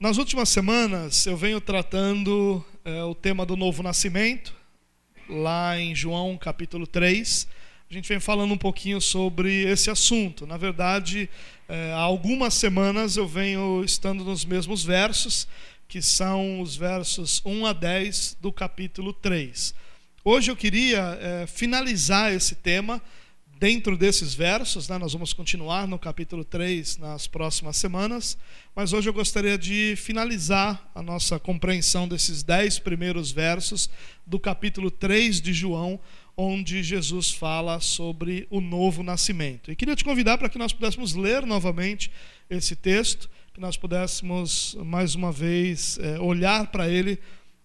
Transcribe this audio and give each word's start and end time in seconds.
Nas 0.00 0.16
últimas 0.16 0.48
semanas 0.48 1.26
eu 1.26 1.36
venho 1.36 1.60
tratando 1.60 2.64
é, 2.86 3.04
o 3.04 3.14
tema 3.14 3.44
do 3.44 3.54
novo 3.54 3.82
nascimento, 3.82 4.54
lá 5.28 5.78
em 5.78 5.94
João 5.94 6.38
capítulo 6.38 6.86
3. 6.86 7.46
A 7.90 7.92
gente 7.92 8.08
vem 8.08 8.18
falando 8.18 8.54
um 8.54 8.56
pouquinho 8.56 8.98
sobre 8.98 9.64
esse 9.64 9.90
assunto. 9.90 10.46
Na 10.46 10.56
verdade, 10.56 11.28
é, 11.68 11.92
há 11.92 11.98
algumas 11.98 12.54
semanas 12.54 13.18
eu 13.18 13.28
venho 13.28 13.84
estando 13.84 14.24
nos 14.24 14.42
mesmos 14.42 14.82
versos, 14.82 15.46
que 15.86 16.00
são 16.00 16.62
os 16.62 16.74
versos 16.74 17.42
1 17.44 17.66
a 17.66 17.74
10 17.74 18.38
do 18.40 18.50
capítulo 18.50 19.12
3. 19.12 19.74
Hoje 20.24 20.50
eu 20.50 20.56
queria 20.56 21.18
é, 21.20 21.46
finalizar 21.46 22.32
esse 22.32 22.54
tema 22.54 23.02
dentro 23.60 23.94
desses 23.94 24.32
versos, 24.32 24.88
né, 24.88 24.96
nós 24.96 25.12
vamos 25.12 25.34
continuar 25.34 25.86
no 25.86 25.98
capítulo 25.98 26.42
3 26.42 26.96
nas 26.96 27.26
próximas 27.26 27.76
semanas, 27.76 28.38
mas 28.74 28.94
hoje 28.94 29.10
eu 29.10 29.12
gostaria 29.12 29.58
de 29.58 29.94
finalizar 29.98 30.90
a 30.94 31.02
nossa 31.02 31.38
compreensão 31.38 32.08
desses 32.08 32.42
dez 32.42 32.78
primeiros 32.78 33.30
versos 33.30 33.90
do 34.26 34.40
capítulo 34.40 34.90
3 34.90 35.42
de 35.42 35.52
João, 35.52 36.00
onde 36.34 36.82
Jesus 36.82 37.32
fala 37.32 37.80
sobre 37.80 38.46
o 38.48 38.62
novo 38.62 39.02
nascimento. 39.02 39.70
E 39.70 39.76
queria 39.76 39.94
te 39.94 40.04
convidar 40.04 40.38
para 40.38 40.48
que 40.48 40.56
nós 40.56 40.72
pudéssemos 40.72 41.14
ler 41.14 41.44
novamente 41.44 42.10
esse 42.48 42.74
texto, 42.74 43.28
que 43.52 43.60
nós 43.60 43.76
pudéssemos 43.76 44.74
mais 44.86 45.14
uma 45.14 45.30
vez 45.30 45.98
é, 45.98 46.18
olhar 46.18 46.68
para 46.68 46.88
ele 46.88 47.18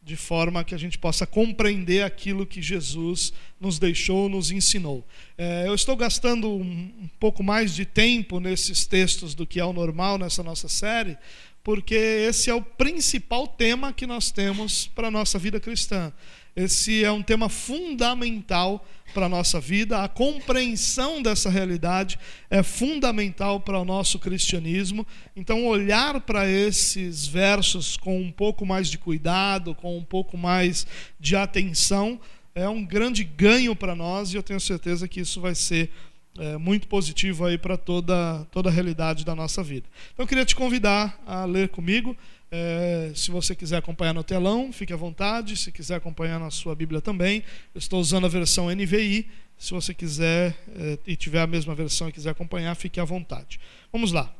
de 0.05 0.15
forma 0.15 0.63
que 0.63 0.75
a 0.75 0.77
gente 0.77 0.99
possa 0.99 1.25
compreender 1.25 2.03
aquilo 2.03 2.45
que 2.45 2.61
Jesus 2.61 3.33
nos 3.59 3.79
deixou, 3.79 4.29
nos 4.29 4.51
ensinou. 4.51 5.03
É, 5.35 5.63
eu 5.65 5.73
estou 5.73 5.95
gastando 5.95 6.47
um, 6.47 6.61
um, 6.61 7.09
pouco 7.19 7.41
mais 7.41 7.73
de 7.73 7.85
tempo 7.85 8.39
nesses 8.39 8.85
textos 8.85 9.33
do 9.33 9.47
que 9.47 9.59
é 9.59 9.65
o 9.65 9.73
normal 9.73 10.19
nessa 10.19 10.43
nossa 10.43 10.69
série, 10.69 11.17
porque 11.63 11.95
esse 11.95 12.51
é 12.51 12.53
o 12.53 12.61
principal 12.61 13.47
tema 13.47 13.91
que 13.91 14.05
nós 14.05 14.29
temos 14.29 14.85
para 14.85 15.07
a 15.07 15.11
nossa 15.11 15.39
vida 15.39 15.59
cristã. 15.59 16.13
Esse 16.55 17.03
é 17.03 17.11
um 17.11 17.21
tema 17.21 17.49
fundamental 17.49 18.85
para 19.13 19.25
a 19.25 19.29
nossa 19.29 19.59
vida, 19.59 20.03
a 20.03 20.07
compreensão 20.07 21.21
dessa 21.21 21.49
realidade 21.49 22.17
é 22.49 22.63
fundamental 22.63 23.59
para 23.59 23.79
o 23.79 23.85
nosso 23.85 24.19
cristianismo. 24.19 25.05
Então, 25.35 25.65
olhar 25.65 26.21
para 26.21 26.49
esses 26.49 27.27
versos 27.27 27.97
com 27.97 28.19
um 28.19 28.31
pouco 28.31 28.65
mais 28.65 28.89
de 28.89 28.97
cuidado, 28.97 29.75
com 29.75 29.97
um 29.97 30.03
pouco 30.03 30.37
mais 30.37 30.87
de 31.19 31.35
atenção, 31.35 32.19
é 32.53 32.67
um 32.69 32.85
grande 32.85 33.23
ganho 33.23 33.75
para 33.75 33.95
nós 33.95 34.33
e 34.33 34.37
eu 34.37 34.43
tenho 34.43 34.59
certeza 34.59 35.09
que 35.09 35.19
isso 35.19 35.41
vai 35.41 35.55
ser 35.55 35.89
é, 36.37 36.57
muito 36.57 36.87
positivo 36.87 37.45
aí 37.45 37.57
para 37.57 37.77
toda, 37.77 38.45
toda 38.51 38.69
a 38.69 38.71
realidade 38.71 39.25
da 39.25 39.35
nossa 39.35 39.61
vida. 39.61 39.87
Então, 40.13 40.23
eu 40.23 40.27
queria 40.27 40.45
te 40.45 40.55
convidar 40.55 41.21
a 41.25 41.45
ler 41.45 41.69
comigo. 41.69 42.15
É, 42.51 43.11
se 43.15 43.31
você 43.31 43.55
quiser 43.55 43.77
acompanhar 43.77 44.13
no 44.13 44.23
telão, 44.23 44.71
fique 44.71 44.93
à 44.93 44.95
vontade. 44.95 45.57
Se 45.57 45.71
quiser 45.71 45.95
acompanhar 45.95 46.39
na 46.39 46.51
sua 46.51 46.75
Bíblia 46.75 47.01
também, 47.01 47.43
eu 47.73 47.79
estou 47.79 47.99
usando 47.99 48.25
a 48.25 48.29
versão 48.29 48.69
NVI. 48.69 49.27
Se 49.57 49.71
você 49.71 49.93
quiser 49.93 50.55
é, 50.75 50.99
e 51.07 51.15
tiver 51.15 51.41
a 51.41 51.47
mesma 51.47 51.73
versão 51.73 52.09
e 52.09 52.11
quiser 52.11 52.29
acompanhar, 52.29 52.75
fique 52.75 52.99
à 52.99 53.05
vontade. 53.05 53.59
Vamos 53.91 54.11
lá. 54.11 54.33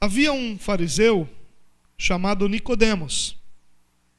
Havia 0.00 0.32
um 0.32 0.58
fariseu 0.58 1.28
chamado 1.98 2.48
Nicodemos, 2.48 3.36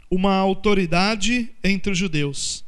uma 0.09 0.35
autoridade 0.35 1.49
entre 1.63 1.91
os 1.91 1.97
judeus. 1.97 2.63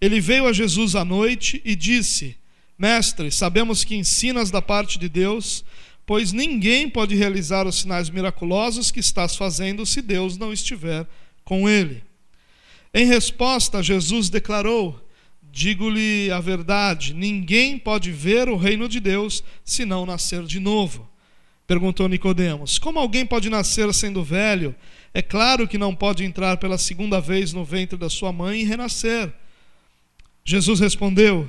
Ele 0.00 0.20
veio 0.20 0.46
a 0.46 0.52
Jesus 0.52 0.96
à 0.96 1.04
noite 1.04 1.60
e 1.64 1.76
disse: 1.76 2.36
Mestre, 2.78 3.30
sabemos 3.30 3.84
que 3.84 3.94
ensinas 3.94 4.50
da 4.50 4.62
parte 4.62 4.98
de 4.98 5.08
Deus 5.08 5.64
pois 6.10 6.32
ninguém 6.32 6.88
pode 6.90 7.14
realizar 7.14 7.68
os 7.68 7.76
sinais 7.76 8.10
miraculosos 8.10 8.90
que 8.90 8.98
estás 8.98 9.36
fazendo 9.36 9.86
se 9.86 10.02
Deus 10.02 10.36
não 10.36 10.52
estiver 10.52 11.06
com 11.44 11.68
ele. 11.68 12.02
Em 12.92 13.06
resposta, 13.06 13.80
Jesus 13.80 14.28
declarou: 14.28 15.00
Digo-lhe 15.52 16.28
a 16.32 16.40
verdade, 16.40 17.14
ninguém 17.14 17.78
pode 17.78 18.10
ver 18.10 18.48
o 18.48 18.56
reino 18.56 18.88
de 18.88 18.98
Deus 18.98 19.44
se 19.64 19.84
não 19.84 20.04
nascer 20.04 20.42
de 20.42 20.58
novo. 20.58 21.08
Perguntou 21.64 22.08
Nicodemos: 22.08 22.76
Como 22.76 22.98
alguém 22.98 23.24
pode 23.24 23.48
nascer 23.48 23.94
sendo 23.94 24.24
velho? 24.24 24.74
É 25.14 25.22
claro 25.22 25.68
que 25.68 25.78
não 25.78 25.94
pode 25.94 26.24
entrar 26.24 26.56
pela 26.56 26.76
segunda 26.76 27.20
vez 27.20 27.52
no 27.52 27.64
ventre 27.64 27.96
da 27.96 28.10
sua 28.10 28.32
mãe 28.32 28.62
e 28.62 28.64
renascer. 28.64 29.32
Jesus 30.44 30.80
respondeu: 30.80 31.48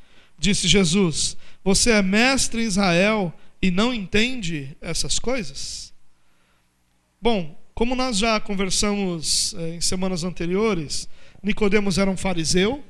Disse 0.41 0.67
Jesus: 0.67 1.37
Você 1.63 1.91
é 1.91 2.01
mestre 2.01 2.63
em 2.63 2.65
Israel 2.65 3.31
e 3.61 3.69
não 3.69 3.93
entende 3.93 4.75
essas 4.81 5.19
coisas? 5.19 5.93
Bom, 7.21 7.55
como 7.75 7.95
nós 7.95 8.17
já 8.17 8.39
conversamos 8.39 9.53
eh, 9.53 9.75
em 9.75 9.81
semanas 9.81 10.23
anteriores, 10.23 11.07
Nicodemos 11.43 11.99
era 11.99 12.09
um 12.09 12.17
fariseu, 12.17 12.83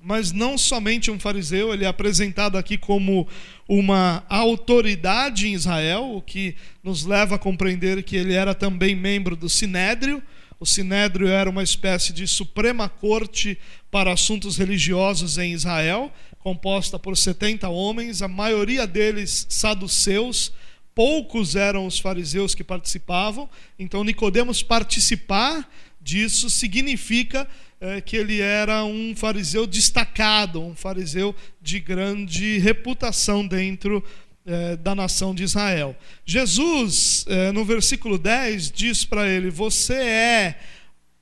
mas 0.00 0.30
não 0.30 0.56
somente 0.56 1.10
um 1.10 1.18
fariseu, 1.18 1.74
ele 1.74 1.84
é 1.84 1.88
apresentado 1.88 2.56
aqui 2.56 2.78
como 2.78 3.26
uma 3.68 4.24
autoridade 4.28 5.48
em 5.48 5.54
Israel, 5.54 6.14
o 6.14 6.22
que 6.22 6.54
nos 6.84 7.04
leva 7.04 7.34
a 7.34 7.38
compreender 7.38 8.00
que 8.04 8.14
ele 8.14 8.34
era 8.34 8.54
também 8.54 8.94
membro 8.94 9.34
do 9.34 9.48
Sinédrio. 9.48 10.22
O 10.60 10.66
Sinédrio 10.66 11.26
era 11.26 11.48
uma 11.48 11.62
espécie 11.62 12.12
de 12.12 12.26
suprema 12.26 12.86
corte 12.86 13.58
para 13.90 14.12
assuntos 14.12 14.58
religiosos 14.58 15.38
em 15.38 15.54
Israel, 15.54 16.12
composta 16.38 16.98
por 16.98 17.16
70 17.16 17.66
homens, 17.70 18.20
a 18.20 18.28
maioria 18.28 18.86
deles 18.86 19.46
saduceus, 19.48 20.52
poucos 20.94 21.56
eram 21.56 21.86
os 21.86 21.98
fariseus 21.98 22.54
que 22.54 22.62
participavam. 22.62 23.48
Então 23.78 24.04
Nicodemos 24.04 24.62
participar 24.62 25.66
disso 25.98 26.50
significa 26.50 27.48
é, 27.80 28.02
que 28.02 28.14
ele 28.14 28.42
era 28.42 28.84
um 28.84 29.14
fariseu 29.16 29.66
destacado, 29.66 30.60
um 30.60 30.76
fariseu 30.76 31.34
de 31.62 31.80
grande 31.80 32.58
reputação 32.58 33.46
dentro 33.46 34.04
é, 34.50 34.76
da 34.76 34.94
nação 34.94 35.34
de 35.34 35.44
Israel. 35.44 35.96
Jesus, 36.24 37.24
é, 37.28 37.52
no 37.52 37.64
versículo 37.64 38.18
10, 38.18 38.70
diz 38.70 39.04
para 39.04 39.28
ele: 39.28 39.50
Você 39.50 39.94
é 39.94 40.58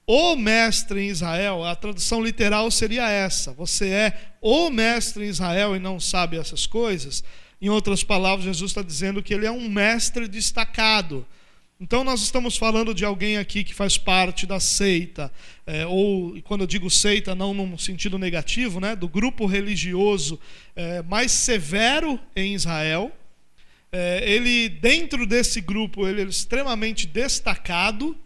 o 0.06 0.34
mestre 0.36 1.02
em 1.02 1.08
Israel, 1.08 1.62
a 1.62 1.76
tradução 1.76 2.24
literal 2.24 2.70
seria 2.70 3.10
essa: 3.10 3.52
você 3.52 3.88
é 3.90 4.32
o 4.40 4.70
mestre 4.70 5.26
em 5.26 5.28
Israel 5.28 5.76
e 5.76 5.78
não 5.78 6.00
sabe 6.00 6.38
essas 6.38 6.66
coisas. 6.66 7.22
Em 7.60 7.68
outras 7.68 8.02
palavras, 8.02 8.44
Jesus 8.44 8.70
está 8.70 8.80
dizendo 8.80 9.22
que 9.22 9.34
ele 9.34 9.44
é 9.44 9.50
um 9.50 9.68
mestre 9.68 10.26
destacado. 10.26 11.26
Então, 11.80 12.02
nós 12.02 12.22
estamos 12.22 12.56
falando 12.56 12.94
de 12.94 13.04
alguém 13.04 13.36
aqui 13.36 13.62
que 13.62 13.74
faz 13.74 13.98
parte 13.98 14.46
da 14.46 14.58
seita, 14.58 15.30
é, 15.66 15.86
ou 15.86 16.40
quando 16.42 16.62
eu 16.62 16.66
digo 16.66 16.88
seita, 16.90 17.34
não 17.34 17.52
num 17.52 17.76
sentido 17.76 18.18
negativo, 18.18 18.80
né, 18.80 18.96
do 18.96 19.08
grupo 19.08 19.46
religioso 19.46 20.40
é, 20.74 21.02
mais 21.02 21.30
severo 21.30 22.18
em 22.34 22.54
Israel. 22.54 23.12
É, 23.90 24.30
ele, 24.30 24.68
dentro 24.68 25.26
desse 25.26 25.60
grupo, 25.60 26.06
ele 26.06 26.22
é 26.22 26.24
extremamente 26.24 27.06
destacado 27.06 28.16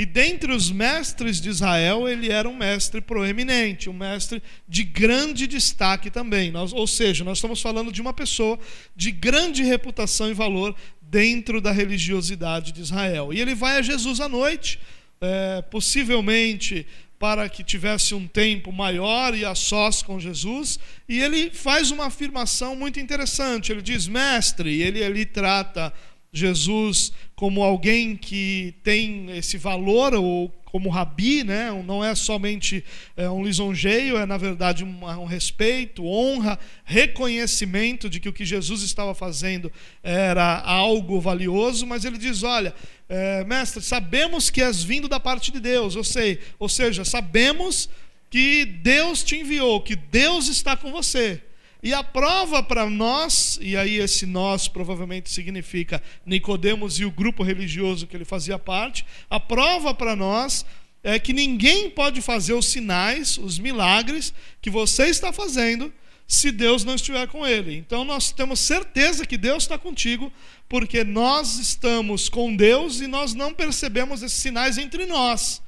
e 0.00 0.06
dentre 0.06 0.50
os 0.50 0.70
mestres 0.70 1.38
de 1.40 1.50
Israel, 1.50 2.08
ele 2.08 2.32
era 2.32 2.48
um 2.48 2.56
mestre 2.56 3.02
proeminente, 3.02 3.90
um 3.90 3.92
mestre 3.92 4.42
de 4.66 4.82
grande 4.82 5.46
destaque 5.46 6.10
também. 6.10 6.50
Nós, 6.50 6.72
ou 6.72 6.86
seja, 6.86 7.22
nós 7.22 7.36
estamos 7.36 7.60
falando 7.60 7.92
de 7.92 8.00
uma 8.00 8.14
pessoa 8.14 8.58
de 8.96 9.10
grande 9.10 9.62
reputação 9.62 10.30
e 10.30 10.32
valor 10.32 10.74
dentro 11.02 11.60
da 11.60 11.70
religiosidade 11.70 12.72
de 12.72 12.80
Israel. 12.80 13.30
E 13.30 13.40
ele 13.42 13.54
vai 13.54 13.76
a 13.76 13.82
Jesus 13.82 14.20
à 14.20 14.28
noite, 14.28 14.80
é, 15.20 15.60
possivelmente 15.70 16.86
para 17.20 17.50
que 17.50 17.62
tivesse 17.62 18.14
um 18.14 18.26
tempo 18.26 18.72
maior 18.72 19.34
e 19.34 19.44
a 19.44 19.54
sós 19.54 20.02
com 20.02 20.18
Jesus, 20.18 20.78
e 21.06 21.20
ele 21.20 21.50
faz 21.50 21.90
uma 21.90 22.06
afirmação 22.06 22.74
muito 22.74 22.98
interessante. 22.98 23.70
Ele 23.70 23.82
diz: 23.82 24.08
Mestre, 24.08 24.70
e 24.70 24.82
ele 24.82 25.04
ali 25.04 25.26
trata 25.26 25.92
Jesus 26.32 27.12
como 27.40 27.62
alguém 27.62 28.16
que 28.16 28.74
tem 28.82 29.30
esse 29.36 29.56
valor, 29.56 30.14
ou 30.14 30.50
como 30.66 30.90
rabi, 30.90 31.42
né? 31.42 31.70
não 31.84 32.04
é 32.04 32.14
somente 32.14 32.84
é, 33.16 33.28
um 33.30 33.42
lisonjeio, 33.42 34.18
é 34.18 34.26
na 34.26 34.36
verdade 34.36 34.84
um, 34.84 35.04
um, 35.04 35.24
respeito, 35.24 36.04
honra, 36.04 36.58
reconhecimento 36.84 38.10
de 38.10 38.20
que 38.20 38.28
o 38.28 38.32
que 38.32 38.44
Jesus 38.44 38.82
estava 38.82 39.14
fazendo 39.14 39.72
era 40.02 40.60
algo 40.60 41.18
valioso, 41.18 41.86
mas 41.86 42.04
ele 42.04 42.18
diz: 42.18 42.42
Olha, 42.42 42.74
é, 43.08 43.42
mestre, 43.44 43.82
sabemos 43.82 44.50
que 44.50 44.62
és 44.62 44.82
vindo 44.82 45.08
da 45.08 45.18
parte 45.18 45.50
de 45.50 45.60
Deus, 45.60 45.96
eu 45.96 46.04
sei, 46.04 46.38
ou 46.58 46.68
seja, 46.68 47.04
sabemos 47.04 47.88
que 48.28 48.64
Deus 48.64 49.24
te 49.24 49.36
enviou, 49.36 49.80
que 49.80 49.96
Deus 49.96 50.46
está 50.48 50.76
com 50.76 50.92
você. 50.92 51.42
E 51.82 51.94
a 51.94 52.04
prova 52.04 52.62
para 52.62 52.88
nós, 52.88 53.58
e 53.62 53.76
aí 53.76 53.96
esse 53.96 54.26
nós 54.26 54.68
provavelmente 54.68 55.30
significa 55.30 56.02
Nicodemos 56.26 56.98
e 57.00 57.04
o 57.04 57.10
grupo 57.10 57.42
religioso 57.42 58.06
que 58.06 58.16
ele 58.16 58.24
fazia 58.24 58.58
parte, 58.58 59.04
a 59.30 59.40
prova 59.40 59.94
para 59.94 60.14
nós 60.14 60.64
é 61.02 61.18
que 61.18 61.32
ninguém 61.32 61.88
pode 61.88 62.20
fazer 62.20 62.52
os 62.52 62.66
sinais, 62.66 63.38
os 63.38 63.58
milagres 63.58 64.34
que 64.60 64.68
você 64.68 65.06
está 65.06 65.32
fazendo, 65.32 65.92
se 66.26 66.52
Deus 66.52 66.84
não 66.84 66.94
estiver 66.94 67.26
com 67.26 67.46
ele. 67.46 67.76
Então 67.76 68.04
nós 68.04 68.30
temos 68.30 68.60
certeza 68.60 69.26
que 69.26 69.36
Deus 69.36 69.64
está 69.64 69.78
contigo, 69.78 70.30
porque 70.68 71.02
nós 71.02 71.58
estamos 71.58 72.28
com 72.28 72.54
Deus 72.54 73.00
e 73.00 73.06
nós 73.06 73.34
não 73.34 73.52
percebemos 73.54 74.22
esses 74.22 74.38
sinais 74.38 74.78
entre 74.78 75.06
nós. 75.06 75.62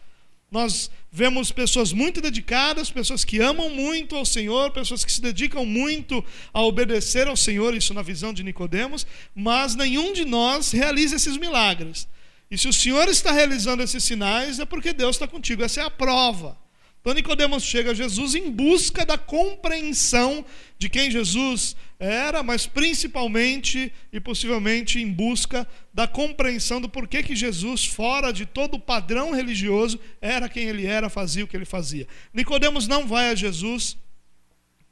Nós 0.50 0.90
vemos 1.12 1.52
pessoas 1.52 1.92
muito 1.92 2.22
dedicadas, 2.22 2.90
pessoas 2.90 3.22
que 3.22 3.38
amam 3.38 3.68
muito 3.68 4.16
ao 4.16 4.24
Senhor, 4.24 4.70
pessoas 4.70 5.04
que 5.04 5.12
se 5.12 5.20
dedicam 5.20 5.66
muito 5.66 6.24
a 6.54 6.62
obedecer 6.62 7.28
ao 7.28 7.36
Senhor, 7.36 7.76
isso 7.76 7.92
na 7.92 8.00
visão 8.00 8.32
de 8.32 8.42
Nicodemos, 8.42 9.06
mas 9.34 9.74
nenhum 9.74 10.14
de 10.14 10.24
nós 10.24 10.72
realiza 10.72 11.16
esses 11.16 11.36
milagres. 11.36 12.08
E 12.50 12.56
se 12.56 12.66
o 12.66 12.72
Senhor 12.72 13.08
está 13.08 13.30
realizando 13.30 13.82
esses 13.82 14.02
sinais, 14.02 14.58
é 14.58 14.64
porque 14.64 14.94
Deus 14.94 15.16
está 15.16 15.28
contigo. 15.28 15.62
Essa 15.62 15.82
é 15.82 15.84
a 15.84 15.90
prova. 15.90 16.56
Então 17.02 17.14
Nicodemos 17.14 17.64
chega 17.64 17.90
a 17.90 17.94
Jesus 17.94 18.36
em 18.36 18.48
busca 18.48 19.04
da 19.04 19.18
compreensão 19.18 20.46
de 20.78 20.88
quem 20.88 21.10
Jesus 21.10 21.74
era, 21.98 22.44
mas 22.44 22.64
principalmente 22.64 23.92
e 24.12 24.20
possivelmente 24.20 25.00
em 25.00 25.10
busca 25.10 25.66
da 25.92 26.06
compreensão 26.06 26.80
do 26.80 26.88
porquê 26.88 27.20
que 27.20 27.34
Jesus, 27.34 27.84
fora 27.84 28.32
de 28.32 28.46
todo 28.46 28.74
o 28.74 28.80
padrão 28.80 29.32
religioso, 29.32 29.98
era 30.20 30.48
quem 30.48 30.68
ele 30.68 30.86
era, 30.86 31.10
fazia 31.10 31.42
o 31.42 31.48
que 31.48 31.56
ele 31.56 31.64
fazia. 31.64 32.06
Nicodemos 32.32 32.86
não 32.86 33.04
vai 33.04 33.30
a 33.30 33.34
Jesus 33.34 33.96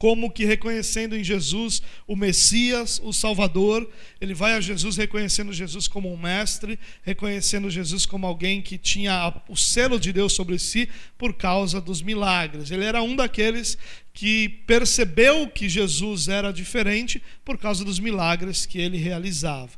como 0.01 0.31
que 0.31 0.47
reconhecendo 0.47 1.15
em 1.15 1.23
Jesus 1.23 1.83
o 2.07 2.17
Messias, 2.17 2.99
o 3.05 3.13
Salvador, 3.13 3.87
ele 4.19 4.33
vai 4.33 4.55
a 4.55 4.61
Jesus 4.61 4.97
reconhecendo 4.97 5.53
Jesus 5.53 5.87
como 5.87 6.11
um 6.11 6.17
mestre, 6.17 6.79
reconhecendo 7.03 7.69
Jesus 7.69 8.07
como 8.07 8.27
alguém 8.27 8.63
que 8.63 8.79
tinha 8.79 9.31
o 9.47 9.55
selo 9.55 10.01
de 10.01 10.11
Deus 10.11 10.33
sobre 10.33 10.59
si 10.59 10.89
por 11.19 11.35
causa 11.35 11.83
dos 11.83 12.01
milagres. 12.01 12.71
Ele 12.71 12.87
era 12.87 13.03
um 13.03 13.15
daqueles 13.15 13.77
que 14.15 14.49
percebeu 14.67 15.47
que 15.51 15.69
Jesus 15.69 16.29
era 16.29 16.51
diferente 16.51 17.23
por 17.45 17.59
causa 17.59 17.85
dos 17.85 17.99
milagres 17.99 18.65
que 18.65 18.79
ele 18.79 18.97
realizava. 18.97 19.73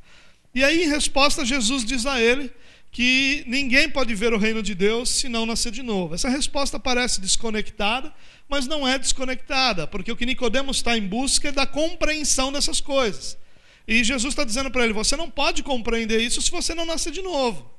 E 0.54 0.62
aí, 0.62 0.84
em 0.84 0.88
resposta, 0.88 1.44
Jesus 1.44 1.84
diz 1.84 2.06
a 2.06 2.22
ele 2.22 2.48
que 2.92 3.42
ninguém 3.46 3.88
pode 3.88 4.14
ver 4.14 4.34
o 4.34 4.38
reino 4.38 4.62
de 4.62 4.74
Deus 4.74 5.08
se 5.08 5.26
não 5.26 5.46
nascer 5.46 5.72
de 5.72 5.82
novo. 5.82 6.14
Essa 6.14 6.28
resposta 6.28 6.78
parece 6.78 7.22
desconectada, 7.22 8.12
mas 8.46 8.66
não 8.66 8.86
é 8.86 8.98
desconectada, 8.98 9.86
porque 9.86 10.12
o 10.12 10.16
que 10.16 10.26
Nicodemos 10.26 10.76
está 10.76 10.96
em 10.96 11.06
busca 11.06 11.48
é 11.48 11.52
da 11.52 11.66
compreensão 11.66 12.52
dessas 12.52 12.82
coisas. 12.82 13.38
E 13.88 14.04
Jesus 14.04 14.32
está 14.32 14.44
dizendo 14.44 14.70
para 14.70 14.84
ele: 14.84 14.92
você 14.92 15.16
não 15.16 15.30
pode 15.30 15.62
compreender 15.62 16.20
isso 16.20 16.42
se 16.42 16.50
você 16.50 16.74
não 16.74 16.84
nascer 16.84 17.10
de 17.10 17.22
novo. 17.22 17.72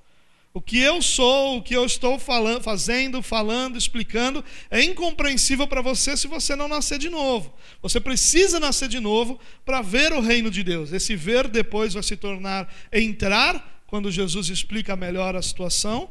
O 0.52 0.62
que 0.62 0.80
eu 0.80 1.02
sou, 1.02 1.58
o 1.58 1.64
que 1.64 1.76
eu 1.76 1.86
estou 1.86 2.20
falando, 2.20 2.62
fazendo, 2.62 3.24
falando, 3.24 3.76
explicando, 3.76 4.44
é 4.70 4.84
incompreensível 4.84 5.68
para 5.68 5.82
você 5.82 6.16
se 6.16 6.28
você 6.28 6.56
não 6.56 6.68
nascer 6.68 7.00
de 7.00 7.10
novo. 7.10 7.52
Você 7.82 8.00
precisa 8.00 8.60
nascer 8.60 8.88
de 8.88 9.00
novo 9.00 9.40
para 9.66 9.82
ver 9.82 10.12
o 10.14 10.22
reino 10.22 10.52
de 10.52 10.64
Deus. 10.64 10.92
Esse 10.92 11.16
ver 11.16 11.48
depois 11.48 11.96
vai 11.96 12.04
se 12.04 12.16
tornar 12.16 12.72
entrar, 12.92 13.83
quando 13.94 14.10
Jesus 14.10 14.50
explica 14.50 14.96
melhor 14.96 15.36
a 15.36 15.42
situação. 15.44 16.10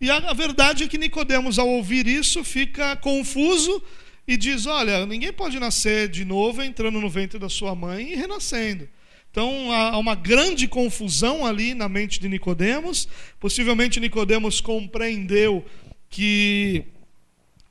E 0.00 0.08
a, 0.08 0.32
verdade 0.32 0.84
é 0.84 0.86
que 0.86 0.96
Nicodemos, 0.96 1.58
ao 1.58 1.68
ouvir 1.68 2.06
isso, 2.06 2.44
fica 2.44 2.94
confuso 2.94 3.82
e 4.24 4.36
diz: 4.36 4.66
Olha, 4.66 5.04
ninguém 5.04 5.32
pode 5.32 5.58
nascer 5.58 6.08
de 6.08 6.24
novo 6.24 6.62
entrando 6.62 7.00
no 7.00 7.10
ventre 7.10 7.36
da 7.36 7.48
sua 7.48 7.74
mãe 7.74 8.12
e 8.12 8.14
renascendo. 8.14 8.88
Então 9.32 9.72
há 9.72 9.98
uma 9.98 10.14
grande 10.14 10.68
confusão 10.68 11.44
ali 11.44 11.74
na 11.74 11.88
mente 11.88 12.20
de 12.20 12.28
Nicodemos. 12.28 13.08
Possivelmente 13.40 13.98
Nicodemos 13.98 14.60
compreendeu 14.60 15.64
que 16.08 16.84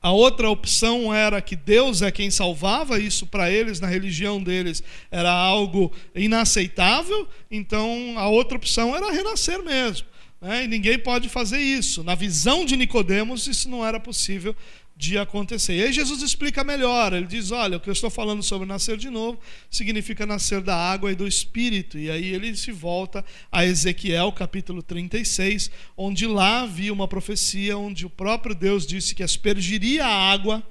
a 0.04 0.12
outra 0.12 0.50
opção 0.50 1.14
era 1.14 1.40
que 1.40 1.56
Deus 1.56 2.02
é 2.02 2.10
quem 2.10 2.30
salvava, 2.30 2.98
isso 2.98 3.26
para 3.26 3.50
eles, 3.50 3.80
na 3.80 3.86
religião 3.86 4.38
deles, 4.38 4.82
era 5.10 5.32
algo 5.32 5.90
inaceitável. 6.14 7.26
Então 7.50 8.12
a 8.18 8.28
outra 8.28 8.58
opção 8.58 8.94
era 8.94 9.10
renascer 9.10 9.62
mesmo. 9.62 10.06
Né? 10.42 10.64
E 10.64 10.68
ninguém 10.68 10.98
pode 10.98 11.30
fazer 11.30 11.58
isso. 11.58 12.04
Na 12.04 12.14
visão 12.14 12.66
de 12.66 12.76
Nicodemos, 12.76 13.46
isso 13.46 13.66
não 13.66 13.82
era 13.82 13.98
possível 13.98 14.54
de 14.96 15.18
acontecer. 15.18 15.74
E 15.74 15.82
aí 15.82 15.92
Jesus 15.92 16.22
explica 16.22 16.62
melhor. 16.62 17.12
Ele 17.12 17.26
diz: 17.26 17.50
Olha, 17.50 17.76
o 17.76 17.80
que 17.80 17.88
eu 17.88 17.92
estou 17.92 18.10
falando 18.10 18.42
sobre 18.42 18.66
nascer 18.66 18.96
de 18.96 19.10
novo 19.10 19.40
significa 19.70 20.24
nascer 20.24 20.60
da 20.60 20.76
água 20.76 21.10
e 21.10 21.14
do 21.14 21.26
espírito. 21.26 21.98
E 21.98 22.10
aí 22.10 22.32
ele 22.32 22.56
se 22.56 22.70
volta 22.70 23.24
a 23.50 23.64
Ezequiel, 23.64 24.30
capítulo 24.32 24.82
36, 24.82 25.70
onde 25.96 26.26
lá 26.26 26.62
havia 26.62 26.92
uma 26.92 27.08
profecia 27.08 27.76
onde 27.76 28.06
o 28.06 28.10
próprio 28.10 28.54
Deus 28.54 28.86
disse 28.86 29.14
que 29.14 29.22
aspergiria 29.22 30.04
a 30.04 30.32
água. 30.32 30.62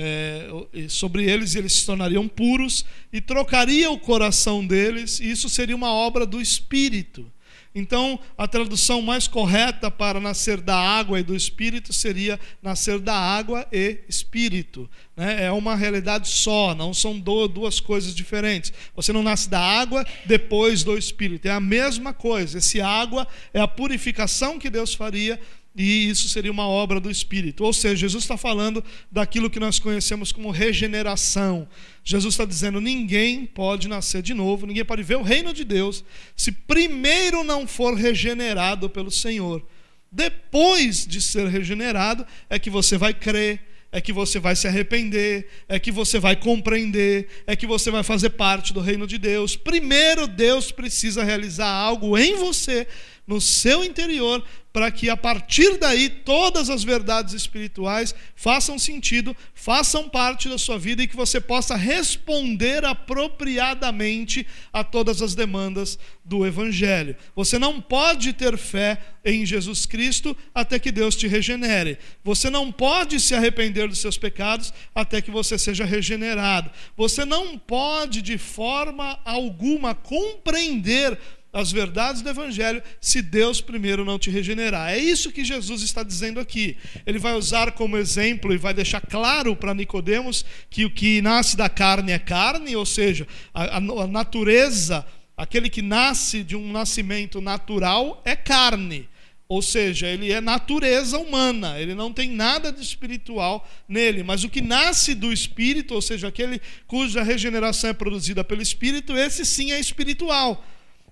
É, 0.00 0.48
sobre 0.88 1.28
eles 1.28 1.56
eles 1.56 1.72
se 1.72 1.86
tornariam 1.86 2.28
puros 2.28 2.84
e 3.12 3.20
trocaria 3.20 3.90
o 3.90 3.98
coração 3.98 4.64
deles, 4.64 5.18
e 5.18 5.28
isso 5.28 5.48
seria 5.48 5.74
uma 5.74 5.92
obra 5.92 6.24
do 6.24 6.40
Espírito. 6.40 7.28
Então, 7.74 8.18
a 8.36 8.48
tradução 8.48 9.02
mais 9.02 9.28
correta 9.28 9.90
para 9.90 10.18
nascer 10.18 10.60
da 10.60 10.76
água 10.76 11.20
e 11.20 11.22
do 11.22 11.36
espírito 11.36 11.92
seria 11.92 12.40
nascer 12.62 12.98
da 12.98 13.14
água 13.14 13.66
e 13.70 13.98
espírito. 14.08 14.88
Né? 15.16 15.44
É 15.44 15.52
uma 15.52 15.76
realidade 15.76 16.28
só, 16.28 16.74
não 16.74 16.94
são 16.94 17.18
duas 17.18 17.78
coisas 17.78 18.14
diferentes. 18.14 18.72
Você 18.96 19.12
não 19.12 19.22
nasce 19.22 19.48
da 19.48 19.60
água 19.60 20.04
depois 20.24 20.82
do 20.82 20.96
espírito, 20.96 21.46
é 21.46 21.50
a 21.50 21.60
mesma 21.60 22.12
coisa. 22.12 22.58
Esse 22.58 22.80
água 22.80 23.26
é 23.52 23.60
a 23.60 23.68
purificação 23.68 24.58
que 24.58 24.70
Deus 24.70 24.94
faria 24.94 25.38
e 25.78 26.10
isso 26.10 26.28
seria 26.28 26.50
uma 26.50 26.66
obra 26.66 26.98
do 26.98 27.08
Espírito. 27.08 27.62
Ou 27.62 27.72
seja, 27.72 27.94
Jesus 27.94 28.24
está 28.24 28.36
falando 28.36 28.82
daquilo 29.12 29.48
que 29.48 29.60
nós 29.60 29.78
conhecemos 29.78 30.32
como 30.32 30.50
regeneração. 30.50 31.68
Jesus 32.02 32.34
está 32.34 32.44
dizendo: 32.44 32.80
ninguém 32.80 33.46
pode 33.46 33.86
nascer 33.86 34.20
de 34.20 34.34
novo, 34.34 34.66
ninguém 34.66 34.84
pode 34.84 35.04
ver 35.04 35.16
o 35.16 35.22
reino 35.22 35.54
de 35.54 35.62
Deus 35.62 36.04
se 36.34 36.50
primeiro 36.50 37.44
não 37.44 37.64
for 37.64 37.94
regenerado 37.94 38.90
pelo 38.90 39.10
Senhor. 39.10 39.64
Depois 40.10 41.06
de 41.06 41.22
ser 41.22 41.46
regenerado, 41.46 42.26
é 42.50 42.58
que 42.58 42.70
você 42.70 42.98
vai 42.98 43.14
crer, 43.14 43.60
é 43.92 44.00
que 44.00 44.12
você 44.12 44.40
vai 44.40 44.56
se 44.56 44.66
arrepender, 44.66 45.48
é 45.68 45.78
que 45.78 45.92
você 45.92 46.18
vai 46.18 46.34
compreender, 46.34 47.28
é 47.46 47.54
que 47.54 47.66
você 47.66 47.90
vai 47.90 48.02
fazer 48.02 48.30
parte 48.30 48.72
do 48.72 48.80
reino 48.80 49.06
de 49.06 49.16
Deus. 49.16 49.54
Primeiro, 49.54 50.26
Deus 50.26 50.72
precisa 50.72 51.22
realizar 51.22 51.70
algo 51.70 52.18
em 52.18 52.34
você, 52.34 52.86
no 53.28 53.42
seu 53.42 53.84
interior, 53.84 54.42
para 54.72 54.90
que 54.90 55.10
a 55.10 55.16
partir 55.16 55.76
daí 55.78 56.08
todas 56.08 56.70
as 56.70 56.84
verdades 56.84 57.34
espirituais 57.34 58.14
façam 58.34 58.78
sentido, 58.78 59.36
façam 59.52 60.08
parte 60.08 60.48
da 60.48 60.56
sua 60.56 60.78
vida 60.78 61.02
e 61.02 61.06
que 61.06 61.16
você 61.16 61.40
possa 61.40 61.76
responder 61.76 62.84
apropriadamente 62.84 64.46
a 64.72 64.84
todas 64.84 65.20
as 65.20 65.34
demandas 65.34 65.98
do 66.24 66.46
Evangelho. 66.46 67.16
Você 67.34 67.58
não 67.58 67.80
pode 67.80 68.32
ter 68.32 68.56
fé 68.56 68.98
em 69.24 69.44
Jesus 69.44 69.84
Cristo 69.84 70.36
até 70.54 70.78
que 70.78 70.92
Deus 70.92 71.16
te 71.16 71.26
regenere. 71.26 71.98
Você 72.22 72.48
não 72.48 72.70
pode 72.70 73.18
se 73.20 73.34
arrepender 73.34 73.88
dos 73.88 73.98
seus 73.98 74.16
pecados 74.16 74.72
até 74.94 75.20
que 75.20 75.30
você 75.30 75.58
seja 75.58 75.84
regenerado. 75.84 76.70
Você 76.96 77.24
não 77.24 77.58
pode, 77.58 78.22
de 78.22 78.38
forma 78.38 79.18
alguma, 79.24 79.94
compreender 79.94 81.18
as 81.52 81.72
verdades 81.72 82.22
do 82.22 82.28
Evangelho 82.28 82.82
se 83.00 83.22
Deus 83.22 83.60
primeiro 83.60 84.04
não 84.04 84.18
te 84.18 84.30
regenerar. 84.30 84.92
É 84.92 84.98
isso 84.98 85.32
que 85.32 85.44
Jesus 85.44 85.82
está 85.82 86.02
dizendo 86.02 86.38
aqui. 86.38 86.76
Ele 87.06 87.18
vai 87.18 87.34
usar 87.34 87.72
como 87.72 87.96
exemplo 87.96 88.52
e 88.52 88.58
vai 88.58 88.74
deixar 88.74 89.00
claro 89.00 89.56
para 89.56 89.74
Nicodemos 89.74 90.44
que 90.68 90.84
o 90.84 90.90
que 90.90 91.22
nasce 91.22 91.56
da 91.56 91.68
carne 91.68 92.12
é 92.12 92.18
carne, 92.18 92.76
ou 92.76 92.84
seja, 92.84 93.26
a, 93.54 93.78
a 93.78 94.06
natureza, 94.06 95.04
aquele 95.36 95.70
que 95.70 95.82
nasce 95.82 96.42
de 96.42 96.54
um 96.54 96.70
nascimento 96.70 97.40
natural 97.40 98.22
é 98.24 98.36
carne. 98.36 99.08
Ou 99.48 99.62
seja, 99.62 100.06
ele 100.06 100.30
é 100.30 100.42
natureza 100.42 101.18
humana, 101.18 101.80
ele 101.80 101.94
não 101.94 102.12
tem 102.12 102.28
nada 102.30 102.70
de 102.70 102.82
espiritual 102.82 103.66
nele, 103.88 104.22
mas 104.22 104.44
o 104.44 104.50
que 104.50 104.60
nasce 104.60 105.14
do 105.14 105.32
espírito, 105.32 105.94
ou 105.94 106.02
seja, 106.02 106.28
aquele 106.28 106.60
cuja 106.86 107.22
regeneração 107.22 107.88
é 107.88 107.94
produzida 107.94 108.44
pelo 108.44 108.60
espírito, 108.60 109.16
esse 109.16 109.46
sim 109.46 109.72
é 109.72 109.80
espiritual. 109.80 110.62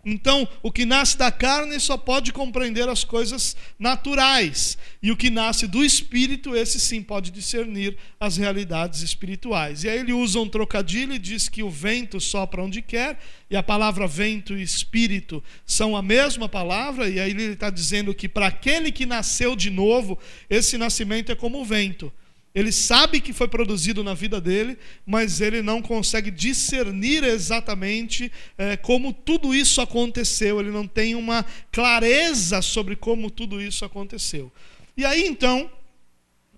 Então, 0.09 0.49
o 0.63 0.71
que 0.71 0.87
nasce 0.87 1.19
da 1.19 1.33
carne 1.33 1.81
só 1.81 1.97
pode 1.97 2.33
compreender 2.33 2.89
as 2.89 3.03
coisas 3.03 3.57
naturais, 3.77 4.79
e 5.03 5.11
o 5.11 5.17
que 5.17 5.31
nasce 5.31 5.67
do 5.67 5.85
espírito, 5.85 6.55
esse 6.55 6.79
sim 6.79 7.03
pode 7.03 7.33
discernir 7.33 7.97
as 8.21 8.37
realidades 8.37 9.03
espirituais. 9.03 9.83
E 9.83 9.89
aí 9.89 9.99
ele 9.99 10.13
usa 10.13 10.39
um 10.39 10.49
trocadilho 10.49 11.13
e 11.13 11.19
diz 11.19 11.49
que 11.49 11.61
o 11.61 11.69
vento 11.69 12.21
sopra 12.21 12.63
onde 12.63 12.81
quer, 12.81 13.19
e 13.51 13.57
a 13.57 13.65
palavra 13.65 14.07
vento 14.07 14.57
e 14.57 14.63
espírito 14.63 15.43
são 15.67 15.97
a 15.97 16.03
mesma 16.03 16.49
palavra, 16.49 17.09
e 17.11 17.19
aí 17.19 17.33
ele 17.33 17.43
está 17.55 17.69
dizendo 17.69 18.15
que 18.15 18.29
para 18.29 18.47
aquele 18.47 18.93
que 18.93 19.07
nasceu 19.07 19.57
de 19.57 19.71
novo, 19.71 20.17
esse 20.49 20.79
nascimento 20.79 21.33
é 21.33 21.35
como 21.35 21.61
o 21.61 21.65
vento. 21.65 22.13
Ele 22.57 22.73
sabe 22.73 23.21
que 23.21 23.35
foi 23.35 23.47
produzido 23.47 24.03
na 24.03 24.15
vida 24.15 24.41
dele, 24.41 24.79
mas 25.05 25.43
ele 25.43 25.61
não 25.61 25.83
consegue 25.83 26.31
discernir 26.31 27.23
exatamente 27.23 28.33
é, 28.57 28.79
como 28.79 29.13
tudo 29.13 29.55
isso 29.55 29.79
aconteceu. 29.83 30.59
Ele 30.59 30.71
não 30.71 30.87
tem 30.87 31.15
uma 31.15 31.45
clareza 31.71 32.63
sobre 32.63 32.97
como 32.97 33.31
tudo 33.31 33.61
isso 33.61 33.85
aconteceu. 33.85 34.51
E 34.97 35.05
aí 35.05 35.27
então, 35.27 35.71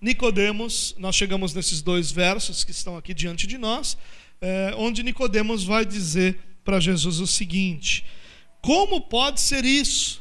Nicodemos, 0.01 0.95
nós 0.97 1.17
chegamos 1.17 1.53
nesses 1.53 1.81
dois 1.81 2.09
versos 2.09 2.63
que 2.63 2.71
estão 2.71 2.95
aqui 2.95 3.13
diante 3.13 3.45
de 3.45 3.57
nós, 3.57 3.97
é, 4.39 4.73
onde 4.77 5.03
Nicodemos 5.03 5.65
vai 5.65 5.85
dizer 5.85 6.39
para 6.63 6.79
Jesus 6.79 7.19
o 7.19 7.27
seguinte: 7.27 8.05
Como 8.61 9.01
pode 9.01 9.41
ser 9.41 9.65
isso? 9.65 10.18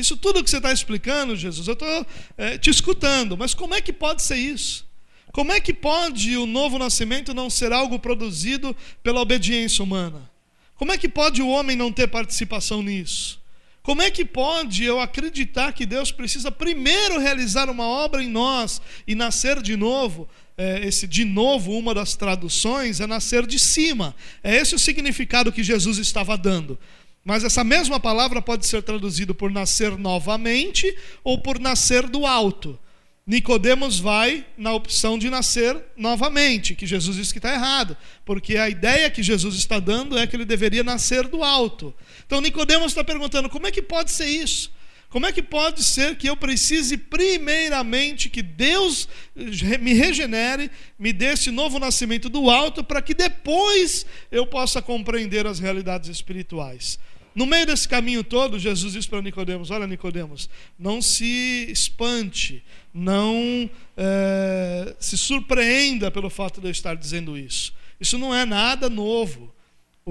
Isso 0.00 0.16
tudo 0.16 0.42
que 0.42 0.50
você 0.50 0.56
está 0.56 0.72
explicando, 0.72 1.36
Jesus, 1.36 1.66
eu 1.68 1.74
estou 1.74 2.06
é, 2.36 2.58
te 2.58 2.70
escutando, 2.70 3.36
mas 3.36 3.54
como 3.54 3.74
é 3.74 3.80
que 3.80 3.92
pode 3.92 4.22
ser 4.22 4.36
isso? 4.36 4.88
Como 5.32 5.52
é 5.52 5.60
que 5.60 5.72
pode 5.72 6.36
o 6.36 6.46
novo 6.46 6.78
nascimento 6.78 7.32
não 7.32 7.48
ser 7.48 7.72
algo 7.72 7.98
produzido 7.98 8.76
pela 9.02 9.20
obediência 9.20 9.82
humana? 9.82 10.28
Como 10.74 10.92
é 10.92 10.98
que 10.98 11.08
pode 11.08 11.40
o 11.40 11.48
homem 11.48 11.76
não 11.76 11.92
ter 11.92 12.08
participação 12.08 12.82
nisso? 12.82 13.40
Como 13.82 14.02
é 14.02 14.10
que 14.10 14.24
pode 14.24 14.84
eu 14.84 15.00
acreditar 15.00 15.72
que 15.72 15.86
Deus 15.86 16.12
precisa 16.12 16.50
primeiro 16.50 17.18
realizar 17.18 17.70
uma 17.70 17.86
obra 17.86 18.22
em 18.22 18.28
nós 18.28 18.80
e 19.06 19.14
nascer 19.14 19.62
de 19.62 19.76
novo? 19.76 20.28
É, 20.56 20.86
esse 20.86 21.06
de 21.06 21.24
novo, 21.24 21.72
uma 21.72 21.94
das 21.94 22.14
traduções, 22.14 23.00
é 23.00 23.06
nascer 23.06 23.46
de 23.46 23.58
cima. 23.58 24.14
É 24.44 24.56
esse 24.56 24.74
o 24.74 24.78
significado 24.78 25.50
que 25.50 25.62
Jesus 25.62 25.96
estava 25.96 26.36
dando. 26.36 26.78
Mas 27.24 27.44
essa 27.44 27.62
mesma 27.62 28.00
palavra 28.00 28.40
pode 28.40 28.66
ser 28.66 28.82
traduzida 28.82 29.34
por 29.34 29.50
nascer 29.50 29.96
novamente 29.98 30.96
ou 31.22 31.38
por 31.38 31.58
nascer 31.58 32.06
do 32.06 32.26
alto. 32.26 32.78
Nicodemos 33.26 34.00
vai 34.00 34.44
na 34.56 34.72
opção 34.72 35.18
de 35.18 35.30
nascer 35.30 35.76
novamente, 35.96 36.74
que 36.74 36.86
Jesus 36.86 37.16
diz 37.16 37.30
que 37.30 37.38
está 37.38 37.52
errado, 37.52 37.96
porque 38.24 38.56
a 38.56 38.68
ideia 38.68 39.10
que 39.10 39.22
Jesus 39.22 39.54
está 39.54 39.78
dando 39.78 40.18
é 40.18 40.26
que 40.26 40.34
ele 40.34 40.44
deveria 40.44 40.82
nascer 40.82 41.28
do 41.28 41.44
alto. 41.44 41.94
Então 42.26 42.40
Nicodemos 42.40 42.88
está 42.88 43.04
perguntando: 43.04 43.48
como 43.48 43.66
é 43.66 43.70
que 43.70 43.82
pode 43.82 44.10
ser 44.10 44.26
isso? 44.26 44.72
Como 45.10 45.26
é 45.26 45.32
que 45.32 45.42
pode 45.42 45.82
ser 45.82 46.16
que 46.16 46.28
eu 46.28 46.36
precise 46.36 46.96
primeiramente 46.96 48.30
que 48.30 48.40
Deus 48.40 49.08
me 49.34 49.92
regenere, 49.92 50.70
me 50.96 51.12
dê 51.12 51.32
esse 51.32 51.50
novo 51.50 51.80
nascimento 51.80 52.28
do 52.28 52.48
alto, 52.48 52.84
para 52.84 53.02
que 53.02 53.12
depois 53.12 54.06
eu 54.30 54.46
possa 54.46 54.80
compreender 54.80 55.48
as 55.48 55.58
realidades 55.58 56.08
espirituais? 56.08 56.96
No 57.34 57.44
meio 57.44 57.66
desse 57.66 57.88
caminho 57.88 58.22
todo, 58.22 58.58
Jesus 58.58 58.92
disse 58.92 59.08
para 59.08 59.20
Nicodemos: 59.20 59.70
Olha, 59.72 59.86
Nicodemos, 59.86 60.48
não 60.78 61.02
se 61.02 61.66
espante, 61.68 62.62
não 62.94 63.68
é, 63.96 64.94
se 64.98 65.18
surpreenda 65.18 66.10
pelo 66.10 66.30
fato 66.30 66.60
de 66.60 66.68
eu 66.68 66.72
estar 66.72 66.94
dizendo 66.94 67.36
isso. 67.36 67.72
Isso 68.00 68.16
não 68.16 68.34
é 68.34 68.44
nada 68.44 68.88
novo. 68.88 69.52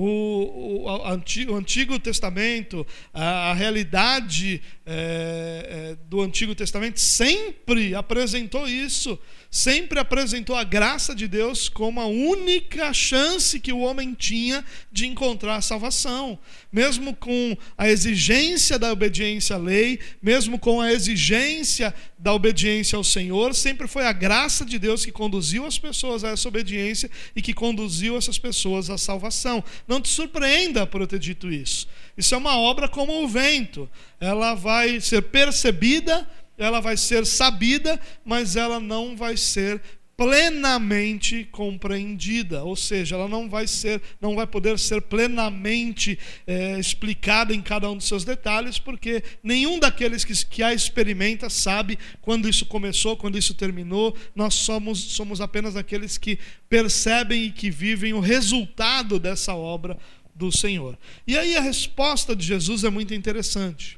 O, 0.01 0.85
o, 0.85 1.51
o, 1.51 1.55
Antigo, 1.55 1.99
Testamento, 1.99 2.87
a, 3.13 3.51
a 3.51 3.53
realidade 3.53 4.61
é, 4.85 5.91
é, 5.91 5.97
do 6.07 6.21
Antigo 6.21 6.55
Testamento 6.55 7.01
sempre 7.01 7.93
apresentou 7.93 8.65
isso, 8.65 9.19
sempre 9.49 9.99
apresentou 9.99 10.55
a 10.55 10.63
graça 10.63 11.15
de 11.15 11.27
Deus 11.27 11.67
como 11.67 11.99
a 11.99 12.05
única 12.05 12.93
chance 12.93 13.59
que 13.59 13.73
o 13.73 13.79
homem 13.79 14.13
tinha 14.13 14.63
de 14.91 15.07
encontrar 15.07 15.61
salvação. 15.61 16.37
Mesmo 16.71 17.15
com 17.15 17.57
a 17.77 17.89
exigência 17.89 18.77
da 18.77 18.91
obediência 18.91 19.55
à 19.55 19.59
lei, 19.59 19.99
mesmo 20.21 20.59
com 20.59 20.79
a 20.79 20.91
exigência 20.91 21.93
da 22.17 22.33
obediência 22.33 22.95
ao 22.95 23.03
Senhor, 23.03 23.55
sempre 23.55 23.87
foi 23.87 24.05
a 24.05 24.11
graça 24.11 24.63
de 24.63 24.77
Deus 24.77 25.03
que 25.03 25.11
conduziu 25.11 25.65
as 25.65 25.79
pessoas 25.79 26.23
a 26.23 26.29
essa 26.29 26.47
obediência 26.47 27.09
e 27.35 27.41
que 27.41 27.53
conduziu 27.53 28.17
essas 28.17 28.37
pessoas 28.37 28.89
à 28.89 28.97
salvação. 28.97 29.63
Não 29.87 29.99
te 29.99 30.09
surpreenda 30.09 30.85
por 30.85 31.01
eu 31.01 31.07
ter 31.07 31.19
dito 31.19 31.51
isso. 31.51 31.87
Isso 32.15 32.35
é 32.35 32.37
uma 32.37 32.57
obra 32.57 32.87
como 32.87 33.23
o 33.23 33.27
vento. 33.27 33.89
Ela 34.19 34.53
vai 34.53 34.99
ser 34.99 35.21
percebida 35.23 36.27
ela 36.59 36.79
vai 36.79 36.97
ser 36.97 37.25
sabida, 37.25 37.99
mas 38.23 38.55
ela 38.55 38.79
não 38.79 39.15
vai 39.15 39.35
ser 39.37 39.81
plenamente 40.19 41.47
compreendida, 41.49 42.61
ou 42.65 42.75
seja, 42.75 43.15
ela 43.15 43.29
não 43.29 43.47
vai 43.47 43.65
ser, 43.65 44.01
não 44.19 44.35
vai 44.35 44.45
poder 44.45 44.77
ser 44.77 45.01
plenamente 45.01 46.19
é, 46.45 46.77
explicada 46.77 47.55
em 47.55 47.61
cada 47.61 47.89
um 47.89 47.95
dos 47.95 48.05
seus 48.05 48.25
detalhes, 48.25 48.77
porque 48.77 49.23
nenhum 49.41 49.79
daqueles 49.79 50.25
que, 50.25 50.33
que 50.45 50.61
a 50.61 50.73
experimenta 50.73 51.49
sabe 51.49 51.97
quando 52.19 52.49
isso 52.49 52.65
começou, 52.65 53.15
quando 53.15 53.37
isso 53.37 53.53
terminou. 53.53 54.13
Nós 54.35 54.55
somos, 54.55 54.99
somos 54.99 55.39
apenas 55.39 55.77
aqueles 55.77 56.17
que 56.17 56.37
percebem 56.67 57.45
e 57.45 57.51
que 57.51 57.71
vivem 57.71 58.11
o 58.11 58.19
resultado 58.19 59.19
dessa 59.19 59.55
obra 59.55 59.97
do 60.35 60.51
Senhor. 60.51 60.99
E 61.25 61.37
aí 61.37 61.55
a 61.55 61.61
resposta 61.61 62.35
de 62.35 62.45
Jesus 62.45 62.83
é 62.83 62.89
muito 62.89 63.13
interessante. 63.13 63.97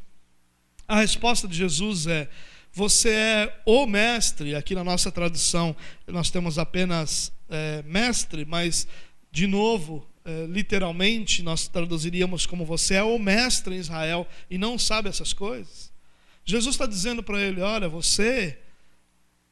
A 0.87 0.99
resposta 0.99 1.47
de 1.47 1.57
Jesus 1.57 2.05
é: 2.05 2.29
você 2.73 3.09
é 3.09 3.61
o 3.65 3.85
mestre. 3.85 4.55
Aqui 4.55 4.73
na 4.73 4.83
nossa 4.83 5.11
tradução 5.11 5.75
nós 6.07 6.29
temos 6.29 6.57
apenas 6.57 7.31
é, 7.49 7.83
mestre, 7.83 8.45
mas, 8.45 8.87
de 9.31 9.45
novo, 9.47 10.07
é, 10.23 10.45
literalmente, 10.45 11.41
nós 11.43 11.67
traduziríamos 11.67 12.45
como 12.45 12.65
você 12.65 12.95
é 12.95 13.03
o 13.03 13.17
mestre 13.19 13.75
em 13.75 13.79
Israel 13.79 14.27
e 14.49 14.57
não 14.57 14.77
sabe 14.77 15.09
essas 15.09 15.33
coisas. 15.33 15.91
Jesus 16.45 16.75
está 16.75 16.85
dizendo 16.85 17.21
para 17.21 17.41
ele: 17.41 17.61
olha, 17.61 17.89
você 17.89 18.57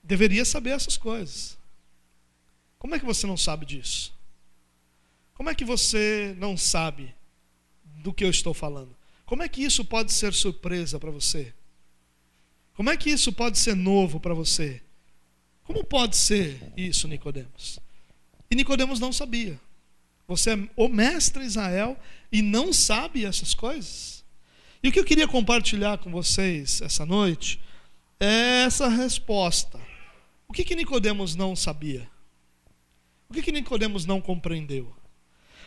deveria 0.04 0.46
saber 0.46 0.72
essas 0.72 0.98
coisas. 0.98 1.58
Como 2.78 2.96
é 2.96 3.00
que 3.00 3.06
você 3.06 3.28
não 3.28 3.36
sabe 3.38 3.66
disso? 3.66 4.14
Como 5.34 5.50
é 5.50 5.56
que 5.56 5.66
você 5.66 6.36
não 6.38 6.56
sabe 6.56 7.14
do 7.84 8.14
que 8.14 8.24
eu 8.24 8.30
estou 8.30 8.54
falando? 8.54 8.96
Como 9.26 9.44
é 9.44 9.50
que 9.50 9.64
isso 9.64 9.84
pode 9.86 10.12
ser 10.14 10.34
surpresa 10.34 11.00
para 11.00 11.12
você? 11.12 11.54
Como 12.80 12.90
é 12.90 12.96
que 12.96 13.10
isso 13.10 13.34
pode 13.34 13.60
ser 13.60 13.76
novo 13.76 14.22
para 14.22 14.34
você? 14.34 14.82
Como 15.66 15.84
pode 15.84 16.16
ser 16.16 16.72
isso, 16.78 17.10
Nicodemos? 17.10 17.78
E 18.50 18.56
Nicodemos 18.56 19.02
não 19.02 19.12
sabia. 19.12 19.60
Você 20.26 20.54
é 20.54 20.70
o 20.78 20.88
mestre 20.88 21.44
Israel 21.44 22.00
e 22.32 22.42
não 22.42 22.72
sabe 22.72 23.26
essas 23.26 23.54
coisas? 23.54 24.24
E 24.82 24.88
o 24.88 24.94
que 24.94 25.00
eu 25.02 25.04
queria 25.04 25.28
compartilhar 25.28 25.98
com 25.98 26.10
vocês 26.10 26.82
essa 26.82 27.06
noite 27.06 27.60
é 28.18 28.64
essa 28.64 28.88
resposta. 28.88 29.78
O 30.48 30.54
que 30.54 30.64
que 30.64 30.74
Nicodemos 30.74 31.36
não 31.36 31.58
sabia? 31.58 32.10
O 33.30 33.34
que 33.34 33.42
que 33.42 33.52
Nicodemos 33.52 34.06
não 34.06 34.22
compreendeu? 34.22 34.96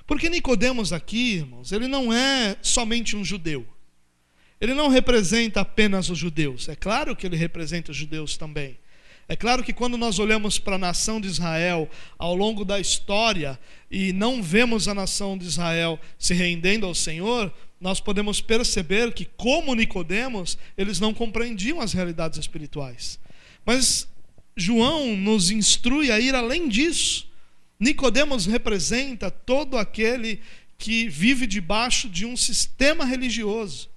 Porque 0.06 0.30
Nicodemos 0.30 0.94
aqui, 0.94 1.34
irmãos, 1.34 1.72
ele 1.72 1.88
não 1.88 2.10
é 2.10 2.56
somente 2.62 3.14
um 3.14 3.22
judeu. 3.22 3.68
Ele 4.62 4.74
não 4.74 4.86
representa 4.86 5.62
apenas 5.62 6.08
os 6.08 6.16
judeus. 6.16 6.68
É 6.68 6.76
claro 6.76 7.16
que 7.16 7.26
ele 7.26 7.34
representa 7.34 7.90
os 7.90 7.96
judeus 7.96 8.36
também. 8.36 8.78
É 9.28 9.34
claro 9.34 9.64
que 9.64 9.72
quando 9.72 9.98
nós 9.98 10.20
olhamos 10.20 10.56
para 10.56 10.76
a 10.76 10.78
nação 10.78 11.20
de 11.20 11.26
Israel 11.26 11.90
ao 12.16 12.32
longo 12.32 12.64
da 12.64 12.78
história 12.78 13.58
e 13.90 14.12
não 14.12 14.40
vemos 14.40 14.86
a 14.86 14.94
nação 14.94 15.36
de 15.36 15.46
Israel 15.46 15.98
se 16.16 16.32
rendendo 16.32 16.86
ao 16.86 16.94
Senhor, 16.94 17.52
nós 17.80 17.98
podemos 17.98 18.40
perceber 18.40 19.12
que, 19.12 19.24
como 19.24 19.74
Nicodemos, 19.74 20.56
eles 20.78 21.00
não 21.00 21.12
compreendiam 21.12 21.80
as 21.80 21.92
realidades 21.92 22.38
espirituais. 22.38 23.18
Mas 23.66 24.08
João 24.56 25.16
nos 25.16 25.50
instrui 25.50 26.12
a 26.12 26.20
ir 26.20 26.36
além 26.36 26.68
disso. 26.68 27.28
Nicodemos 27.80 28.46
representa 28.46 29.28
todo 29.28 29.76
aquele 29.76 30.38
que 30.78 31.08
vive 31.08 31.48
debaixo 31.48 32.08
de 32.08 32.24
um 32.24 32.36
sistema 32.36 33.04
religioso. 33.04 33.90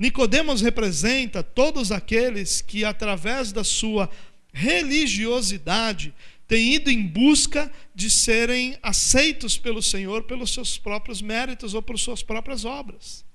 Nicodemos 0.00 0.62
representa 0.62 1.42
todos 1.42 1.92
aqueles 1.92 2.62
que 2.62 2.86
através 2.86 3.52
da 3.52 3.62
sua 3.62 4.08
religiosidade 4.50 6.14
têm 6.48 6.72
ido 6.76 6.90
em 6.90 7.06
busca 7.06 7.70
de 7.94 8.10
serem 8.10 8.78
aceitos 8.82 9.58
pelo 9.58 9.82
Senhor 9.82 10.22
pelos 10.22 10.54
seus 10.54 10.78
próprios 10.78 11.20
méritos 11.20 11.74
ou 11.74 11.82
por 11.82 11.98
suas 11.98 12.22
próprias 12.22 12.64
obras. 12.64 13.26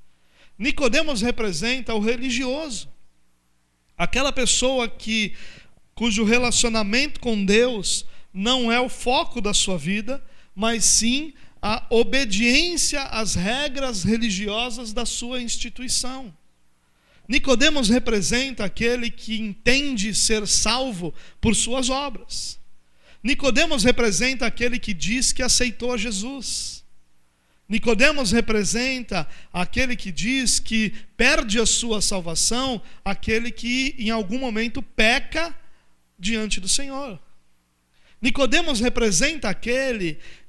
Nicodemos 0.57 1.21
representa 1.21 1.93
o 1.93 1.99
religioso. 1.99 2.89
Aquela 3.95 4.31
pessoa 4.31 4.89
que 4.89 5.35
cujo 5.93 6.23
relacionamento 6.23 7.19
com 7.19 7.45
Deus 7.45 8.07
não 8.33 8.71
é 8.71 8.81
o 8.81 8.89
foco 8.89 9.39
da 9.39 9.53
sua 9.53 9.77
vida, 9.77 10.19
mas 10.55 10.83
sim 10.83 11.31
a 11.61 11.85
obediência 11.91 13.03
às 13.03 13.35
regras 13.35 14.03
religiosas 14.03 14.91
da 14.91 15.05
sua 15.05 15.39
instituição. 15.39 16.33
Nicodemos 17.27 17.89
representa 17.89 18.65
aquele 18.65 19.09
que 19.09 19.39
entende 19.39 20.13
ser 20.13 20.47
salvo 20.47 21.13
por 21.41 21.55
suas 21.55 21.89
obras. 21.89 22.59
Nicodemos 23.23 23.83
representa 23.83 24.45
aquele 24.45 24.77
que 24.77 24.93
diz 24.93 25.31
que 25.31 25.41
aceitou 25.41 25.97
Jesus. 25.97 26.85
Nicodemos 27.67 28.31
representa 28.31 29.27
aquele 29.51 29.95
que 29.95 30.11
diz 30.11 30.59
que 30.59 30.91
perde 31.17 31.59
a 31.59 31.65
sua 31.65 31.99
salvação, 31.99 32.79
aquele 33.03 33.49
que 33.49 33.95
em 33.97 34.11
algum 34.11 34.37
momento 34.37 34.83
peca 34.83 35.55
diante 36.19 36.59
do 36.59 36.69
Senhor. 36.69 37.19
Nicodemos 38.21 38.79
representa 38.79 39.49
aquele 39.49 40.13
que 40.13 40.44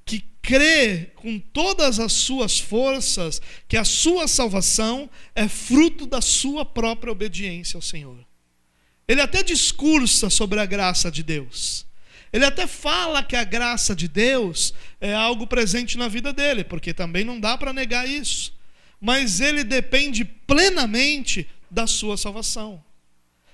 crê 0.46 1.10
com 1.16 1.40
todas 1.40 1.98
as 1.98 2.12
suas 2.12 2.60
forças 2.60 3.42
que 3.66 3.76
a 3.76 3.84
sua 3.84 4.28
salvação 4.28 5.10
é 5.34 5.48
fruto 5.48 6.06
da 6.06 6.20
sua 6.20 6.64
própria 6.64 7.10
obediência 7.10 7.76
ao 7.76 7.82
Senhor. 7.82 8.24
Ele 9.08 9.20
até 9.20 9.42
discursa 9.42 10.30
sobre 10.30 10.60
a 10.60 10.64
graça 10.64 11.10
de 11.10 11.24
Deus. 11.24 11.84
Ele 12.32 12.44
até 12.44 12.64
fala 12.68 13.24
que 13.24 13.34
a 13.34 13.42
graça 13.42 13.94
de 13.94 14.06
Deus 14.06 14.72
é 15.00 15.12
algo 15.12 15.48
presente 15.48 15.98
na 15.98 16.06
vida 16.06 16.32
dele, 16.32 16.62
porque 16.62 16.94
também 16.94 17.24
não 17.24 17.40
dá 17.40 17.58
para 17.58 17.72
negar 17.72 18.08
isso. 18.08 18.54
Mas 19.00 19.40
ele 19.40 19.64
depende 19.64 20.24
plenamente 20.24 21.48
da 21.68 21.88
sua 21.88 22.16
salvação. 22.16 22.82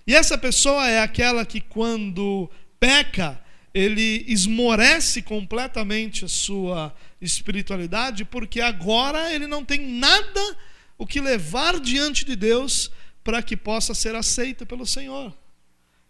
E 0.07 0.15
essa 0.15 0.37
pessoa 0.37 0.87
é 0.87 1.01
aquela 1.01 1.47
que, 1.47 1.61
quando 1.61 2.51
peca, 2.79 3.42
ele 3.75 4.25
esmorece 4.29 5.23
completamente 5.23 6.25
a 6.25 6.29
sua 6.29 6.95
espiritualidade, 7.21 8.25
porque 8.25 8.61
agora 8.61 9.33
ele 9.33 9.47
não 9.47 9.65
tem 9.65 9.81
nada 9.81 10.57
o 10.99 11.07
que 11.07 11.21
levar 11.21 11.81
diante 11.81 12.25
de 12.25 12.37
Deus 12.37 12.91
para 13.25 13.43
que 13.43 13.57
possa 13.57 13.95
ser 13.95 14.15
aceito 14.15 14.67
pelo 14.67 14.87
Senhor. 14.87 15.37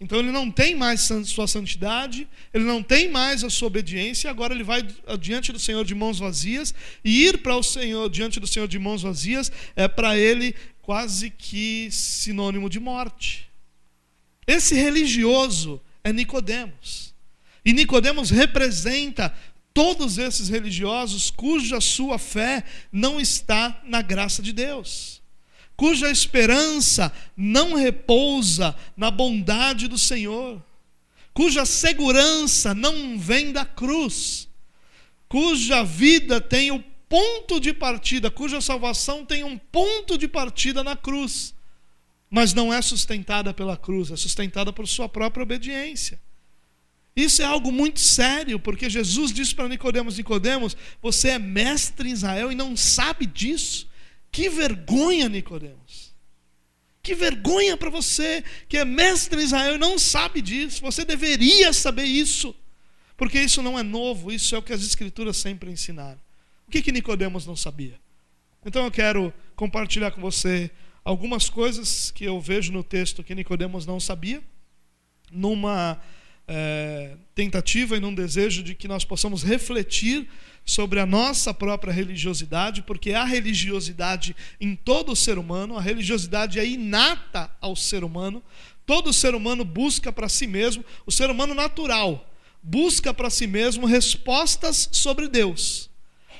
Então 0.00 0.18
ele 0.18 0.32
não 0.32 0.50
tem 0.50 0.74
mais 0.74 1.08
sua 1.26 1.46
santidade, 1.46 2.26
ele 2.52 2.64
não 2.64 2.82
tem 2.82 3.08
mais 3.08 3.44
a 3.44 3.50
sua 3.50 3.68
obediência, 3.68 4.28
agora 4.28 4.52
ele 4.52 4.64
vai 4.64 4.82
diante 5.20 5.52
do 5.52 5.60
Senhor 5.60 5.84
de 5.84 5.94
mãos 5.94 6.18
vazias, 6.18 6.74
e 7.04 7.26
ir 7.26 7.38
para 7.38 7.54
o 7.54 7.62
Senhor 7.62 8.10
diante 8.10 8.40
do 8.40 8.46
Senhor 8.48 8.66
de 8.66 8.80
mãos 8.80 9.02
vazias 9.02 9.52
é 9.76 9.86
para 9.86 10.18
ele 10.18 10.56
quase 10.80 11.30
que 11.30 11.88
sinônimo 11.92 12.68
de 12.68 12.80
morte. 12.80 13.48
Esse 14.44 14.74
religioso 14.74 15.80
é 16.02 16.12
Nicodemos. 16.12 17.11
E 17.64 17.72
Nicodemos 17.72 18.30
representa 18.30 19.32
todos 19.72 20.18
esses 20.18 20.48
religiosos 20.48 21.30
cuja 21.30 21.80
sua 21.80 22.18
fé 22.18 22.64
não 22.90 23.20
está 23.20 23.80
na 23.84 24.02
graça 24.02 24.42
de 24.42 24.52
Deus, 24.52 25.22
cuja 25.76 26.10
esperança 26.10 27.12
não 27.36 27.74
repousa 27.74 28.74
na 28.96 29.10
bondade 29.10 29.88
do 29.88 29.98
Senhor, 29.98 30.62
cuja 31.32 31.64
segurança 31.64 32.74
não 32.74 33.18
vem 33.18 33.52
da 33.52 33.64
cruz, 33.64 34.48
cuja 35.28 35.82
vida 35.82 36.40
tem 36.40 36.70
o 36.70 36.82
ponto 37.08 37.60
de 37.60 37.72
partida, 37.72 38.30
cuja 38.30 38.60
salvação 38.60 39.24
tem 39.24 39.44
um 39.44 39.56
ponto 39.56 40.18
de 40.18 40.26
partida 40.26 40.82
na 40.82 40.96
cruz, 40.96 41.54
mas 42.30 42.54
não 42.54 42.72
é 42.72 42.80
sustentada 42.80 43.52
pela 43.52 43.76
cruz, 43.76 44.10
é 44.10 44.16
sustentada 44.16 44.72
por 44.72 44.88
sua 44.88 45.08
própria 45.08 45.42
obediência. 45.42 46.20
Isso 47.14 47.42
é 47.42 47.44
algo 47.44 47.70
muito 47.70 48.00
sério, 48.00 48.58
porque 48.58 48.88
Jesus 48.88 49.32
disse 49.32 49.54
para 49.54 49.68
Nicodemos, 49.68 50.16
Nicodemos, 50.16 50.76
você 51.00 51.30
é 51.30 51.38
mestre 51.38 52.08
em 52.08 52.12
Israel 52.12 52.50
e 52.50 52.54
não 52.54 52.76
sabe 52.76 53.26
disso. 53.26 53.86
Que 54.30 54.48
vergonha, 54.48 55.28
Nicodemos. 55.28 56.12
Que 57.02 57.14
vergonha 57.14 57.76
para 57.76 57.90
você 57.90 58.42
que 58.68 58.78
é 58.78 58.84
mestre 58.84 59.40
em 59.40 59.44
Israel 59.44 59.74
e 59.74 59.78
não 59.78 59.98
sabe 59.98 60.40
disso. 60.40 60.80
Você 60.80 61.04
deveria 61.04 61.72
saber 61.72 62.04
isso. 62.04 62.54
Porque 63.16 63.38
isso 63.40 63.62
não 63.62 63.78
é 63.78 63.82
novo, 63.82 64.32
isso 64.32 64.54
é 64.54 64.58
o 64.58 64.62
que 64.62 64.72
as 64.72 64.82
escrituras 64.82 65.36
sempre 65.36 65.70
ensinaram. 65.70 66.18
O 66.66 66.70
que 66.70 66.80
que 66.80 66.92
Nicodemos 66.92 67.44
não 67.44 67.54
sabia? 67.54 68.00
Então 68.64 68.84
eu 68.84 68.90
quero 68.90 69.34
compartilhar 69.54 70.12
com 70.12 70.20
você 70.20 70.70
algumas 71.04 71.50
coisas 71.50 72.10
que 72.10 72.24
eu 72.24 72.40
vejo 72.40 72.72
no 72.72 72.82
texto 72.82 73.22
que 73.22 73.34
Nicodemos 73.34 73.84
não 73.84 74.00
sabia, 74.00 74.42
numa 75.30 76.00
é, 76.54 77.16
tentativa 77.34 77.96
e 77.96 78.00
num 78.00 78.14
desejo 78.14 78.62
de 78.62 78.74
que 78.74 78.86
nós 78.86 79.06
possamos 79.06 79.42
refletir 79.42 80.28
sobre 80.66 81.00
a 81.00 81.06
nossa 81.06 81.54
própria 81.54 81.90
religiosidade, 81.90 82.82
porque 82.82 83.14
há 83.14 83.24
religiosidade 83.24 84.36
em 84.60 84.76
todo 84.76 85.16
ser 85.16 85.38
humano, 85.38 85.78
a 85.78 85.80
religiosidade 85.80 86.60
é 86.60 86.66
inata 86.66 87.50
ao 87.58 87.74
ser 87.74 88.04
humano, 88.04 88.42
todo 88.84 89.14
ser 89.14 89.34
humano 89.34 89.64
busca 89.64 90.12
para 90.12 90.28
si 90.28 90.46
mesmo, 90.46 90.84
o 91.06 91.10
ser 91.10 91.30
humano 91.30 91.54
natural 91.54 92.28
busca 92.62 93.14
para 93.14 93.30
si 93.30 93.46
mesmo 93.46 93.86
respostas 93.86 94.90
sobre 94.92 95.28
Deus. 95.28 95.90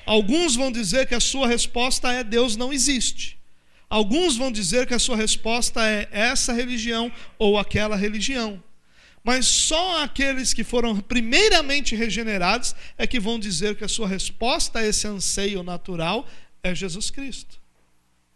Alguns 0.05 0.55
vão 0.55 0.70
dizer 0.70 1.07
que 1.07 1.14
a 1.14 1.20
sua 1.20 1.48
resposta 1.48 2.12
é 2.12 2.22
Deus 2.22 2.55
não 2.55 2.70
existe. 2.70 3.38
Alguns 3.88 4.37
vão 4.37 4.53
dizer 4.53 4.87
que 4.87 4.94
a 4.94 4.98
sua 4.98 5.16
resposta 5.16 5.81
é 5.88 6.07
essa 6.12 6.53
religião 6.53 7.11
ou 7.38 7.59
aquela 7.59 7.96
religião. 7.96 8.62
Mas 9.24 9.46
só 9.46 10.02
aqueles 10.02 10.52
que 10.52 10.64
foram 10.64 10.98
primeiramente 10.98 11.94
regenerados 11.94 12.74
é 12.98 13.06
que 13.06 13.20
vão 13.20 13.38
dizer 13.38 13.76
que 13.76 13.85
a 13.85 13.88
sua 13.88 14.08
resposta 14.08 14.80
a 14.80 14.87
esse 14.87 15.06
anseio 15.06 15.62
natural 15.62 16.26
é 16.62 16.74
Jesus 16.74 17.11
Cristo. 17.11 17.62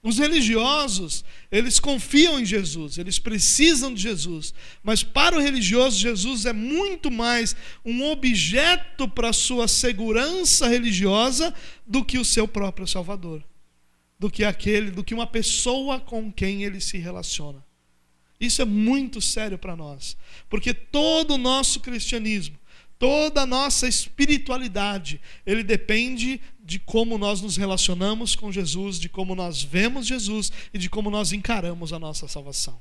Os 0.07 0.19
religiosos, 0.19 1.25
eles 1.51 1.81
confiam 1.81 2.39
em 2.39 2.45
Jesus, 2.45 2.97
eles 2.97 3.19
precisam 3.19 3.93
de 3.93 4.01
Jesus, 4.01 4.55
mas 4.81 5.03
para 5.03 5.37
o 5.37 5.41
religioso, 5.41 5.99
Jesus 5.99 6.47
é 6.47 6.53
muito 6.53 7.11
mais 7.11 7.57
um 7.85 8.05
objeto 8.05 9.09
para 9.09 9.31
a 9.31 9.33
sua 9.33 9.67
segurança 9.67 10.69
religiosa 10.69 11.53
do 11.85 12.05
que 12.05 12.19
o 12.19 12.25
seu 12.25 12.47
próprio 12.47 12.87
Salvador, 12.87 13.43
do 14.17 14.31
que 14.31 14.45
aquele, 14.45 14.93
do 14.93 15.03
que 15.03 15.13
uma 15.13 15.27
pessoa 15.27 15.99
com 15.99 16.31
quem 16.31 16.63
ele 16.63 16.81
se 16.81 16.99
relaciona. 16.99 17.66
Isso 18.41 18.61
é 18.61 18.65
muito 18.65 19.21
sério 19.21 19.59
para 19.59 19.77
nós, 19.77 20.17
porque 20.49 20.75
todo 20.75 21.35
o 21.35 21.39
nosso 21.39 21.81
cristianismo, 21.81 22.59
toda 22.99 23.43
a 23.43 23.47
nossa 23.47 23.89
espiritualidade, 23.89 25.21
ele 25.47 25.63
depende 25.63 26.41
de 26.63 26.79
como 26.79 27.17
nós 27.17 27.41
nos 27.41 27.57
relacionamos 27.57 28.35
com 28.35 28.53
Jesus, 28.53 28.99
de 28.99 29.09
como 29.09 29.35
nós 29.35 29.63
vemos 29.63 30.07
Jesus 30.07 30.53
e 30.75 30.79
de 30.79 30.91
como 30.91 31.11
nós 31.11 31.33
encaramos 31.33 31.93
a 31.93 31.99
nossa 31.99 32.27
salvação. 32.29 32.81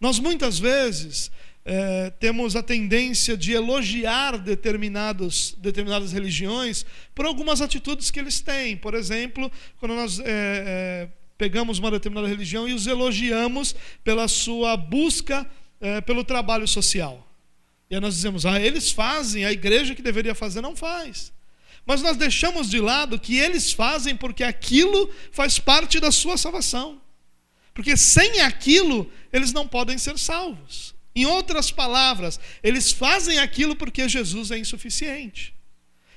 Nós 0.00 0.18
muitas 0.18 0.58
vezes 0.58 1.30
é, 1.64 2.10
temos 2.10 2.56
a 2.56 2.62
tendência 2.62 3.36
de 3.36 3.52
elogiar 3.52 4.36
determinados, 4.36 5.54
determinadas 5.58 6.12
religiões 6.12 6.84
por 7.14 7.24
algumas 7.24 7.60
atitudes 7.60 8.10
que 8.10 8.18
eles 8.18 8.40
têm. 8.40 8.76
Por 8.76 8.94
exemplo, 8.94 9.50
quando 9.78 9.94
nós 9.94 10.18
é, 10.18 10.24
é, 10.26 11.08
pegamos 11.38 11.78
uma 11.78 11.90
determinada 11.90 12.28
religião 12.28 12.68
e 12.68 12.72
os 12.72 12.86
elogiamos 12.86 13.74
pela 14.04 14.28
sua 14.28 14.76
busca 14.76 15.48
é, 15.80 16.00
pelo 16.00 16.24
trabalho 16.24 16.66
social. 16.66 17.28
E 17.90 17.94
aí 17.94 18.00
nós 18.00 18.14
dizemos, 18.14 18.46
ah, 18.46 18.60
eles 18.60 18.90
fazem, 18.90 19.44
a 19.44 19.52
igreja 19.52 19.94
que 19.94 20.00
deveria 20.00 20.34
fazer 20.34 20.60
não 20.60 20.74
faz. 20.74 21.32
Mas 21.84 22.00
nós 22.00 22.16
deixamos 22.16 22.70
de 22.70 22.80
lado 22.80 23.18
que 23.18 23.36
eles 23.36 23.72
fazem 23.72 24.16
porque 24.16 24.44
aquilo 24.44 25.12
faz 25.32 25.58
parte 25.58 25.98
da 25.98 26.12
sua 26.12 26.38
salvação. 26.38 27.00
Porque 27.74 27.96
sem 27.96 28.40
aquilo, 28.40 29.10
eles 29.32 29.52
não 29.52 29.66
podem 29.66 29.98
ser 29.98 30.18
salvos. 30.18 30.94
Em 31.14 31.26
outras 31.26 31.70
palavras, 31.70 32.38
eles 32.62 32.92
fazem 32.92 33.38
aquilo 33.38 33.76
porque 33.76 34.08
Jesus 34.08 34.50
é 34.50 34.58
insuficiente. 34.58 35.54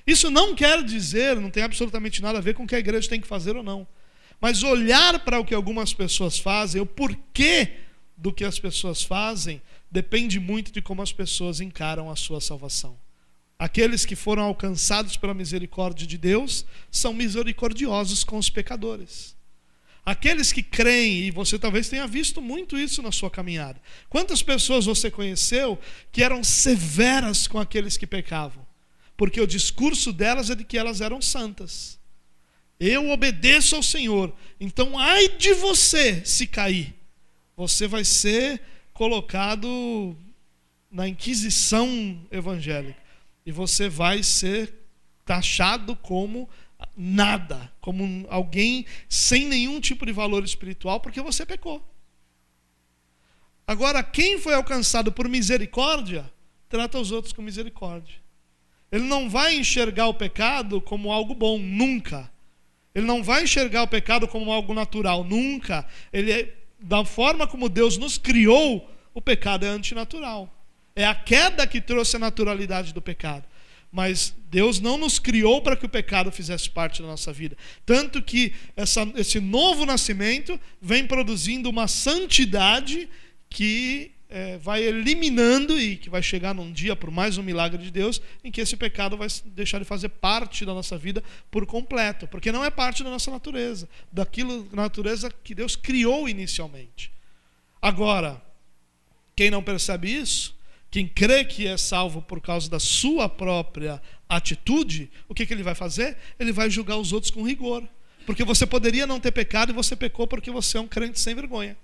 Isso 0.05 0.29
não 0.29 0.53
quer 0.53 0.83
dizer, 0.83 1.35
não 1.37 1.49
tem 1.49 1.63
absolutamente 1.63 2.21
nada 2.21 2.37
a 2.37 2.41
ver 2.41 2.53
com 2.53 2.63
o 2.63 2.67
que 2.67 2.75
a 2.75 2.79
igreja 2.79 3.09
tem 3.09 3.19
que 3.19 3.27
fazer 3.27 3.55
ou 3.55 3.63
não. 3.63 3.87
Mas 4.39 4.63
olhar 4.63 5.23
para 5.23 5.39
o 5.39 5.45
que 5.45 5.53
algumas 5.53 5.93
pessoas 5.93 6.37
fazem, 6.37 6.81
o 6.81 6.85
porquê 6.85 7.73
do 8.17 8.31
que 8.31 8.43
as 8.43 8.59
pessoas 8.59 9.03
fazem, 9.03 9.61
depende 9.89 10.39
muito 10.39 10.71
de 10.71 10.81
como 10.81 11.01
as 11.01 11.11
pessoas 11.11 11.59
encaram 11.59 12.09
a 12.09 12.15
sua 12.15 12.41
salvação. 12.41 12.97
Aqueles 13.57 14.05
que 14.05 14.15
foram 14.15 14.43
alcançados 14.43 15.15
pela 15.15 15.33
misericórdia 15.33 16.05
de 16.05 16.17
Deus 16.17 16.65
são 16.91 17.13
misericordiosos 17.13 18.23
com 18.23 18.37
os 18.37 18.49
pecadores. 18.49 19.35
Aqueles 20.05 20.51
que 20.51 20.61
creem, 20.61 21.23
e 21.23 21.31
você 21.31 21.57
talvez 21.57 21.89
tenha 21.89 22.05
visto 22.05 22.41
muito 22.41 22.77
isso 22.77 23.01
na 23.01 23.11
sua 23.11 23.31
caminhada. 23.31 23.81
Quantas 24.07 24.43
pessoas 24.43 24.85
você 24.85 25.09
conheceu 25.09 25.79
que 26.11 26.21
eram 26.21 26.43
severas 26.43 27.47
com 27.47 27.59
aqueles 27.59 27.97
que 27.97 28.05
pecavam? 28.05 28.65
Porque 29.17 29.41
o 29.41 29.47
discurso 29.47 30.13
delas 30.13 30.49
é 30.49 30.55
de 30.55 30.63
que 30.63 30.77
elas 30.77 31.01
eram 31.01 31.21
santas. 31.21 31.97
Eu 32.79 33.09
obedeço 33.09 33.75
ao 33.75 33.83
Senhor. 33.83 34.33
Então, 34.59 34.97
ai 34.97 35.29
de 35.29 35.53
você 35.53 36.25
se 36.25 36.45
cair. 36.45 36.93
Você 37.55 37.87
vai 37.87 38.03
ser 38.03 38.61
colocado 38.93 40.17
na 40.91 41.07
inquisição 41.07 42.25
evangélica. 42.31 42.99
E 43.45 43.51
você 43.51 43.87
vai 43.87 44.23
ser 44.23 44.73
taxado 45.23 45.95
como 45.95 46.49
nada, 46.95 47.71
como 47.81 48.25
alguém 48.29 48.85
sem 49.09 49.45
nenhum 49.45 49.79
tipo 49.79 50.05
de 50.05 50.11
valor 50.11 50.43
espiritual, 50.43 50.99
porque 50.99 51.21
você 51.21 51.45
pecou. 51.45 51.83
Agora, 53.67 54.03
quem 54.03 54.39
foi 54.39 54.53
alcançado 54.53 55.11
por 55.11 55.27
misericórdia, 55.27 56.31
trata 56.69 56.99
os 56.99 57.11
outros 57.11 57.33
com 57.33 57.41
misericórdia. 57.41 58.15
Ele 58.91 59.05
não 59.05 59.29
vai 59.29 59.55
enxergar 59.55 60.07
o 60.07 60.13
pecado 60.13 60.79
como 60.79 61.11
algo 61.11 61.33
bom, 61.33 61.57
nunca. 61.57 62.31
Ele 62.95 63.05
não 63.05 63.21
vai 63.21 63.43
enxergar 63.43 63.83
o 63.83 63.87
pecado 63.87 64.25
como 64.25 64.51
algo 64.51 64.73
natural, 64.73 65.25
nunca. 65.25 65.85
Ele, 66.13 66.31
é, 66.31 66.53
da 66.79 67.03
forma 67.03 67.45
como 67.45 67.67
Deus 67.67 67.97
nos 67.97 68.17
criou, 68.17 68.89
o 69.13 69.21
pecado 69.21 69.65
é 69.65 69.69
antinatural. 69.69 70.49
É 70.95 71.05
a 71.05 71.13
queda 71.13 71.67
que 71.67 71.81
trouxe 71.81 72.15
a 72.15 72.19
naturalidade 72.19 72.93
do 72.93 73.01
pecado. 73.01 73.43
Mas 73.91 74.33
Deus 74.49 74.79
não 74.79 74.97
nos 74.97 75.19
criou 75.19 75.61
para 75.61 75.75
que 75.75 75.85
o 75.85 75.89
pecado 75.89 76.31
fizesse 76.31 76.69
parte 76.69 77.01
da 77.01 77.07
nossa 77.07 77.33
vida. 77.33 77.57
Tanto 77.85 78.21
que 78.21 78.53
essa, 78.77 79.01
esse 79.15 79.41
novo 79.41 79.85
nascimento 79.85 80.57
vem 80.81 81.05
produzindo 81.05 81.69
uma 81.69 81.87
santidade 81.89 83.09
que 83.49 84.14
é, 84.29 84.57
vai 84.57 84.83
eliminando 84.83 85.79
e 85.79 85.97
que 85.97 86.09
vai 86.09 86.21
chegar 86.21 86.53
num 86.53 86.71
dia, 86.71 86.95
por 86.95 87.11
mais 87.11 87.37
um 87.37 87.43
milagre 87.43 87.81
de 87.81 87.91
Deus, 87.91 88.21
em 88.43 88.51
que 88.51 88.61
esse 88.61 88.75
pecado 88.75 89.17
vai 89.17 89.27
deixar 89.45 89.79
de 89.79 89.85
fazer 89.85 90.09
parte 90.09 90.65
da 90.65 90.73
nossa 90.73 90.97
vida 90.97 91.23
por 91.51 91.65
completo, 91.65 92.27
porque 92.27 92.51
não 92.51 92.63
é 92.63 92.69
parte 92.69 93.03
da 93.03 93.09
nossa 93.09 93.29
natureza, 93.31 93.87
daquilo 94.11 94.63
da 94.63 94.77
natureza 94.77 95.31
que 95.43 95.53
Deus 95.53 95.75
criou 95.75 96.27
inicialmente. 96.27 97.11
Agora, 97.81 98.41
quem 99.35 99.51
não 99.51 99.61
percebe 99.61 100.11
isso, 100.11 100.55
quem 100.89 101.07
crê 101.07 101.43
que 101.43 101.67
é 101.67 101.77
salvo 101.77 102.21
por 102.21 102.41
causa 102.41 102.69
da 102.69 102.79
sua 102.79 103.27
própria 103.27 104.01
atitude, 104.29 105.11
o 105.27 105.33
que, 105.33 105.45
que 105.45 105.53
ele 105.53 105.61
vai 105.63 105.75
fazer? 105.75 106.17
Ele 106.39 106.51
vai 106.51 106.69
julgar 106.69 106.97
os 106.97 107.11
outros 107.11 107.31
com 107.31 107.43
rigor. 107.43 107.87
Porque 108.25 108.43
você 108.43 108.65
poderia 108.65 109.05
não 109.05 109.19
ter 109.19 109.31
pecado 109.31 109.71
e 109.71 109.73
você 109.73 109.95
pecou 109.95 110.25
porque 110.25 110.49
você 110.49 110.77
é 110.77 110.81
um 110.81 110.87
crente 110.87 111.19
sem 111.19 111.35
vergonha. 111.35 111.77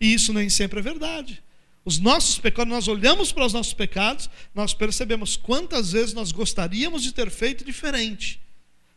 E 0.00 0.12
isso 0.12 0.32
nem 0.32 0.48
sempre 0.48 0.78
é 0.78 0.82
verdade. 0.82 1.42
Os 1.84 1.98
nossos 1.98 2.38
pecados, 2.38 2.70
nós 2.70 2.86
olhamos 2.86 3.32
para 3.32 3.46
os 3.46 3.52
nossos 3.52 3.72
pecados, 3.72 4.28
nós 4.54 4.74
percebemos 4.74 5.36
quantas 5.36 5.92
vezes 5.92 6.12
nós 6.12 6.32
gostaríamos 6.32 7.02
de 7.02 7.12
ter 7.12 7.30
feito 7.30 7.64
diferente, 7.64 8.40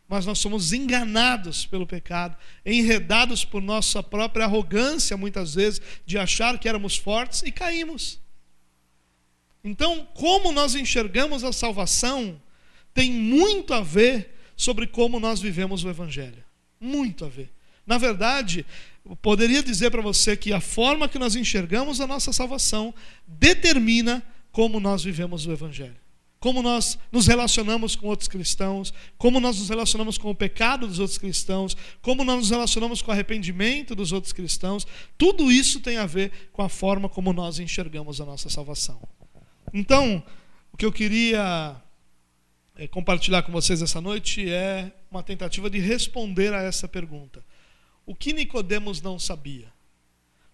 mas 0.08 0.26
nós 0.26 0.38
somos 0.38 0.72
enganados 0.72 1.64
pelo 1.64 1.86
pecado, 1.86 2.36
enredados 2.66 3.44
por 3.44 3.62
nossa 3.62 4.02
própria 4.02 4.44
arrogância, 4.44 5.16
muitas 5.16 5.54
vezes, 5.54 5.80
de 6.04 6.18
achar 6.18 6.58
que 6.58 6.68
éramos 6.68 6.96
fortes 6.96 7.42
e 7.42 7.50
caímos. 7.50 8.20
Então, 9.64 10.06
como 10.12 10.52
nós 10.52 10.74
enxergamos 10.74 11.44
a 11.44 11.52
salvação 11.52 12.40
tem 12.94 13.10
muito 13.10 13.72
a 13.72 13.80
ver 13.80 14.34
sobre 14.56 14.86
como 14.86 15.18
nós 15.18 15.40
vivemos 15.40 15.84
o 15.84 15.88
Evangelho. 15.88 16.44
Muito 16.78 17.24
a 17.24 17.28
ver. 17.28 17.50
Na 17.86 17.98
verdade, 17.98 18.66
eu 19.04 19.16
poderia 19.16 19.62
dizer 19.62 19.90
para 19.90 20.02
você 20.02 20.36
que 20.36 20.52
a 20.52 20.60
forma 20.60 21.08
que 21.08 21.18
nós 21.18 21.34
enxergamos 21.34 22.00
a 22.00 22.06
nossa 22.06 22.32
salvação 22.32 22.94
determina 23.26 24.22
como 24.52 24.78
nós 24.78 25.02
vivemos 25.02 25.46
o 25.46 25.52
Evangelho. 25.52 25.96
Como 26.38 26.60
nós 26.60 26.98
nos 27.12 27.28
relacionamos 27.28 27.94
com 27.94 28.08
outros 28.08 28.28
cristãos, 28.28 28.92
como 29.16 29.38
nós 29.38 29.58
nos 29.60 29.68
relacionamos 29.68 30.18
com 30.18 30.28
o 30.28 30.34
pecado 30.34 30.88
dos 30.88 30.98
outros 30.98 31.16
cristãos, 31.16 31.76
como 32.00 32.24
nós 32.24 32.36
nos 32.36 32.50
relacionamos 32.50 33.00
com 33.00 33.10
o 33.10 33.14
arrependimento 33.14 33.94
dos 33.94 34.10
outros 34.10 34.32
cristãos, 34.32 34.84
tudo 35.16 35.52
isso 35.52 35.80
tem 35.80 35.98
a 35.98 36.06
ver 36.06 36.50
com 36.52 36.62
a 36.62 36.68
forma 36.68 37.08
como 37.08 37.32
nós 37.32 37.60
enxergamos 37.60 38.20
a 38.20 38.24
nossa 38.24 38.50
salvação. 38.50 39.00
Então, 39.72 40.22
o 40.72 40.76
que 40.76 40.84
eu 40.84 40.92
queria 40.92 41.76
eh, 42.76 42.88
compartilhar 42.88 43.42
com 43.42 43.52
vocês 43.52 43.80
essa 43.80 44.00
noite 44.00 44.50
é 44.50 44.90
uma 45.10 45.22
tentativa 45.22 45.70
de 45.70 45.78
responder 45.78 46.52
a 46.52 46.62
essa 46.62 46.88
pergunta. 46.88 47.44
O 48.04 48.14
que 48.14 48.32
Nicodemos 48.32 49.00
não 49.00 49.18
sabia? 49.18 49.72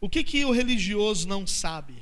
O 0.01 0.09
que, 0.09 0.23
que 0.23 0.45
o 0.45 0.53
religioso 0.53 1.27
não 1.27 1.47
sabe? 1.47 1.95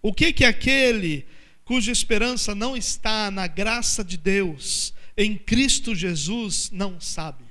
O 0.00 0.12
que, 0.12 0.32
que 0.32 0.44
aquele 0.44 1.26
cuja 1.64 1.92
esperança 1.92 2.54
não 2.54 2.76
está 2.76 3.30
na 3.30 3.46
graça 3.46 4.02
de 4.02 4.16
Deus, 4.16 4.92
em 5.16 5.36
Cristo 5.36 5.94
Jesus, 5.94 6.70
não 6.72 7.00
sabe? 7.00 7.44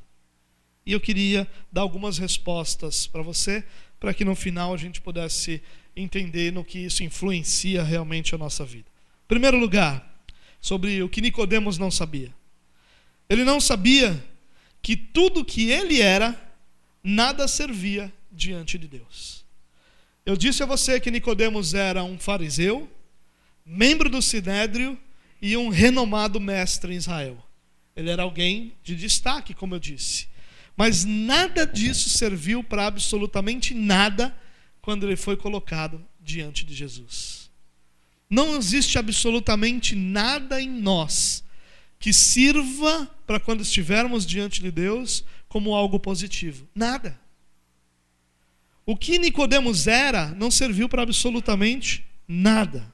E 0.86 0.92
eu 0.92 1.00
queria 1.00 1.48
dar 1.72 1.82
algumas 1.82 2.18
respostas 2.18 3.06
para 3.06 3.22
você, 3.22 3.64
para 4.00 4.14
que 4.14 4.26
no 4.26 4.36
final 4.36 4.74
a 4.74 4.78
gente 4.78 5.00
pudesse 5.00 5.62
entender 5.96 6.52
no 6.52 6.66
que 6.66 6.80
isso 6.80 7.04
influencia 7.04 7.84
realmente 7.84 8.34
a 8.34 8.38
nossa 8.38 8.66
vida. 8.66 8.90
Em 9.26 9.28
primeiro 9.28 9.58
lugar, 9.58 10.26
sobre 10.60 11.02
o 11.04 11.10
que 11.10 11.22
Nicodemos 11.22 11.78
não 11.78 11.92
sabia. 11.92 12.34
Ele 13.30 13.44
não 13.44 13.62
sabia 13.62 14.22
que 14.82 14.96
tudo 14.96 15.46
que 15.46 15.70
ele 15.70 16.02
era 16.02 16.49
nada 17.04 17.48
servia 17.48 18.12
diante 18.32 18.78
de 18.78 18.88
Deus. 18.88 19.46
Eu 20.26 20.36
disse 20.36 20.62
a 20.62 20.66
você 20.66 21.00
que 21.00 21.12
Nicodemos 21.12 21.74
era 21.74 22.04
um 22.04 22.18
fariseu, 22.20 22.90
membro 23.66 24.10
do 24.10 24.22
sinédrio 24.22 24.98
e 25.42 25.56
um 25.58 25.70
renomado 25.70 26.40
mestre 26.40 26.94
em 26.94 26.98
Israel. 26.98 27.44
Ele 27.96 28.10
era 28.10 28.24
alguém 28.24 28.74
de 28.84 28.96
destaque, 28.96 29.54
como 29.54 29.76
eu 29.76 29.80
disse. 29.80 30.28
Mas 30.76 31.04
nada 31.04 31.66
disso 31.66 32.10
serviu 32.10 32.64
para 32.64 32.86
absolutamente 32.86 33.74
nada 33.74 34.36
quando 34.82 35.06
ele 35.06 35.16
foi 35.16 35.36
colocado 35.36 36.06
diante 36.22 36.66
de 36.66 36.74
Jesus. 36.74 37.50
Não 38.30 38.56
existe 38.56 38.98
absolutamente 38.98 39.96
nada 39.96 40.62
em 40.62 40.70
nós 40.70 41.44
que 42.00 42.14
sirva 42.14 43.06
para 43.28 43.40
quando 43.40 43.62
estivermos 43.62 44.26
diante 44.26 44.62
de 44.62 44.72
Deus 44.72 45.26
como 45.50 45.76
algo 45.76 46.00
positivo. 46.00 46.68
Nada. 46.74 47.20
O 48.86 48.96
que 48.96 49.20
Nicodemos 49.20 49.88
era 49.88 50.28
não 50.28 50.50
serviu 50.50 50.88
para 50.88 51.04
absolutamente 51.04 52.06
nada. 52.28 52.94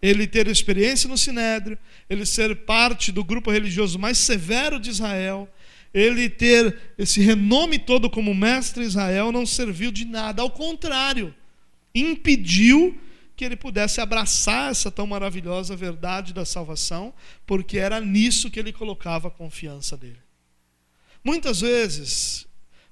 Ele 0.00 0.26
ter 0.26 0.48
experiência 0.48 1.08
no 1.08 1.16
sinédrio, 1.16 1.78
ele 2.10 2.26
ser 2.26 2.54
parte 2.64 3.10
do 3.10 3.24
grupo 3.24 3.50
religioso 3.50 3.98
mais 3.98 4.18
severo 4.18 4.78
de 4.78 4.90
Israel, 4.90 5.48
ele 5.94 6.28
ter 6.28 6.76
esse 6.98 7.20
renome 7.20 7.78
todo 7.78 8.10
como 8.10 8.34
mestre 8.34 8.84
Israel 8.84 9.30
não 9.30 9.44
serviu 9.46 9.92
de 9.92 10.04
nada, 10.04 10.42
ao 10.42 10.50
contrário, 10.50 11.34
impediu 11.94 12.98
que 13.36 13.44
ele 13.44 13.56
pudesse 13.56 14.00
abraçar 14.00 14.70
essa 14.70 14.90
tão 14.90 15.06
maravilhosa 15.06 15.74
verdade 15.74 16.32
da 16.32 16.44
salvação, 16.44 17.12
porque 17.44 17.76
era 17.76 18.00
nisso 18.00 18.50
que 18.50 18.60
ele 18.60 18.72
colocava 18.72 19.28
a 19.28 19.32
confiança 19.32 19.96
dele. 19.96 20.21
Muitas 21.24 21.60
vezes 21.60 22.46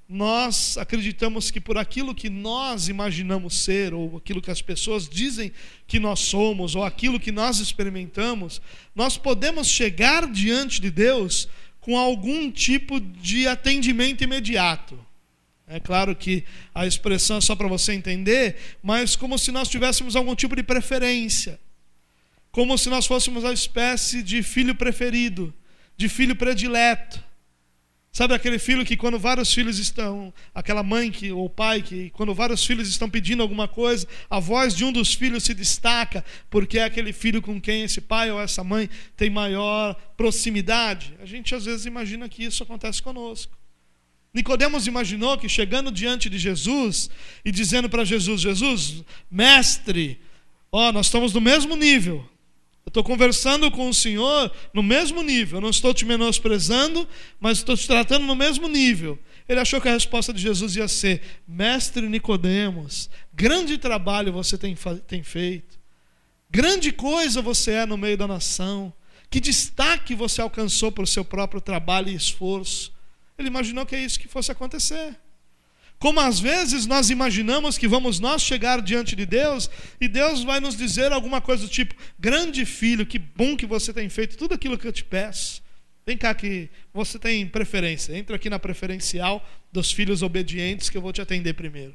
nós 0.08 0.76
acreditamos 0.76 1.52
que 1.52 1.60
por 1.60 1.78
aquilo 1.78 2.14
que 2.14 2.28
nós 2.28 2.88
imaginamos 2.88 3.62
ser, 3.62 3.94
ou 3.94 4.16
aquilo 4.16 4.42
que 4.42 4.50
as 4.50 4.60
pessoas 4.60 5.08
dizem 5.08 5.52
que 5.86 6.00
nós 6.00 6.18
somos, 6.18 6.74
ou 6.74 6.82
aquilo 6.82 7.20
que 7.20 7.30
nós 7.30 7.60
experimentamos, 7.60 8.60
nós 8.92 9.16
podemos 9.16 9.68
chegar 9.68 10.26
diante 10.26 10.80
de 10.80 10.90
Deus 10.90 11.48
com 11.80 11.96
algum 11.96 12.50
tipo 12.50 13.00
de 13.00 13.46
atendimento 13.46 14.24
imediato. 14.24 14.98
É 15.64 15.78
claro 15.78 16.16
que 16.16 16.44
a 16.74 16.84
expressão 16.84 17.36
é 17.36 17.40
só 17.40 17.54
para 17.54 17.68
você 17.68 17.92
entender, 17.92 18.56
mas 18.82 19.14
como 19.14 19.38
se 19.38 19.52
nós 19.52 19.68
tivéssemos 19.68 20.16
algum 20.16 20.34
tipo 20.34 20.56
de 20.56 20.64
preferência. 20.64 21.60
Como 22.50 22.76
se 22.76 22.88
nós 22.88 23.06
fôssemos 23.06 23.44
a 23.44 23.52
espécie 23.52 24.24
de 24.24 24.42
filho 24.42 24.74
preferido, 24.74 25.54
de 25.96 26.08
filho 26.08 26.34
predileto. 26.34 27.29
Sabe 28.12 28.34
aquele 28.34 28.58
filho 28.58 28.84
que 28.84 28.96
quando 28.96 29.20
vários 29.20 29.54
filhos 29.54 29.78
estão, 29.78 30.34
aquela 30.52 30.82
mãe 30.82 31.12
que 31.12 31.30
ou 31.30 31.48
pai 31.48 31.80
que 31.80 32.10
quando 32.10 32.34
vários 32.34 32.66
filhos 32.66 32.88
estão 32.88 33.08
pedindo 33.08 33.40
alguma 33.40 33.68
coisa, 33.68 34.06
a 34.28 34.40
voz 34.40 34.74
de 34.74 34.84
um 34.84 34.90
dos 34.90 35.14
filhos 35.14 35.44
se 35.44 35.54
destaca 35.54 36.24
porque 36.50 36.80
é 36.80 36.84
aquele 36.84 37.12
filho 37.12 37.40
com 37.40 37.60
quem 37.60 37.84
esse 37.84 38.00
pai 38.00 38.28
ou 38.32 38.40
essa 38.40 38.64
mãe 38.64 38.90
tem 39.16 39.30
maior 39.30 39.94
proximidade. 40.16 41.14
A 41.22 41.24
gente 41.24 41.54
às 41.54 41.64
vezes 41.64 41.86
imagina 41.86 42.28
que 42.28 42.42
isso 42.42 42.64
acontece 42.64 43.00
conosco. 43.00 43.56
Nicodemos 44.34 44.88
imaginou 44.88 45.38
que 45.38 45.48
chegando 45.48 45.92
diante 45.92 46.28
de 46.28 46.38
Jesus 46.38 47.10
e 47.44 47.52
dizendo 47.52 47.88
para 47.88 48.04
Jesus: 48.04 48.40
Jesus, 48.40 49.04
mestre, 49.30 50.20
ó, 50.70 50.90
nós 50.90 51.06
estamos 51.06 51.32
no 51.32 51.40
mesmo 51.40 51.76
nível. 51.76 52.28
Eu 52.84 52.90
estou 52.90 53.04
conversando 53.04 53.70
com 53.70 53.88
o 53.88 53.94
Senhor 53.94 54.50
no 54.72 54.82
mesmo 54.82 55.22
nível. 55.22 55.58
Eu 55.58 55.62
não 55.62 55.70
estou 55.70 55.92
te 55.92 56.04
menosprezando, 56.04 57.06
mas 57.38 57.58
estou 57.58 57.76
te 57.76 57.86
tratando 57.86 58.26
no 58.26 58.34
mesmo 58.34 58.68
nível. 58.68 59.18
Ele 59.48 59.60
achou 59.60 59.80
que 59.80 59.88
a 59.88 59.92
resposta 59.92 60.32
de 60.32 60.40
Jesus 60.40 60.76
ia 60.76 60.88
ser: 60.88 61.22
Mestre 61.46 62.08
Nicodemos, 62.08 63.10
grande 63.32 63.76
trabalho 63.78 64.32
você 64.32 64.56
tem, 64.56 64.76
tem 65.06 65.22
feito. 65.22 65.78
Grande 66.50 66.90
coisa 66.90 67.40
você 67.40 67.72
é 67.72 67.86
no 67.86 67.96
meio 67.96 68.16
da 68.16 68.26
nação. 68.26 68.92
Que 69.28 69.40
destaque 69.40 70.14
você 70.14 70.40
alcançou 70.40 70.90
por 70.90 71.06
seu 71.06 71.24
próprio 71.24 71.60
trabalho 71.60 72.08
e 72.08 72.14
esforço. 72.14 72.92
Ele 73.38 73.48
imaginou 73.48 73.86
que 73.86 73.94
é 73.94 74.02
isso 74.02 74.18
que 74.18 74.26
fosse 74.26 74.50
acontecer. 74.50 75.16
Como 76.00 76.18
às 76.18 76.40
vezes 76.40 76.86
nós 76.86 77.10
imaginamos 77.10 77.76
que 77.76 77.86
vamos 77.86 78.18
nós 78.18 78.40
chegar 78.40 78.80
diante 78.80 79.14
de 79.14 79.26
Deus 79.26 79.68
e 80.00 80.08
Deus 80.08 80.42
vai 80.42 80.58
nos 80.58 80.74
dizer 80.74 81.12
alguma 81.12 81.42
coisa 81.42 81.64
do 81.64 81.68
tipo: 81.68 81.94
grande 82.18 82.64
filho, 82.64 83.04
que 83.04 83.18
bom 83.18 83.54
que 83.54 83.66
você 83.66 83.92
tem 83.92 84.08
feito 84.08 84.38
tudo 84.38 84.54
aquilo 84.54 84.78
que 84.78 84.86
eu 84.86 84.92
te 84.94 85.04
peço. 85.04 85.62
Vem 86.06 86.16
cá 86.16 86.34
que 86.34 86.70
você 86.92 87.18
tem 87.18 87.46
preferência. 87.46 88.16
Entra 88.16 88.36
aqui 88.36 88.48
na 88.48 88.58
preferencial 88.58 89.46
dos 89.70 89.92
filhos 89.92 90.22
obedientes 90.22 90.88
que 90.88 90.96
eu 90.96 91.02
vou 91.02 91.12
te 91.12 91.20
atender 91.20 91.52
primeiro. 91.52 91.94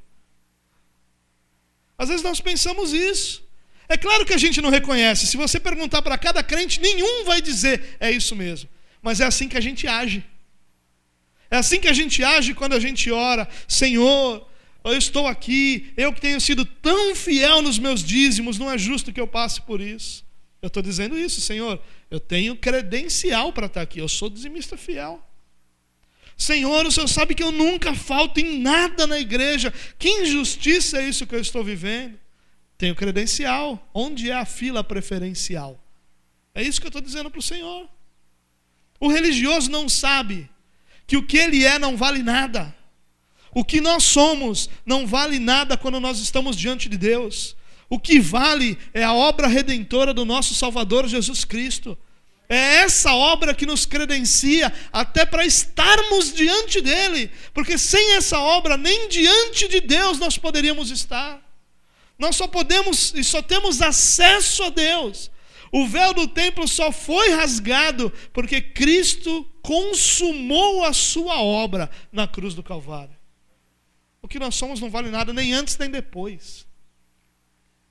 Às 1.97 2.09
vezes 2.09 2.23
nós 2.23 2.39
pensamos 2.39 2.93
isso. 2.93 3.43
É 3.89 3.97
claro 3.97 4.23
que 4.23 4.33
a 4.33 4.37
gente 4.37 4.61
não 4.61 4.69
reconhece. 4.69 5.25
Se 5.25 5.35
você 5.35 5.59
perguntar 5.59 6.03
para 6.03 6.15
cada 6.15 6.43
crente, 6.43 6.79
nenhum 6.79 7.25
vai 7.25 7.41
dizer 7.41 7.97
é 7.99 8.11
isso 8.11 8.35
mesmo. 8.35 8.69
Mas 9.01 9.19
é 9.19 9.25
assim 9.25 9.49
que 9.49 9.57
a 9.57 9.61
gente 9.61 9.87
age. 9.87 10.23
É 11.55 11.57
assim 11.57 11.79
que 11.79 11.87
a 11.87 11.93
gente 11.93 12.21
age 12.21 12.53
quando 12.53 12.73
a 12.73 12.79
gente 12.81 13.09
ora: 13.09 13.47
Senhor, 13.65 14.45
eu 14.83 14.97
estou 14.97 15.25
aqui, 15.25 15.93
eu 15.95 16.11
que 16.11 16.19
tenho 16.19 16.39
sido 16.41 16.65
tão 16.65 17.15
fiel 17.15 17.61
nos 17.61 17.79
meus 17.79 18.03
dízimos, 18.03 18.59
não 18.59 18.69
é 18.69 18.77
justo 18.77 19.13
que 19.13 19.21
eu 19.21 19.27
passe 19.27 19.61
por 19.61 19.79
isso. 19.79 20.25
Eu 20.61 20.67
estou 20.67 20.83
dizendo 20.83 21.17
isso, 21.17 21.39
Senhor. 21.39 21.81
Eu 22.11 22.19
tenho 22.19 22.57
credencial 22.57 23.53
para 23.53 23.67
estar 23.67 23.81
aqui, 23.81 23.99
eu 23.99 24.09
sou 24.09 24.29
dizimista 24.29 24.75
fiel. 24.75 25.25
Senhor, 26.35 26.85
o 26.85 26.91
Senhor 26.91 27.07
sabe 27.07 27.33
que 27.33 27.43
eu 27.43 27.53
nunca 27.53 27.95
falto 27.95 28.37
em 28.41 28.59
nada 28.59 29.07
na 29.07 29.17
igreja. 29.17 29.73
Que 29.97 30.09
injustiça 30.09 30.97
é 30.97 31.07
isso 31.07 31.25
que 31.25 31.35
eu 31.35 31.39
estou 31.39 31.63
vivendo? 31.63 32.19
Tenho 32.77 32.93
credencial. 32.93 33.89
Onde 33.93 34.29
é 34.29 34.33
a 34.33 34.43
fila 34.43 34.83
preferencial? 34.83 35.81
É 36.53 36.61
isso 36.61 36.81
que 36.81 36.87
eu 36.87 36.89
estou 36.89 37.01
dizendo 37.01 37.31
para 37.31 37.39
o 37.39 37.41
Senhor. 37.41 37.87
O 38.99 39.07
religioso 39.07 39.71
não 39.71 39.87
sabe 39.87 40.49
que 41.07 41.17
o 41.17 41.25
que 41.25 41.37
ele 41.37 41.65
é 41.65 41.77
não 41.77 41.95
vale 41.95 42.23
nada. 42.23 42.75
O 43.53 43.63
que 43.63 43.79
nós 43.79 44.03
somos 44.03 44.69
não 44.85 45.07
vale 45.07 45.39
nada 45.39 45.77
quando 45.77 45.99
nós 45.99 46.19
estamos 46.19 46.57
diante 46.57 46.89
de 46.89 46.97
Deus. 46.97 47.55
O 47.89 47.99
que 47.99 48.19
vale 48.19 48.77
é 48.93 49.03
a 49.03 49.13
obra 49.13 49.47
redentora 49.47 50.13
do 50.13 50.25
nosso 50.25 50.53
Salvador 50.53 51.07
Jesus 51.07 51.45
Cristo. 51.45 51.97
É 52.47 52.75
essa 52.77 53.13
obra 53.13 53.53
que 53.55 53.65
nos 53.65 53.85
credencia 53.85 54.71
até 54.91 55.25
para 55.25 55.45
estarmos 55.45 56.33
diante 56.33 56.79
dele, 56.79 57.31
porque 57.53 57.77
sem 57.77 58.15
essa 58.15 58.39
obra 58.39 58.77
nem 58.77 59.07
diante 59.07 59.67
de 59.67 59.81
Deus 59.81 60.19
nós 60.19 60.37
poderíamos 60.37 60.91
estar. 60.91 61.41
Nós 62.19 62.35
só 62.35 62.47
podemos 62.47 63.13
e 63.15 63.23
só 63.23 63.41
temos 63.41 63.81
acesso 63.81 64.63
a 64.63 64.69
Deus. 64.69 65.31
O 65.75 65.85
véu 65.85 66.13
do 66.13 66.25
templo 66.25 66.65
só 66.69 66.89
foi 66.89 67.31
rasgado 67.31 68.09
porque 68.31 68.61
Cristo 68.61 69.43
consumou 69.61 70.85
a 70.85 70.93
sua 70.93 71.41
obra 71.41 71.91
na 72.13 72.25
cruz 72.25 72.55
do 72.55 72.63
Calvário. 72.63 73.13
O 74.21 74.27
que 74.29 74.39
nós 74.39 74.55
somos 74.55 74.79
não 74.79 74.89
vale 74.89 75.09
nada 75.09 75.33
nem 75.33 75.51
antes 75.51 75.77
nem 75.77 75.89
depois. 75.89 76.65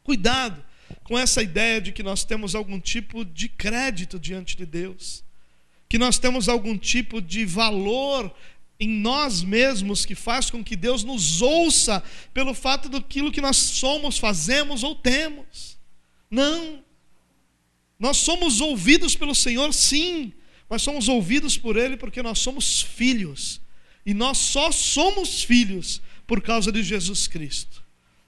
Cuidado 0.03 0.65
com 1.03 1.19
essa 1.19 1.43
ideia 1.43 1.79
de 1.79 1.93
que 1.93 2.03
nós 2.03 2.25
temos 2.25 2.55
algum 2.55 2.81
tipo 2.81 3.23
de 3.23 3.51
crédito 3.51 4.19
diante 4.19 4.57
de 4.57 4.65
Deus, 4.65 5.23
que 5.87 5.99
nós 5.99 6.19
temos 6.19 6.49
algum 6.49 6.79
tipo 6.79 7.21
de 7.21 7.45
valor 7.45 8.35
em 8.81 8.89
nós 8.89 9.43
mesmos 9.43 10.07
que 10.07 10.15
faz 10.15 10.49
com 10.49 10.65
que 10.65 10.75
Deus 10.75 11.05
nos 11.05 11.43
ouça 11.43 12.03
pelo 12.33 12.55
fato 12.55 12.89
daquilo 12.89 13.31
que 13.31 13.43
nós 13.43 13.59
somos, 13.59 14.17
fazemos 14.17 14.83
ou 14.83 14.95
temos. 14.95 15.77
Não. 16.31 16.83
Nós 17.99 18.19
somos 18.19 18.61
ouvidos 18.61 19.15
pelo 19.15 19.35
Senhor, 19.35 19.73
sim, 19.73 20.33
mas 20.69 20.83
somos 20.83 21.09
ouvidos 21.09 21.57
por 21.57 21.77
Ele 21.77 21.97
porque 21.97 22.23
nós 22.23 22.39
somos 22.39 22.83
filhos. 22.83 23.61
E 24.05 24.13
nós 24.13 24.39
só 24.39 24.71
somos 24.71 25.43
filhos 25.43 26.03
por 26.27 26.43
causa 26.43 26.71
de 26.71 26.83
Jesus 26.83 27.27
Cristo. 27.27 27.83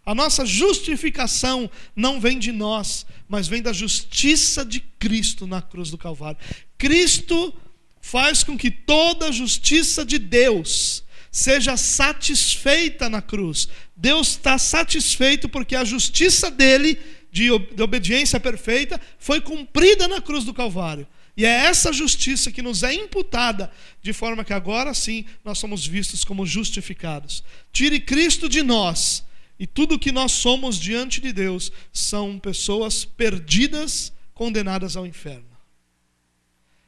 A 0.05 0.15
nossa 0.15 0.47
justificação 0.47 1.69
não 1.95 2.21
vem 2.21 2.39
de 2.39 2.53
nós, 2.53 3.05
mas 3.29 3.49
vem 3.49 3.61
da 3.61 3.73
justiça 3.73 4.65
de 4.65 4.79
Cristo 4.81 5.47
na 5.47 5.61
cruz 5.61 5.91
do 5.91 5.99
Calvário. 5.99 6.39
Cristo 6.79 7.53
faz 8.01 8.45
com 8.45 8.57
que 8.57 8.71
toda 8.71 9.27
a 9.27 9.33
justiça 9.33 10.05
de 10.05 10.17
Deus 10.17 11.03
seja 11.33 11.77
satisfeita 11.77 13.11
na 13.11 13.21
cruz. 13.21 13.69
Deus 13.97 14.29
está 14.29 14.57
satisfeito 14.59 15.49
porque 15.49 15.75
a 15.75 15.85
justiça 15.85 16.53
dele, 16.53 16.99
de, 17.37 17.51
de 17.75 17.83
obediência 17.83 18.41
perfeita, 18.41 18.99
foi 19.19 19.43
cumprida 19.43 20.09
na 20.09 20.23
cruz 20.23 20.43
do 20.43 20.55
Calvário. 20.55 21.07
E 21.37 21.45
é 21.45 21.51
essa 21.51 21.93
justiça 21.93 22.51
que 22.51 22.63
nos 22.63 22.83
é 22.83 22.95
imputada, 22.95 23.71
de 24.01 24.15
forma 24.15 24.43
que 24.43 24.55
agora 24.55 24.95
sim 24.95 25.27
nós 25.45 25.59
somos 25.59 25.87
vistos 25.87 26.25
como 26.25 26.47
justificados. 26.47 27.45
Tire 27.71 28.01
Cristo 28.01 28.49
de 28.49 28.63
nós 28.63 29.23
e 29.59 29.67
tudo 29.67 29.99
que 29.99 30.11
nós 30.11 30.33
somos 30.33 30.81
diante 30.81 31.21
de 31.21 31.31
Deus 31.31 31.71
são 31.93 32.39
pessoas 32.39 33.05
perdidas, 33.05 34.15
condenadas 34.33 34.97
ao 34.97 35.07
inferno. 35.07 35.45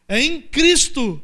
É 0.08 0.18
em 0.18 0.40
Cristo 0.40 1.22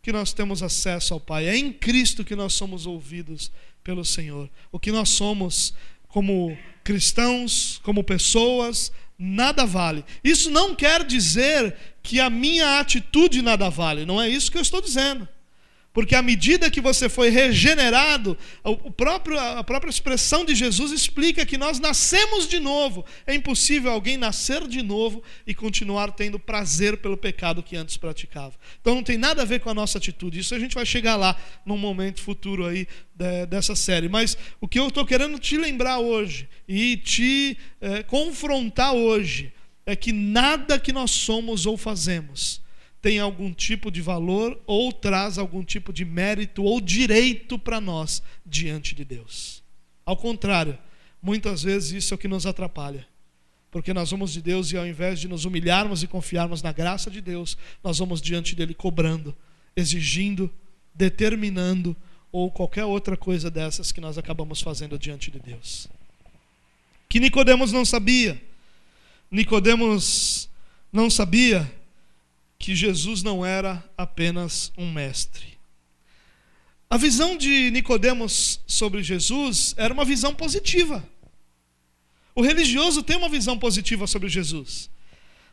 que 0.00 0.12
nós 0.12 0.32
temos 0.32 0.62
acesso 0.62 1.14
ao 1.14 1.20
Pai, 1.20 1.48
é 1.48 1.56
em 1.56 1.72
Cristo 1.72 2.24
que 2.24 2.36
nós 2.36 2.52
somos 2.52 2.86
ouvidos 2.86 3.50
pelo 3.82 4.04
Senhor. 4.04 4.48
O 4.70 4.78
que 4.78 4.92
nós 4.92 5.08
somos 5.08 5.74
como 6.12 6.56
cristãos, 6.84 7.80
como 7.82 8.04
pessoas, 8.04 8.92
nada 9.18 9.64
vale. 9.64 10.04
Isso 10.22 10.50
não 10.50 10.74
quer 10.74 11.04
dizer 11.04 11.74
que 12.02 12.20
a 12.20 12.28
minha 12.28 12.78
atitude 12.78 13.40
nada 13.40 13.68
vale, 13.70 14.04
não 14.04 14.20
é 14.20 14.28
isso 14.28 14.52
que 14.52 14.58
eu 14.58 14.62
estou 14.62 14.80
dizendo. 14.80 15.26
Porque 15.92 16.14
à 16.14 16.22
medida 16.22 16.70
que 16.70 16.80
você 16.80 17.08
foi 17.08 17.28
regenerado, 17.28 18.36
o 18.64 18.90
próprio, 18.90 19.38
a 19.38 19.62
própria 19.62 19.90
expressão 19.90 20.44
de 20.44 20.54
Jesus 20.54 20.90
explica 20.90 21.44
que 21.44 21.58
nós 21.58 21.78
nascemos 21.78 22.48
de 22.48 22.58
novo. 22.58 23.04
É 23.26 23.34
impossível 23.34 23.92
alguém 23.92 24.16
nascer 24.16 24.66
de 24.66 24.82
novo 24.82 25.22
e 25.46 25.54
continuar 25.54 26.12
tendo 26.12 26.38
prazer 26.38 26.96
pelo 26.96 27.16
pecado 27.16 27.62
que 27.62 27.76
antes 27.76 27.98
praticava. 27.98 28.54
Então 28.80 28.94
não 28.94 29.02
tem 29.02 29.18
nada 29.18 29.42
a 29.42 29.44
ver 29.44 29.60
com 29.60 29.68
a 29.68 29.74
nossa 29.74 29.98
atitude. 29.98 30.40
Isso 30.40 30.54
a 30.54 30.58
gente 30.58 30.74
vai 30.74 30.86
chegar 30.86 31.16
lá 31.16 31.36
num 31.66 31.76
momento 31.76 32.22
futuro 32.22 32.64
aí 32.66 32.88
dessa 33.48 33.76
série. 33.76 34.08
Mas 34.08 34.36
o 34.60 34.66
que 34.66 34.78
eu 34.78 34.88
estou 34.88 35.04
querendo 35.04 35.38
te 35.38 35.58
lembrar 35.58 35.98
hoje 35.98 36.48
e 36.66 36.96
te 36.96 37.58
é, 37.82 38.02
confrontar 38.02 38.94
hoje 38.94 39.52
é 39.84 39.94
que 39.94 40.12
nada 40.12 40.78
que 40.78 40.92
nós 40.92 41.10
somos 41.10 41.66
ou 41.66 41.76
fazemos 41.76 42.62
tem 43.02 43.18
algum 43.18 43.52
tipo 43.52 43.90
de 43.90 44.00
valor 44.00 44.58
ou 44.64 44.92
traz 44.92 45.36
algum 45.36 45.64
tipo 45.64 45.92
de 45.92 46.04
mérito 46.04 46.62
ou 46.62 46.80
direito 46.80 47.58
para 47.58 47.80
nós 47.80 48.22
diante 48.46 48.94
de 48.94 49.04
Deus. 49.04 49.60
Ao 50.06 50.16
contrário, 50.16 50.78
muitas 51.20 51.64
vezes 51.64 51.90
isso 51.90 52.14
é 52.14 52.16
o 52.16 52.18
que 52.18 52.28
nos 52.28 52.46
atrapalha. 52.46 53.04
Porque 53.72 53.92
nós 53.92 54.10
vamos 54.12 54.32
de 54.32 54.40
Deus 54.40 54.70
e 54.70 54.76
ao 54.76 54.86
invés 54.86 55.18
de 55.18 55.26
nos 55.26 55.44
humilharmos 55.44 56.02
e 56.02 56.06
confiarmos 56.06 56.62
na 56.62 56.70
graça 56.70 57.10
de 57.10 57.20
Deus, 57.20 57.58
nós 57.82 57.98
vamos 57.98 58.20
diante 58.20 58.54
dele 58.54 58.74
cobrando, 58.74 59.34
exigindo, 59.74 60.48
determinando 60.94 61.96
ou 62.30 62.50
qualquer 62.52 62.84
outra 62.84 63.16
coisa 63.16 63.50
dessas 63.50 63.90
que 63.90 64.00
nós 64.00 64.16
acabamos 64.16 64.60
fazendo 64.60 64.98
diante 64.98 65.30
de 65.30 65.40
Deus. 65.40 65.88
Que 67.08 67.18
Nicodemos 67.18 67.72
não 67.72 67.84
sabia. 67.84 68.40
Nicodemos 69.30 70.48
não 70.92 71.10
sabia 71.10 71.81
que 72.62 72.76
Jesus 72.76 73.24
não 73.24 73.44
era 73.44 73.84
apenas 73.98 74.72
um 74.78 74.88
mestre. 74.90 75.58
A 76.88 76.96
visão 76.96 77.36
de 77.36 77.72
Nicodemos 77.72 78.60
sobre 78.68 79.02
Jesus 79.02 79.74
era 79.76 79.92
uma 79.92 80.04
visão 80.04 80.32
positiva. 80.32 81.04
O 82.36 82.40
religioso 82.40 83.02
tem 83.02 83.16
uma 83.16 83.28
visão 83.28 83.58
positiva 83.58 84.06
sobre 84.06 84.28
Jesus. 84.28 84.88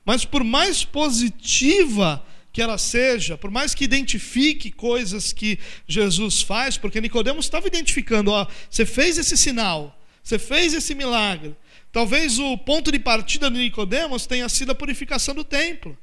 Mas 0.06 0.24
por 0.24 0.44
mais 0.44 0.86
positiva 0.86 2.24
que 2.54 2.62
ela 2.62 2.78
seja, 2.78 3.36
por 3.36 3.50
mais 3.50 3.74
que 3.74 3.86
identifique 3.86 4.72
coisas 4.72 5.34
que 5.34 5.58
Jesus 5.88 6.44
faz, 6.44 6.78
porque 6.78 7.02
Nicodemos 7.02 7.46
estava 7.46 7.66
identificando, 7.66 8.30
ó, 8.30 8.46
você 8.70 8.86
fez 8.86 9.18
esse 9.18 9.36
sinal, 9.36 10.00
você 10.22 10.38
fez 10.38 10.76
esse 10.76 10.94
milagre. 10.94 11.56
Talvez 11.92 12.38
o 12.38 12.56
ponto 12.56 12.92
de 12.92 13.00
partida 13.00 13.50
de 13.50 13.58
Nicodemos 13.58 14.28
tenha 14.28 14.48
sido 14.48 14.74
a 14.74 14.76
purificação 14.76 15.34
do 15.34 15.44
templo. 15.44 15.98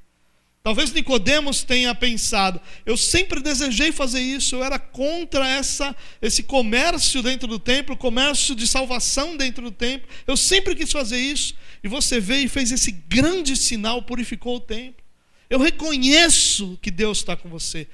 Talvez 0.67 0.93
Nicodemos 0.93 1.63
tenha 1.63 1.95
pensado: 1.95 2.61
eu 2.85 2.97
sempre 2.97 3.41
desejei 3.41 3.93
fazer 3.93 4.21
isso, 4.21 4.57
eu 4.57 4.65
era 4.65 4.81
contra 4.81 5.49
essa, 5.49 5.95
esse 6.21 6.43
comércio 6.43 7.23
dentro 7.23 7.47
do 7.47 7.57
templo, 7.57 7.97
comércio 7.97 8.53
de 8.53 8.67
salvação 8.67 9.37
dentro 9.37 9.63
do 9.63 9.71
templo. 9.71 10.09
Eu 10.27 10.37
sempre 10.37 10.75
quis 10.75 10.91
fazer 10.91 11.19
isso. 11.19 11.55
E 11.85 11.89
você 11.89 12.19
veio 12.19 12.47
e 12.47 12.49
fez 12.49 12.73
esse 12.73 12.91
grande 12.91 13.57
sinal, 13.57 14.03
purificou 14.03 14.57
o 14.57 14.61
templo. 14.61 15.05
Eu 15.49 15.61
reconheço 15.61 16.77
que 16.83 16.91
Deus 16.91 17.19
está 17.19 17.37
com 17.37 17.49
você. 17.49 17.87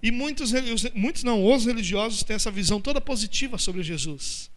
E 0.00 0.12
muitos, 0.12 0.52
muitos 0.94 1.24
não, 1.24 1.44
os 1.44 1.66
religiosos 1.66 2.22
têm 2.22 2.36
essa 2.36 2.52
visão 2.52 2.80
toda 2.80 3.00
positiva 3.00 3.58
sobre 3.58 3.82
Jesus. 3.82 4.48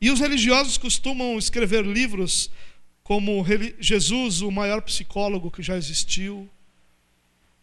E 0.00 0.08
os 0.08 0.20
religiosos 0.20 0.78
costumam 0.78 1.36
escrever 1.36 1.84
livros 1.84 2.48
como 3.02 3.44
Jesus, 3.80 4.40
o 4.40 4.52
maior 4.52 4.80
psicólogo 4.82 5.50
que 5.50 5.64
já 5.64 5.76
existiu, 5.76 6.48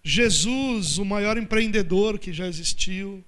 Jesus, 0.07 0.97
o 0.97 1.03
maior 1.03 1.37
empreendedor 1.37 2.17
que 2.17 2.31
já 2.31 2.47
existiu, 2.47 3.21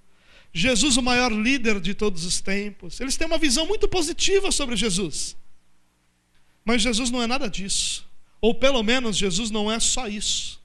Jesus, 0.53 0.95
o 0.95 1.01
maior 1.01 1.29
líder 1.29 1.81
de 1.81 1.93
todos 1.93 2.23
os 2.23 2.39
tempos. 2.39 3.01
Eles 3.01 3.17
têm 3.17 3.27
uma 3.27 3.37
visão 3.37 3.67
muito 3.67 3.85
positiva 3.85 4.49
sobre 4.49 4.77
Jesus. 4.77 5.35
Mas 6.63 6.81
Jesus 6.81 7.11
não 7.11 7.21
é 7.21 7.27
nada 7.27 7.49
disso. 7.49 8.07
Ou 8.39 8.55
pelo 8.55 8.81
menos 8.81 9.17
Jesus 9.17 9.51
não 9.51 9.69
é 9.69 9.77
só 9.77 10.07
isso. 10.07 10.57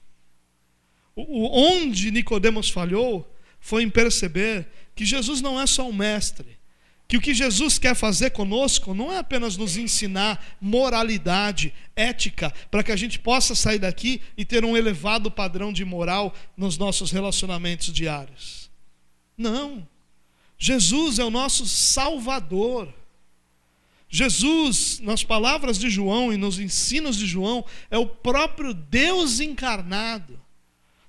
onde 1.17 2.11
Nicodemos 2.11 2.69
falhou 2.69 3.29
foi 3.59 3.83
em 3.83 3.89
perceber 3.89 4.69
que 4.95 5.05
Jesus 5.05 5.41
não 5.41 5.59
é 5.59 5.67
só 5.67 5.87
um 5.87 5.93
mestre, 5.93 6.57
que 7.07 7.17
o 7.17 7.21
que 7.21 7.33
Jesus 7.33 7.77
quer 7.77 7.95
fazer 7.95 8.31
conosco 8.31 8.93
não 8.93 9.11
é 9.11 9.19
apenas 9.19 9.55
nos 9.57 9.77
ensinar 9.77 10.43
moralidade, 10.59 11.73
ética, 11.95 12.51
para 12.71 12.83
que 12.83 12.91
a 12.91 12.95
gente 12.95 13.19
possa 13.19 13.53
sair 13.53 13.79
daqui 13.79 14.21
e 14.35 14.43
ter 14.43 14.65
um 14.65 14.75
elevado 14.75 15.29
padrão 15.29 15.71
de 15.71 15.85
moral 15.85 16.33
nos 16.57 16.77
nossos 16.77 17.11
relacionamentos 17.11 17.93
diários. 17.93 18.71
Não. 19.37 19.87
Jesus 20.57 21.19
é 21.19 21.23
o 21.23 21.29
nosso 21.29 21.67
Salvador. 21.67 22.91
Jesus, 24.09 24.99
nas 24.99 25.23
palavras 25.23 25.77
de 25.77 25.89
João 25.89 26.33
e 26.33 26.37
nos 26.37 26.57
ensinos 26.57 27.17
de 27.17 27.27
João, 27.27 27.65
é 27.91 27.97
o 27.97 28.07
próprio 28.07 28.73
Deus 28.73 29.39
encarnado. 29.39 30.39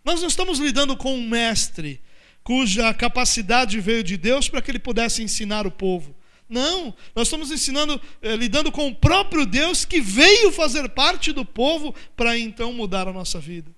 Nós 0.05 0.21
não 0.21 0.29
estamos 0.29 0.59
lidando 0.59 0.97
com 0.97 1.15
um 1.15 1.27
mestre 1.27 2.01
cuja 2.47 2.95
capacidade 2.95 3.81
veio 3.81 4.05
de 4.05 4.17
Deus 4.17 4.49
para 4.49 4.63
que 4.63 4.71
ele 4.71 4.79
pudesse 4.79 5.21
ensinar 5.21 5.67
o 5.67 5.71
povo. 5.71 6.15
Não, 6.49 6.95
nós 7.13 7.27
estamos 7.27 7.51
ensinando, 7.51 8.01
eh, 8.23 8.37
lidando 8.37 8.71
com 8.71 8.87
o 8.87 8.95
próprio 8.95 9.45
Deus 9.45 9.85
que 9.85 10.01
veio 10.01 10.53
fazer 10.53 10.89
parte 10.91 11.33
do 11.33 11.45
povo 11.45 11.93
para 12.17 12.39
então 12.39 12.73
mudar 12.73 13.09
a 13.09 13.13
nossa 13.13 13.41
vida. 13.41 13.75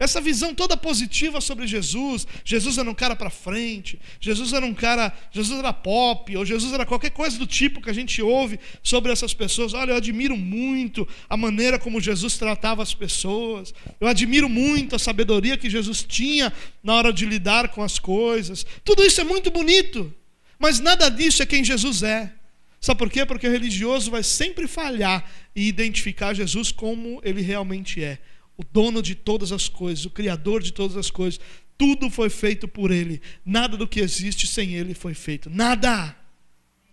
Essa 0.00 0.18
visão 0.18 0.54
toda 0.54 0.78
positiva 0.78 1.42
sobre 1.42 1.66
Jesus, 1.66 2.26
Jesus 2.42 2.78
era 2.78 2.90
um 2.90 2.94
cara 2.94 3.14
para 3.14 3.28
frente, 3.28 4.00
Jesus 4.18 4.54
era 4.54 4.64
um 4.64 4.72
cara, 4.72 5.12
Jesus 5.30 5.58
era 5.58 5.74
pop, 5.74 6.34
ou 6.34 6.46
Jesus 6.46 6.72
era 6.72 6.86
qualquer 6.86 7.10
coisa 7.10 7.38
do 7.38 7.46
tipo 7.46 7.82
que 7.82 7.90
a 7.90 7.92
gente 7.92 8.22
ouve 8.22 8.58
sobre 8.82 9.12
essas 9.12 9.34
pessoas. 9.34 9.74
Olha, 9.74 9.90
eu 9.90 9.96
admiro 9.96 10.38
muito 10.38 11.06
a 11.28 11.36
maneira 11.36 11.78
como 11.78 12.00
Jesus 12.00 12.38
tratava 12.38 12.82
as 12.82 12.94
pessoas. 12.94 13.74
Eu 14.00 14.08
admiro 14.08 14.48
muito 14.48 14.96
a 14.96 14.98
sabedoria 14.98 15.58
que 15.58 15.68
Jesus 15.68 16.02
tinha 16.02 16.50
na 16.82 16.94
hora 16.94 17.12
de 17.12 17.26
lidar 17.26 17.68
com 17.68 17.82
as 17.82 17.98
coisas. 17.98 18.64
Tudo 18.82 19.04
isso 19.04 19.20
é 19.20 19.24
muito 19.24 19.50
bonito, 19.50 20.10
mas 20.58 20.80
nada 20.80 21.10
disso 21.10 21.42
é 21.42 21.46
quem 21.46 21.62
Jesus 21.62 22.02
é. 22.02 22.32
Sabe 22.80 22.96
por 22.96 23.10
quê? 23.10 23.26
Porque 23.26 23.46
o 23.46 23.52
religioso 23.52 24.10
vai 24.10 24.22
sempre 24.22 24.66
falhar 24.66 25.30
e 25.54 25.68
identificar 25.68 26.32
Jesus 26.32 26.72
como 26.72 27.20
ele 27.22 27.42
realmente 27.42 28.02
é 28.02 28.18
o 28.60 28.64
dono 28.70 29.00
de 29.00 29.14
todas 29.14 29.52
as 29.52 29.70
coisas, 29.70 30.04
o 30.04 30.10
criador 30.10 30.62
de 30.62 30.70
todas 30.70 30.94
as 30.94 31.10
coisas. 31.10 31.40
Tudo 31.78 32.10
foi 32.10 32.28
feito 32.28 32.68
por 32.68 32.90
ele. 32.90 33.22
Nada 33.42 33.74
do 33.74 33.88
que 33.88 34.00
existe 34.00 34.46
sem 34.46 34.74
ele 34.74 34.92
foi 34.92 35.14
feito. 35.14 35.48
Nada. 35.48 36.14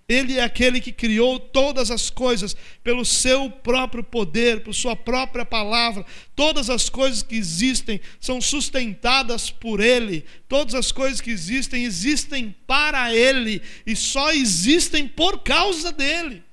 Ele 0.07 0.37
é 0.37 0.43
aquele 0.43 0.79
que 0.79 0.93
criou 0.93 1.37
todas 1.37 1.91
as 1.91 2.09
coisas 2.09 2.55
pelo 2.81 3.03
seu 3.03 3.49
próprio 3.49 4.01
poder, 4.01 4.63
por 4.63 4.73
sua 4.73 4.95
própria 4.95 5.43
palavra. 5.43 6.05
Todas 6.33 6.69
as 6.69 6.87
coisas 6.87 7.21
que 7.21 7.35
existem 7.35 7.99
são 8.17 8.39
sustentadas 8.39 9.49
por 9.49 9.81
Ele. 9.81 10.23
Todas 10.47 10.73
as 10.73 10.93
coisas 10.93 11.19
que 11.19 11.31
existem 11.31 11.83
existem 11.83 12.55
para 12.65 13.13
Ele 13.13 13.61
e 13.85 13.93
só 13.93 14.31
existem 14.31 15.05
por 15.05 15.39
causa 15.39 15.91
dele. 15.91 16.46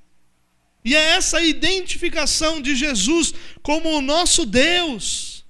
E 0.85 0.95
é 0.95 1.17
essa 1.17 1.43
identificação 1.43 2.61
de 2.61 2.77
Jesus 2.77 3.33
como 3.63 3.89
o 3.97 4.03
nosso 4.03 4.45
Deus, 4.45 5.45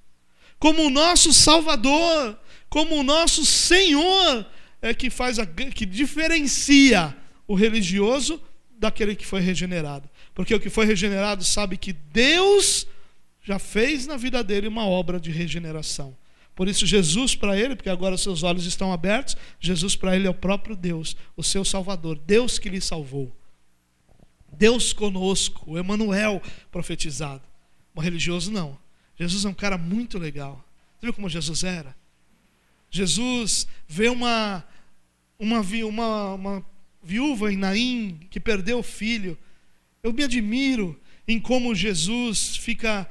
como 0.57 0.83
o 0.83 0.89
nosso 0.89 1.33
Salvador, 1.33 2.39
como 2.69 2.95
o 2.95 3.03
nosso 3.03 3.45
Senhor, 3.45 4.45
é 4.81 4.93
que 4.93 5.09
faz 5.09 5.37
a, 5.37 5.45
que 5.45 5.85
diferencia 5.85 7.15
o 7.47 7.53
religioso 7.53 8.41
daquele 8.77 9.15
que 9.15 9.25
foi 9.25 9.41
regenerado. 9.41 10.09
Porque 10.33 10.55
o 10.55 10.59
que 10.59 10.69
foi 10.69 10.85
regenerado 10.85 11.43
sabe 11.43 11.77
que 11.77 11.91
Deus 11.91 12.87
já 13.41 13.59
fez 13.59 14.07
na 14.07 14.17
vida 14.17 14.43
dele 14.43 14.67
uma 14.67 14.85
obra 14.85 15.19
de 15.19 15.31
regeneração. 15.31 16.15
Por 16.55 16.69
isso, 16.69 16.85
Jesus 16.85 17.35
para 17.35 17.59
ele, 17.59 17.75
porque 17.75 17.89
agora 17.89 18.17
seus 18.17 18.41
olhos 18.41 18.65
estão 18.65 18.93
abertos, 18.93 19.35
Jesus 19.59 19.95
para 19.95 20.15
ele 20.15 20.27
é 20.27 20.29
o 20.29 20.33
próprio 20.33 20.75
Deus, 20.75 21.15
o 21.35 21.43
seu 21.43 21.65
Salvador, 21.65 22.17
Deus 22.17 22.57
que 22.57 22.69
lhe 22.69 22.79
salvou. 22.79 23.35
Deus 24.57 24.93
conosco, 24.93 25.71
o 25.71 25.77
Emanuel 25.77 26.41
profetizado. 26.71 27.43
O 27.93 28.01
religioso 28.01 28.51
não. 28.51 28.77
Jesus 29.17 29.45
é 29.45 29.49
um 29.49 29.53
cara 29.53 29.77
muito 29.77 30.17
legal. 30.17 30.63
Você 30.97 31.07
viu 31.07 31.13
como 31.13 31.29
Jesus 31.29 31.63
era? 31.63 31.95
Jesus 32.89 33.67
vê 33.87 34.09
uma, 34.09 34.63
uma, 35.39 35.61
uma, 35.61 36.33
uma 36.33 36.65
viúva 37.03 37.51
em 37.51 37.57
Naim 37.57 38.19
que 38.29 38.39
perdeu 38.39 38.79
o 38.79 38.83
filho. 38.83 39.37
Eu 40.03 40.13
me 40.13 40.23
admiro 40.23 40.99
em 41.27 41.39
como 41.39 41.75
Jesus 41.75 42.55
fica 42.57 43.09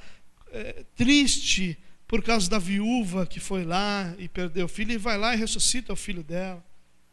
é, 0.50 0.84
triste 0.94 1.76
por 2.06 2.22
causa 2.22 2.48
da 2.48 2.58
viúva 2.58 3.26
que 3.26 3.40
foi 3.40 3.64
lá 3.64 4.14
e 4.18 4.28
perdeu 4.28 4.66
o 4.66 4.68
filho, 4.68 4.92
e 4.92 4.98
vai 4.98 5.18
lá 5.18 5.34
e 5.34 5.38
ressuscita 5.38 5.92
o 5.92 5.96
filho 5.96 6.22
dela. 6.22 6.64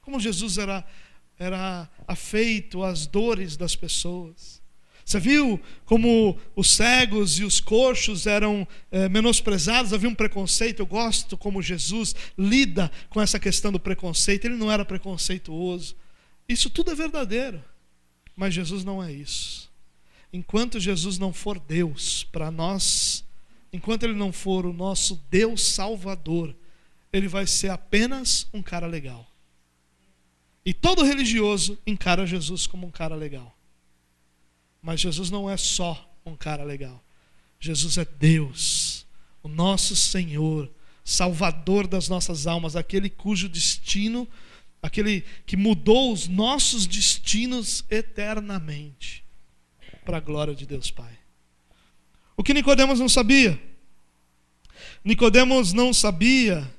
Como 0.01 0.19
Jesus 0.19 0.57
era 0.57 0.85
era 1.41 1.89
afeito 2.07 2.83
às 2.83 3.07
dores 3.07 3.57
das 3.57 3.75
pessoas. 3.75 4.61
Você 5.03 5.19
viu 5.19 5.59
como 5.85 6.37
os 6.55 6.75
cegos 6.75 7.39
e 7.39 7.43
os 7.43 7.59
coxos 7.59 8.27
eram 8.27 8.67
é, 8.91 9.09
menosprezados, 9.09 9.91
havia 9.91 10.07
um 10.07 10.13
preconceito. 10.13 10.79
Eu 10.79 10.85
gosto 10.85 11.35
como 11.35 11.61
Jesus 11.61 12.15
lida 12.37 12.91
com 13.09 13.19
essa 13.19 13.39
questão 13.39 13.71
do 13.71 13.79
preconceito. 13.79 14.45
Ele 14.45 14.55
não 14.55 14.71
era 14.71 14.85
preconceituoso. 14.85 15.95
Isso 16.47 16.69
tudo 16.69 16.91
é 16.91 16.95
verdadeiro, 16.95 17.63
mas 18.35 18.53
Jesus 18.53 18.83
não 18.83 19.03
é 19.03 19.11
isso. 19.11 19.71
Enquanto 20.31 20.79
Jesus 20.79 21.17
não 21.17 21.33
for 21.33 21.59
Deus 21.59 22.23
para 22.31 22.51
nós, 22.51 23.25
enquanto 23.73 24.03
Ele 24.03 24.13
não 24.13 24.31
for 24.31 24.67
o 24.67 24.73
nosso 24.73 25.19
Deus 25.31 25.65
Salvador, 25.73 26.55
Ele 27.11 27.27
vai 27.27 27.47
ser 27.47 27.69
apenas 27.69 28.47
um 28.53 28.61
cara 28.61 28.85
legal. 28.85 29.30
E 30.65 30.73
todo 30.73 31.03
religioso 31.03 31.77
encara 31.85 32.25
Jesus 32.25 32.67
como 32.67 32.85
um 32.85 32.91
cara 32.91 33.15
legal. 33.15 33.55
Mas 34.81 34.99
Jesus 34.99 35.29
não 35.29 35.49
é 35.49 35.57
só 35.57 36.09
um 36.25 36.35
cara 36.35 36.63
legal. 36.63 37.03
Jesus 37.59 37.97
é 37.97 38.05
Deus, 38.05 39.05
o 39.43 39.47
nosso 39.47 39.95
Senhor, 39.95 40.71
Salvador 41.03 41.87
das 41.87 42.07
nossas 42.07 42.47
almas, 42.47 42.75
aquele 42.75 43.09
cujo 43.09 43.49
destino, 43.49 44.27
aquele 44.81 45.23
que 45.45 45.55
mudou 45.55 46.11
os 46.11 46.27
nossos 46.27 46.87
destinos 46.87 47.83
eternamente, 47.89 49.23
para 50.03 50.17
a 50.17 50.21
glória 50.21 50.55
de 50.55 50.65
Deus 50.65 50.89
Pai. 50.89 51.17
O 52.35 52.43
que 52.43 52.53
Nicodemos 52.53 52.99
não 52.99 53.09
sabia? 53.09 53.61
Nicodemos 55.03 55.73
não 55.73 55.93
sabia 55.93 56.71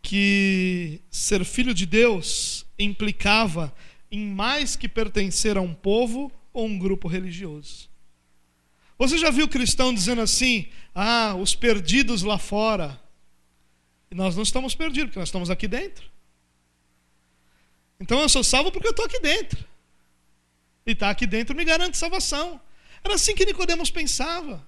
que 0.00 1.00
ser 1.10 1.44
filho 1.44 1.74
de 1.74 1.84
Deus 1.84 2.61
implicava 2.78 3.74
em 4.10 4.26
mais 4.26 4.76
que 4.76 4.88
pertencer 4.88 5.56
a 5.56 5.60
um 5.60 5.74
povo 5.74 6.30
ou 6.52 6.66
um 6.66 6.78
grupo 6.78 7.08
religioso. 7.08 7.88
Você 8.98 9.18
já 9.18 9.30
viu 9.30 9.48
cristão 9.48 9.92
dizendo 9.92 10.20
assim: 10.20 10.68
ah, 10.94 11.34
os 11.34 11.54
perdidos 11.54 12.22
lá 12.22 12.38
fora? 12.38 13.00
E 14.10 14.14
nós 14.14 14.36
não 14.36 14.42
estamos 14.42 14.74
perdidos, 14.74 15.08
porque 15.08 15.18
nós 15.18 15.28
estamos 15.28 15.50
aqui 15.50 15.66
dentro. 15.66 16.10
Então 17.98 18.20
eu 18.20 18.28
sou 18.28 18.44
salvo 18.44 18.70
porque 18.70 18.86
eu 18.86 18.90
estou 18.90 19.06
aqui 19.06 19.18
dentro. 19.20 19.64
E 20.84 20.92
estar 20.92 21.06
tá 21.06 21.10
aqui 21.12 21.26
dentro 21.26 21.56
me 21.56 21.64
garante 21.64 21.96
salvação. 21.96 22.60
Era 23.02 23.14
assim 23.14 23.34
que 23.34 23.46
Nicodemos 23.46 23.90
pensava. 23.90 24.66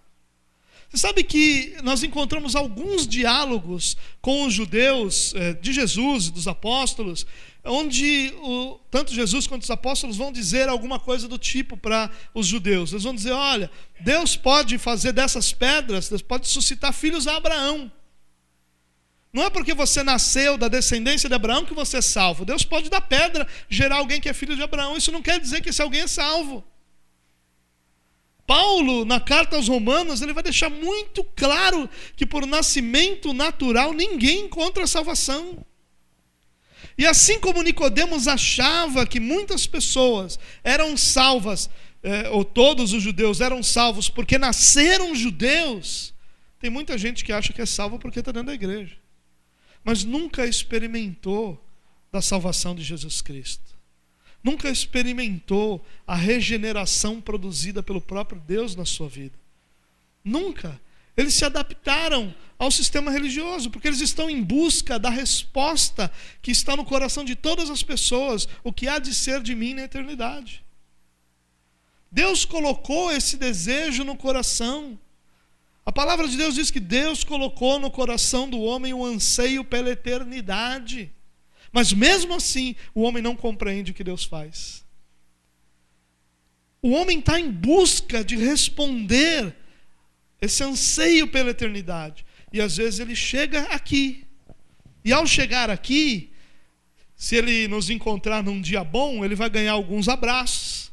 Você 0.95 1.09
sabe 1.09 1.25
que 1.25 1.75
nós 1.83 2.05
encontramos 2.05 2.55
alguns 2.55 3.05
diálogos 3.05 3.97
com 4.21 4.47
os 4.47 4.55
judeus 4.55 5.35
eh, 5.35 5.55
de 5.55 5.73
Jesus, 5.73 6.31
dos 6.31 6.47
apóstolos, 6.47 7.27
onde 7.65 8.33
o, 8.41 8.79
tanto 8.93 9.13
Jesus 9.13 9.49
quanto 9.49 9.63
os 9.63 9.71
apóstolos 9.73 10.17
vão 10.17 10.31
dizer 10.31 10.69
alguma 10.69 11.01
coisa 11.01 11.27
do 11.27 11.37
tipo 11.37 11.77
para 11.77 12.09
os 12.33 12.47
judeus. 12.47 12.93
Eles 12.93 13.03
vão 13.03 13.13
dizer: 13.13 13.33
olha, 13.33 13.69
Deus 13.99 14.37
pode 14.37 14.79
fazer 14.79 15.11
dessas 15.11 15.53
pedras, 15.53 16.09
Deus 16.09 16.23
pode 16.23 16.47
suscitar 16.47 16.93
filhos 16.93 17.27
a 17.27 17.39
Abraão. 17.39 17.91
Não 19.33 19.43
é 19.43 19.51
porque 19.51 19.75
você 19.75 20.05
nasceu 20.05 20.57
da 20.57 20.69
descendência 20.69 21.29
de 21.29 21.35
Abraão 21.35 21.65
que 21.65 21.75
você 21.75 21.97
é 21.97 22.03
salvo. 22.03 22.45
Deus 22.45 22.65
pode 22.65 22.89
da 22.89 23.01
pedra 23.01 23.49
gerar 23.69 23.97
alguém 23.97 24.21
que 24.21 24.29
é 24.29 24.33
filho 24.33 24.55
de 24.55 24.63
Abraão. 24.63 24.97
Isso 24.97 25.11
não 25.11 25.21
quer 25.21 25.41
dizer 25.41 25.61
que 25.61 25.71
esse 25.71 25.83
alguém 25.83 26.03
é 26.03 26.07
salvo. 26.07 26.63
Paulo, 28.47 29.05
na 29.05 29.19
carta 29.19 29.57
aos 29.57 29.69
Romanos, 29.69 30.21
ele 30.21 30.35
vai 30.35 30.43
deixar 30.43 30.69
muito 30.69 31.25
claro 31.37 31.89
que 32.15 32.27
por 32.27 32.47
nascimento 32.47 33.33
natural 33.33 33.93
ninguém 33.93 34.47
encontra 34.47 34.87
salvação. 34.87 35.65
E 36.97 37.07
assim 37.07 37.41
como 37.41 37.63
Nicodemos 37.63 38.29
achava 38.29 39.07
que 39.07 39.19
muitas 39.19 39.67
pessoas 39.67 40.39
eram 40.63 40.97
salvas, 40.97 41.71
eh, 42.03 42.29
ou 42.31 42.45
todos 42.45 42.93
os 42.93 43.03
judeus 43.03 43.41
eram 43.41 43.63
salvos 43.63 44.09
porque 44.09 44.39
nasceram 44.39 45.15
judeus, 45.15 46.15
tem 46.61 46.71
muita 46.71 46.97
gente 46.99 47.25
que 47.25 47.33
acha 47.33 47.53
que 47.53 47.63
é 47.63 47.67
salvo 47.67 47.99
porque 47.99 48.21
está 48.21 48.31
dentro 48.31 48.49
da 48.49 48.55
igreja, 48.55 48.97
mas 49.83 50.05
nunca 50.05 50.47
experimentou 50.47 51.63
da 52.13 52.23
salvação 52.23 52.75
de 52.75 52.83
Jesus 52.85 53.21
Cristo 53.21 53.74
nunca 54.45 54.69
experimentou 54.69 55.83
a 56.07 56.15
regeneração 56.15 57.19
produzida 57.19 57.83
pelo 57.83 58.01
próprio 58.01 58.43
Deus 58.47 58.77
na 58.77 58.85
sua 58.85 59.09
vida. 59.09 59.35
Nunca. 60.23 60.79
Eles 61.17 61.35
se 61.35 61.45
adaptaram 61.45 62.35
ao 62.59 62.71
sistema 62.71 63.11
religioso, 63.11 63.71
porque 63.71 63.89
eles 63.89 64.01
estão 64.01 64.29
em 64.29 64.43
busca 64.43 64.99
da 64.99 65.09
resposta 65.09 66.13
que 66.43 66.51
está 66.51 66.77
no 66.77 66.85
coração 66.85 67.25
de 67.25 67.35
todas 67.35 67.71
as 67.71 67.83
pessoas, 67.83 68.47
o 68.63 68.73
que 68.73 68.87
há 68.87 68.99
de 68.99 69.15
ser 69.15 69.41
de 69.41 69.55
mim 69.55 69.75
na 69.75 69.83
eternidade. 69.83 70.63
Deus 72.11 72.45
colocou 72.45 73.11
esse 73.11 73.37
desejo 73.37 74.05
no 74.05 74.17
coração. 74.17 74.99
A 75.87 75.93
palavra 75.93 76.29
de 76.29 76.37
Deus 76.37 76.55
diz 76.55 76.71
que 76.71 76.81
Deus 76.81 77.25
colocou 77.25 77.79
no 77.79 77.91
coração 77.91 78.49
do 78.49 78.61
homem 78.61 78.93
o 78.93 79.05
anseio 79.05 79.65
pela 79.65 79.91
eternidade. 79.91 81.14
Mas 81.75 81.93
mesmo 81.93 82.35
assim, 82.35 82.77
o 82.95 83.03
homem 83.03 83.21
não 83.21 83.35
compreende 83.35 83.91
o 83.91 83.95
que 83.95 84.05
Deus 84.05 84.23
faz. 84.23 84.85
O 86.81 86.91
homem 86.91 87.19
está 87.19 87.41
em 87.41 87.51
busca 87.51 88.25
de 88.25 88.37
responder 88.37 89.53
esse 90.41 90.63
anseio 90.63 91.27
pela 91.27 91.51
eternidade. 91.51 92.25
E 92.53 92.61
às 92.61 92.77
vezes 92.77 93.01
ele 93.01 93.17
chega 93.17 93.63
aqui. 93.63 94.25
E 95.05 95.13
ao 95.13 95.27
chegar 95.27 95.69
aqui, 95.69 96.31
se 97.17 97.35
ele 97.35 97.67
nos 97.67 97.91
encontrar 97.91 98.41
num 98.41 98.61
dia 98.61 98.85
bom, 98.85 99.25
ele 99.25 99.35
vai 99.35 99.51
ganhar 99.51 99.73
alguns 99.73 100.09
abraços. 100.09 100.93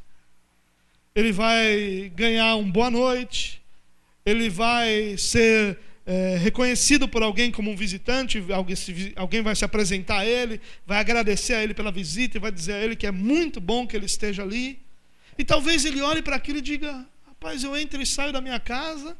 Ele 1.13 1.31
vai 1.31 2.11
ganhar 2.15 2.55
um 2.55 2.71
boa 2.71 2.89
noite. 2.89 3.61
Ele 4.25 4.49
vai 4.49 5.15
ser 5.15 5.77
é, 6.05 6.37
reconhecido 6.37 7.07
por 7.07 7.21
alguém 7.21 7.51
como 7.51 7.69
um 7.69 7.75
visitante, 7.75 8.43
alguém, 9.15 9.41
vai 9.41 9.55
se 9.55 9.63
apresentar 9.63 10.19
a 10.19 10.25
ele, 10.25 10.59
vai 10.85 10.99
agradecer 10.99 11.53
a 11.53 11.63
ele 11.63 11.73
pela 11.73 11.91
visita 11.91 12.37
e 12.37 12.39
vai 12.39 12.51
dizer 12.51 12.73
a 12.73 12.79
ele 12.79 12.95
que 12.95 13.05
é 13.05 13.11
muito 13.11 13.61
bom 13.61 13.85
que 13.85 13.95
ele 13.95 14.05
esteja 14.05 14.41
ali. 14.41 14.79
E 15.37 15.43
talvez 15.43 15.85
ele 15.85 16.01
olhe 16.01 16.21
para 16.21 16.35
aquilo 16.35 16.57
e 16.57 16.61
diga: 16.61 17.05
Rapaz, 17.27 17.63
eu 17.63 17.75
entro 17.77 18.01
e 18.01 18.05
saio 18.05 18.33
da 18.33 18.41
minha 18.41 18.59
casa, 18.59 19.17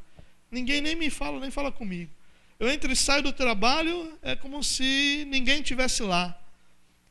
ninguém 0.50 0.82
nem 0.82 0.96
me 0.96 1.10
fala, 1.10 1.40
nem 1.40 1.52
fala 1.52 1.72
comigo. 1.72 2.12
Eu 2.60 2.70
entro 2.70 2.92
e 2.92 2.96
saio 2.96 3.24
do 3.24 3.34
trabalho, 3.34 4.18
é 4.22 4.36
como 4.36 4.64
se 4.64 5.26
ninguém 5.30 5.62
tivesse 5.62 6.04
lá. 6.04 6.38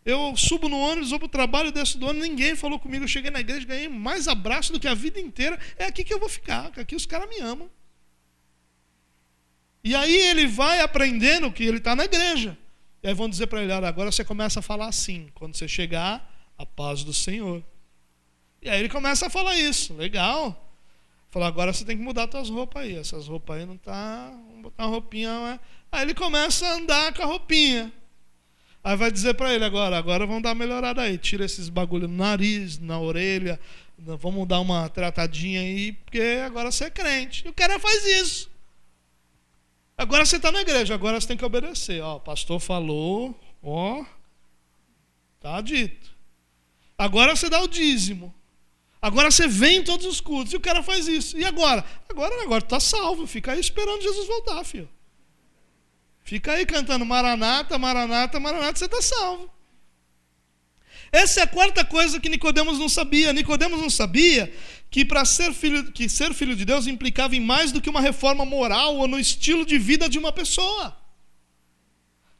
Eu 0.05 0.35
subo 0.37 0.69
no 0.69 0.79
ônibus, 0.79 1.11
vou 1.11 1.19
para 1.19 1.27
o 1.27 1.29
trabalho, 1.29 1.73
desço 1.73 1.99
do 1.99 2.07
ônibus, 2.07 2.29
ninguém 2.29 2.57
falou 2.57 2.79
comigo. 2.79 3.05
Eu 3.05 3.09
cheguei 3.09 3.31
na 3.31 3.41
igreja, 3.41 3.67
ganhei 3.67 3.89
mais 3.89 4.29
abraço 4.29 4.73
do 4.73 4.81
que 4.81 4.89
a 4.89 4.95
vida 4.95 5.21
inteira. 5.21 5.59
É 5.77 5.85
aqui 5.85 6.05
que 6.05 6.15
eu 6.15 6.19
vou 6.19 6.29
ficar, 6.29 6.71
aqui 6.77 6.95
os 6.95 7.07
caras 7.07 7.29
me 7.29 7.39
amam. 7.41 7.71
E 9.83 9.95
aí 9.95 10.15
ele 10.15 10.47
vai 10.47 10.81
aprendendo 10.81 11.51
que 11.51 11.65
ele 11.65 11.79
está 11.79 11.97
na 11.97 12.05
igreja. 12.05 12.57
E 13.03 13.09
aí 13.09 13.15
vão 13.15 13.29
dizer 13.29 13.47
para 13.47 13.63
ele: 13.63 13.73
agora 13.73 14.13
você 14.13 14.25
começa 14.25 14.61
a 14.61 14.63
falar 14.63 14.87
assim, 14.87 15.29
quando 15.35 15.57
você 15.57 15.67
chegar, 15.67 16.31
a 16.59 16.67
paz 16.67 17.03
do 17.03 17.15
Senhor. 17.15 17.63
E 18.63 18.69
aí 18.69 18.79
ele 18.79 18.89
começa 18.89 19.27
a 19.27 19.31
falar 19.31 19.57
isso, 19.57 19.95
legal. 19.95 20.69
Falou, 21.31 21.47
agora 21.47 21.73
você 21.73 21.85
tem 21.85 21.97
que 21.97 22.03
mudar 22.03 22.29
suas 22.31 22.51
roupas 22.51 22.83
aí. 22.83 22.97
Essas 22.97 23.29
roupas 23.29 23.59
aí 23.59 23.65
não 23.65 23.77
tá. 23.77 24.31
Vamos 24.49 24.63
botar 24.63 24.85
uma 24.85 24.91
roupinha. 24.91 25.31
Né? 25.31 25.61
Aí 25.91 26.03
ele 26.03 26.15
começa 26.15 26.67
a 26.67 26.75
andar 26.75 27.15
com 27.15 27.23
a 27.23 27.27
roupinha. 27.27 27.93
Aí 28.83 28.97
vai 28.97 29.13
dizer 29.13 29.35
para 29.35 29.55
ele 29.55 29.65
agora, 29.65 29.97
agora 29.97 30.27
vamos 30.27 30.43
dar 30.43 30.51
uma 30.51 30.55
melhorada 30.57 31.03
aí. 31.03 31.17
Tira 31.17 31.45
esses 31.45 31.69
bagulho 31.69 32.09
no 32.09 32.17
nariz, 32.17 32.79
na 32.79 32.99
orelha. 32.99 33.61
Vamos 33.97 34.47
dar 34.49 34.61
uma 34.61 34.89
tratadinha 34.89 35.61
aí, 35.61 35.93
porque 35.93 36.21
agora 36.45 36.71
você 36.71 36.85
é 36.85 36.91
crente. 36.91 37.47
E 37.47 37.49
o 37.51 37.53
cara 37.53 37.79
faz 37.79 38.05
isso. 38.05 38.51
Agora 40.01 40.25
você 40.25 40.37
está 40.37 40.51
na 40.51 40.63
igreja, 40.63 40.95
agora 40.95 41.21
você 41.21 41.29
tem 41.29 41.37
que 41.37 41.45
obedecer. 41.45 42.01
Ó, 42.01 42.17
o 42.17 42.21
pastor 42.21 42.59
falou, 42.59 43.39
ó, 43.63 44.03
tá 45.39 45.61
dito. 45.61 46.11
Agora 46.97 47.37
você 47.37 47.51
dá 47.51 47.61
o 47.61 47.69
dízimo. 47.69 48.35
Agora 49.03 49.31
você 49.31 49.47
vem 49.47 49.81
em 49.81 49.85
todos 49.85 50.07
os 50.07 50.19
cultos. 50.19 50.55
E 50.55 50.57
o 50.57 50.61
cara 50.61 50.83
faz 50.83 51.07
isso. 51.07 51.37
E 51.37 51.45
agora? 51.45 51.85
Agora, 52.09 52.43
agora 52.43 52.65
está 52.65 52.81
salvo. 52.81 53.27
Fica 53.27 53.53
aí 53.53 53.61
esperando 53.61 54.01
Jesus 54.01 54.27
voltar, 54.27 54.65
filho. 54.65 54.89
Fica 56.25 56.53
aí 56.53 56.65
cantando 56.65 57.05
Maranata, 57.05 57.77
Maranata, 57.77 58.41
Maranata, 58.41 58.79
você 58.79 58.87
está 58.87 59.03
salvo. 59.03 59.51
Essa 61.13 61.41
é 61.41 61.43
a 61.43 61.47
quarta 61.47 61.85
coisa 61.85 62.19
que 62.19 62.31
Nicodemos 62.31 62.79
não 62.79 62.89
sabia. 62.89 63.35
Nicodemos 63.35 63.79
não 63.79 63.91
sabia 63.91 64.51
que 64.91 65.05
para 65.05 65.25
ser 65.25 65.53
filho, 65.53 65.93
que 65.93 66.09
ser 66.09 66.35
filho 66.35 66.57
de 66.57 66.65
Deus 66.65 66.87
implicava 66.87 67.37
em 67.37 67.41
mais 67.41 67.71
do 67.71 67.81
que 67.81 67.89
uma 67.89 68.01
reforma 68.01 68.45
moral 68.45 68.97
ou 68.97 69.07
no 69.07 69.19
estilo 69.19 69.65
de 69.65 69.79
vida 69.79 70.09
de 70.09 70.19
uma 70.19 70.33
pessoa. 70.33 70.97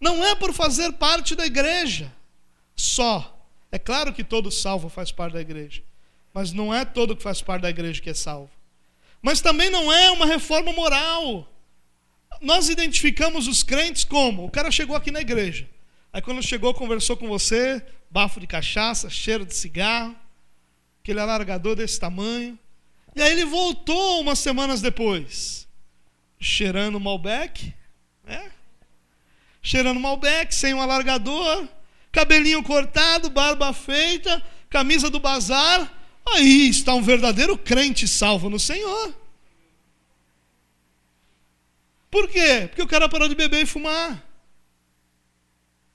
Não 0.01 0.25
é 0.25 0.35
por 0.35 0.53
fazer 0.53 0.93
parte 0.93 1.37
da 1.37 1.47
igreja 1.47 2.13
só. 2.75 3.39
É 3.71 3.79
claro 3.79 4.13
que 4.13 4.25
todo 4.25 4.51
salvo 4.51 4.89
faz 4.89 5.13
parte 5.13 5.35
da 5.35 5.41
igreja. 5.41 5.83
Mas 6.35 6.53
não 6.53 6.75
é 6.75 6.85
todo 6.85 7.15
que 7.15 7.23
faz 7.23 7.41
parte 7.41 7.63
da 7.63 7.71
igreja 7.71 8.01
que 8.01 8.11
é 8.11 8.15
salvo. 8.15 8.51
Mas 9.23 9.41
também 9.41 9.71
não 9.71 9.93
é 9.93 10.11
uma 10.11 10.27
reforma 10.27 10.73
moral. 10.73 11.47
Nós 12.41 12.69
identificamos 12.69 13.47
os 13.47 13.63
crentes 13.63 14.03
como? 14.03 14.45
O 14.45 14.51
cara 14.51 14.71
chegou 14.71 14.97
aqui 14.97 15.11
na 15.11 15.21
igreja. 15.21 15.69
Aí 16.13 16.23
quando 16.23 16.43
chegou, 16.43 16.75
conversou 16.75 17.17
com 17.17 17.29
você, 17.29 17.85
bafo 18.11 18.41
de 18.41 18.47
cachaça, 18.47 19.09
cheiro 19.09 19.45
de 19.45 19.55
cigarro, 19.55 20.17
aquele 21.03 21.21
alargador 21.21 21.77
desse 21.77 21.99
tamanho. 21.99 22.59
E 23.15 23.23
aí 23.23 23.33
ele 23.33 23.45
voltou 23.45 24.21
umas 24.21 24.39
semanas 24.39 24.81
depois, 24.81 25.67
cheirando 26.39 27.01
Malbec, 27.01 27.75
né? 28.25 28.53
Cheirando 29.63 30.01
Malbec, 30.01 30.55
sem 30.55 30.73
um 30.73 30.81
alargador, 30.81 31.69
cabelinho 32.13 32.63
cortado, 32.63 33.29
barba 33.29 33.73
feita, 33.73 34.43
camisa 34.69 35.11
do 35.11 35.19
bazar, 35.19 35.91
Aí 36.27 36.69
está 36.69 36.95
um 36.95 37.03
verdadeiro 37.03 37.57
crente 37.57 38.07
salvo 38.07 38.51
no 38.51 38.59
Senhor. 38.59 39.15
Por 42.11 42.29
quê? 42.29 42.67
Porque 42.69 42.83
o 42.83 42.89
cara 42.89 43.09
parou 43.09 43.29
de 43.29 43.35
beber 43.35 43.63
e 43.63 43.67
fumar. 43.67 44.25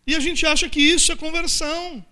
E 0.08 0.16
a 0.16 0.20
gente 0.20 0.46
acha 0.46 0.70
que 0.70 0.80
isso 0.80 1.12
é 1.12 1.16
conversão. 1.16 2.06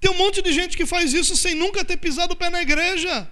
Tem 0.00 0.10
um 0.10 0.16
monte 0.16 0.40
de 0.40 0.52
gente 0.52 0.76
que 0.76 0.86
faz 0.86 1.12
isso 1.12 1.36
sem 1.36 1.54
nunca 1.54 1.84
ter 1.84 1.98
pisado 1.98 2.32
o 2.32 2.36
pé 2.36 2.48
na 2.48 2.62
igreja. 2.62 3.30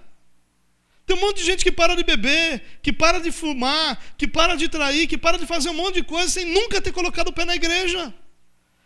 Tem 1.05 1.17
um 1.17 1.21
monte 1.21 1.37
de 1.37 1.43
gente 1.43 1.63
que 1.63 1.71
para 1.71 1.95
de 1.95 2.03
beber, 2.03 2.61
que 2.83 2.93
para 2.93 3.19
de 3.19 3.31
fumar, 3.31 3.99
que 4.15 4.27
para 4.27 4.55
de 4.55 4.69
trair, 4.69 5.07
que 5.07 5.17
para 5.17 5.39
de 5.39 5.47
fazer 5.47 5.69
um 5.71 5.73
monte 5.73 5.95
de 5.95 6.03
coisa 6.03 6.29
sem 6.29 6.45
nunca 6.45 6.79
ter 6.79 6.91
colocado 6.91 7.29
o 7.29 7.33
pé 7.33 7.45
na 7.45 7.55
igreja. 7.55 8.13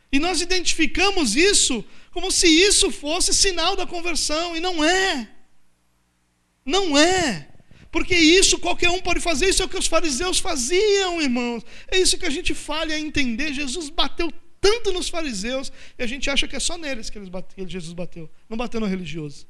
E 0.09 0.19
nós 0.19 0.39
identificamos 0.39 1.35
isso 1.35 1.83
como 2.11 2.31
se 2.31 2.47
isso 2.47 2.89
fosse 2.91 3.33
sinal 3.33 3.75
da 3.75 3.85
conversão, 3.85 4.55
e 4.55 4.61
não 4.61 4.81
é. 4.81 5.27
Não 6.65 6.97
é. 6.97 7.49
Porque 7.91 8.15
isso 8.15 8.57
qualquer 8.57 8.89
um 8.89 9.01
pode 9.01 9.19
fazer, 9.19 9.49
isso 9.49 9.61
é 9.61 9.65
o 9.65 9.69
que 9.69 9.77
os 9.77 9.87
fariseus 9.87 10.39
faziam, 10.39 11.21
irmãos. 11.21 11.63
É 11.91 11.97
isso 11.97 12.17
que 12.17 12.25
a 12.25 12.29
gente 12.29 12.53
falha 12.53 12.95
a 12.95 12.99
entender. 12.99 13.53
Jesus 13.53 13.89
bateu 13.89 14.31
tanto 14.63 14.93
nos 14.93 15.09
fariseus, 15.09 15.73
e 15.99 16.03
a 16.03 16.07
gente 16.07 16.29
acha 16.29 16.47
que 16.47 16.55
é 16.55 16.59
só 16.59 16.77
neles 16.77 17.09
que 17.09 17.19
bate, 17.19 17.53
Jesus 17.67 17.91
bateu, 17.91 18.31
não 18.47 18.55
bateu 18.55 18.79
no 18.79 18.87
religioso. 18.87 19.45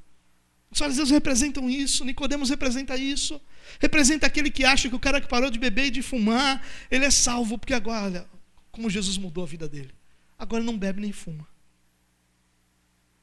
Os 0.71 0.79
fariseus 0.79 1.11
representam 1.11 1.69
isso, 1.69 2.03
Nicodemos 2.03 2.49
representa 2.49 2.97
isso. 2.97 3.39
Representa 3.79 4.25
aquele 4.25 4.49
que 4.49 4.65
acha 4.65 4.89
que 4.89 4.95
o 4.95 4.99
cara 4.99 5.21
que 5.21 5.27
parou 5.27 5.51
de 5.51 5.59
beber 5.59 5.85
e 5.85 5.91
de 5.91 6.01
fumar, 6.01 6.65
ele 6.89 7.05
é 7.05 7.11
salvo, 7.11 7.59
porque 7.59 7.75
agora, 7.75 8.05
olha, 8.05 8.29
como 8.71 8.89
Jesus 8.89 9.15
mudou 9.19 9.43
a 9.43 9.47
vida 9.47 9.69
dele. 9.69 9.93
Agora 10.35 10.63
não 10.63 10.75
bebe 10.75 10.99
nem 10.99 11.11
fuma. 11.11 11.47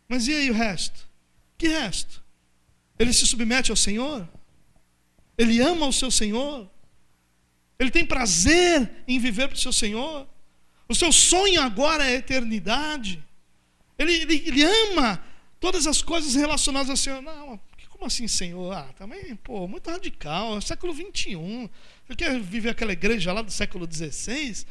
Mas 0.08 0.28
e 0.28 0.32
aí 0.32 0.48
o 0.48 0.54
resto? 0.54 1.08
Que 1.58 1.66
resto? 1.66 2.22
Ele 3.00 3.12
se 3.12 3.26
submete 3.26 3.72
ao 3.72 3.76
Senhor? 3.76 4.28
Ele 5.36 5.60
ama 5.60 5.86
o 5.86 5.92
seu 5.92 6.10
Senhor? 6.10 6.70
Ele 7.80 7.90
tem 7.90 8.06
prazer 8.06 8.88
em 9.08 9.18
viver 9.18 9.48
para 9.48 9.56
o 9.56 9.60
seu 9.60 9.72
Senhor? 9.72 10.28
O 10.90 10.94
seu 10.94 11.12
sonho 11.12 11.62
agora 11.62 12.04
é 12.04 12.14
a 12.14 12.18
eternidade? 12.18 13.22
Ele, 13.96 14.12
ele, 14.12 14.42
ele 14.44 14.62
ama 14.64 15.22
todas 15.60 15.86
as 15.86 16.02
coisas 16.02 16.34
relacionadas 16.34 16.90
ao 16.90 16.96
Senhor? 16.96 17.22
Não, 17.22 17.60
como 17.90 18.06
assim, 18.06 18.26
Senhor? 18.26 18.72
Ah, 18.72 18.92
também, 18.98 19.36
pô, 19.36 19.68
muito 19.68 19.88
radical, 19.88 20.58
é 20.58 20.60
século 20.60 20.92
XXI. 20.92 21.70
Você 22.08 22.16
quer 22.16 22.40
viver 22.40 22.70
aquela 22.70 22.92
igreja 22.92 23.32
lá 23.32 23.40
do 23.40 23.52
século 23.52 23.86
XVI? 23.88 24.66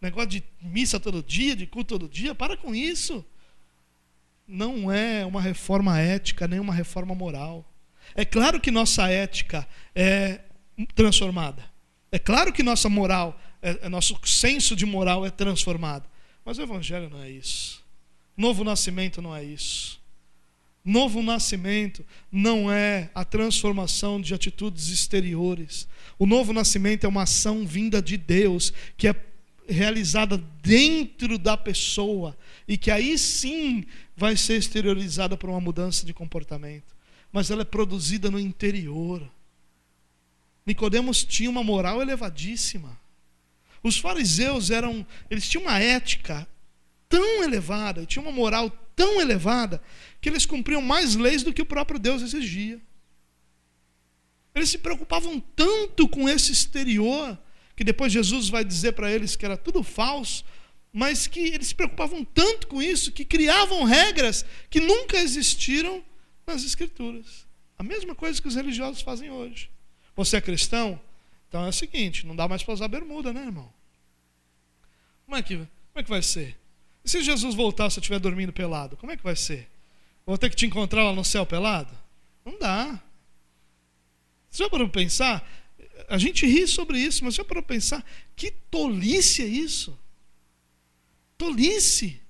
Negócio 0.00 0.28
de 0.28 0.44
missa 0.62 1.00
todo 1.00 1.20
dia, 1.24 1.56
de 1.56 1.66
culto 1.66 1.98
todo 1.98 2.08
dia? 2.08 2.36
Para 2.36 2.56
com 2.56 2.72
isso 2.72 3.26
não 4.46 4.92
é 4.92 5.26
uma 5.26 5.40
reforma 5.40 5.98
ética, 5.98 6.46
nem 6.46 6.60
uma 6.60 6.72
reforma 6.72 7.16
moral. 7.16 7.68
É 8.14 8.24
claro 8.24 8.60
que 8.60 8.70
nossa 8.70 9.10
ética 9.10 9.66
é 9.92 10.38
transformada. 10.94 11.64
É 12.12 12.18
claro 12.20 12.52
que 12.52 12.62
nossa 12.62 12.88
moral, 12.88 13.36
é, 13.64 13.86
é, 13.86 13.88
nosso 13.88 14.18
senso 14.26 14.76
de 14.76 14.84
moral 14.84 15.24
é 15.24 15.30
transformado. 15.30 16.06
Mas 16.44 16.58
o 16.58 16.62
Evangelho 16.62 17.08
não 17.08 17.22
é 17.22 17.30
isso. 17.30 17.82
Novo 18.36 18.62
nascimento 18.62 19.22
não 19.22 19.34
é 19.34 19.42
isso. 19.42 19.98
Novo 20.84 21.22
nascimento 21.22 22.04
não 22.30 22.70
é 22.70 23.10
a 23.14 23.24
transformação 23.24 24.20
de 24.20 24.34
atitudes 24.34 24.88
exteriores. 24.90 25.88
O 26.18 26.26
novo 26.26 26.52
nascimento 26.52 27.04
é 27.04 27.08
uma 27.08 27.22
ação 27.22 27.66
vinda 27.66 28.02
de 28.02 28.18
Deus, 28.18 28.70
que 28.98 29.08
é 29.08 29.14
realizada 29.66 30.36
dentro 30.62 31.38
da 31.38 31.56
pessoa 31.56 32.36
e 32.68 32.76
que 32.76 32.90
aí 32.90 33.16
sim 33.16 33.86
vai 34.14 34.36
ser 34.36 34.58
exteriorizada 34.58 35.38
por 35.38 35.48
uma 35.48 35.60
mudança 35.60 36.04
de 36.04 36.12
comportamento, 36.12 36.94
mas 37.32 37.50
ela 37.50 37.62
é 37.62 37.64
produzida 37.64 38.30
no 38.30 38.38
interior. 38.38 39.26
Nicodemos 40.66 41.24
tinha 41.24 41.48
uma 41.48 41.64
moral 41.64 42.02
elevadíssima. 42.02 43.02
Os 43.84 43.98
fariseus 43.98 44.70
eram, 44.70 45.06
eles 45.30 45.46
tinham 45.46 45.66
uma 45.66 45.78
ética 45.78 46.48
tão 47.06 47.44
elevada, 47.44 48.06
tinham 48.06 48.24
uma 48.24 48.32
moral 48.32 48.70
tão 48.96 49.20
elevada, 49.20 49.80
que 50.22 50.28
eles 50.28 50.46
cumpriam 50.46 50.80
mais 50.80 51.14
leis 51.14 51.42
do 51.42 51.52
que 51.52 51.60
o 51.60 51.66
próprio 51.66 52.00
Deus 52.00 52.22
exigia. 52.22 52.80
Eles 54.54 54.70
se 54.70 54.78
preocupavam 54.78 55.38
tanto 55.54 56.08
com 56.08 56.26
esse 56.26 56.50
exterior, 56.50 57.38
que 57.76 57.84
depois 57.84 58.10
Jesus 58.10 58.48
vai 58.48 58.64
dizer 58.64 58.92
para 58.92 59.12
eles 59.12 59.36
que 59.36 59.44
era 59.44 59.56
tudo 59.56 59.82
falso, 59.82 60.44
mas 60.90 61.26
que 61.26 61.40
eles 61.40 61.68
se 61.68 61.74
preocupavam 61.74 62.24
tanto 62.24 62.68
com 62.68 62.80
isso 62.80 63.12
que 63.12 63.24
criavam 63.24 63.84
regras 63.84 64.46
que 64.70 64.80
nunca 64.80 65.18
existiram 65.18 66.02
nas 66.46 66.64
Escrituras. 66.64 67.44
A 67.76 67.82
mesma 67.82 68.14
coisa 68.14 68.40
que 68.40 68.48
os 68.48 68.54
religiosos 68.54 69.02
fazem 69.02 69.30
hoje. 69.30 69.68
Você 70.16 70.36
é 70.36 70.40
cristão? 70.40 70.98
Então 71.48 71.66
é 71.66 71.68
o 71.68 71.72
seguinte: 71.72 72.24
não 72.24 72.36
dá 72.36 72.46
mais 72.46 72.62
para 72.62 72.74
usar 72.74 72.88
bermuda, 72.88 73.32
né, 73.32 73.42
irmão? 73.42 73.73
Como 75.34 75.40
é 75.40 75.42
que, 75.42 75.56
como 75.56 75.68
é 75.96 76.02
que 76.04 76.10
vai 76.10 76.22
ser? 76.22 76.56
E 77.04 77.10
se 77.10 77.20
Jesus 77.20 77.56
voltar 77.56 77.90
se 77.90 77.98
eu 77.98 78.00
estiver 78.00 78.20
dormindo 78.20 78.52
pelado? 78.52 78.96
Como 78.96 79.10
é 79.10 79.16
que 79.16 79.24
vai 79.24 79.34
ser? 79.34 79.68
Vou 80.24 80.38
ter 80.38 80.48
que 80.48 80.54
te 80.54 80.64
encontrar 80.64 81.02
lá 81.02 81.12
no 81.12 81.24
céu 81.24 81.44
pelado? 81.44 81.92
Não 82.44 82.56
dá. 82.56 83.02
Você 84.48 84.62
já 84.62 84.70
parou 84.70 84.88
para 84.88 85.00
pensar? 85.00 85.44
A 86.08 86.18
gente 86.18 86.46
ri 86.46 86.68
sobre 86.68 87.00
isso, 87.00 87.24
mas 87.24 87.34
já 87.34 87.44
parou 87.44 87.64
para 87.64 87.74
pensar? 87.74 88.06
Que 88.36 88.52
tolice 88.52 89.42
é 89.42 89.46
isso? 89.46 89.98
Tolice. 91.36 92.20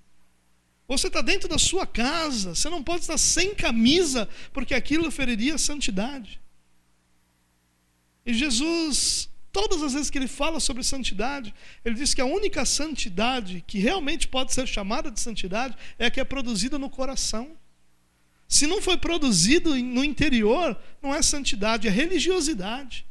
Você 0.89 1.09
está 1.09 1.21
dentro 1.21 1.47
da 1.47 1.59
sua 1.59 1.87
casa, 1.87 2.55
você 2.55 2.71
não 2.71 2.83
pode 2.83 3.03
estar 3.03 3.19
sem 3.19 3.55
camisa, 3.55 4.27
porque 4.51 4.73
aquilo 4.73 5.11
feriria 5.11 5.57
a 5.57 5.59
santidade. 5.59 6.41
E 8.25 8.33
Jesus, 8.33 9.29
todas 9.55 9.85
as 9.85 9.93
vezes 9.93 10.11
que 10.11 10.19
ele 10.19 10.27
fala 10.27 10.59
sobre 10.59 10.83
santidade, 10.83 11.55
ele 11.85 11.95
diz 11.95 12.13
que 12.13 12.21
a 12.21 12.27
única 12.27 12.65
santidade 12.65 13.63
que 13.65 13.79
realmente 13.79 14.27
pode 14.27 14.53
ser 14.53 14.67
chamada 14.67 15.13
de 15.13 15.21
santidade 15.21 15.77
é 15.97 16.07
a 16.07 16.11
que 16.11 16.21
é 16.21 16.25
produzida 16.25 16.77
no 16.77 16.91
coração. 16.91 17.57
Se 18.49 18.67
não 18.67 18.83
foi 18.83 18.99
produzido 18.99 19.77
no 19.77 20.03
interior, 20.03 20.77
não 21.01 21.15
é 21.15 21.23
santidade, 21.23 21.87
é 21.87 21.91
religiosidade. 21.91 23.07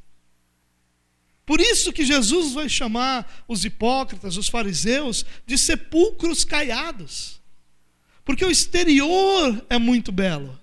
Por 1.46 1.62
isso 1.62 1.94
que 1.94 2.06
Jesus 2.06 2.54
vai 2.54 2.68
chamar 2.68 3.46
os 3.48 3.64
hipócritas, 3.64 4.36
os 4.36 4.50
fariseus, 4.50 5.26
de 5.46 5.58
sepulcros 5.58 6.44
caiados. 6.44 7.42
Porque 8.26 8.44
o 8.44 8.52
exterior 8.52 9.66
é 9.70 9.78
muito 9.78 10.12
belo. 10.12 10.60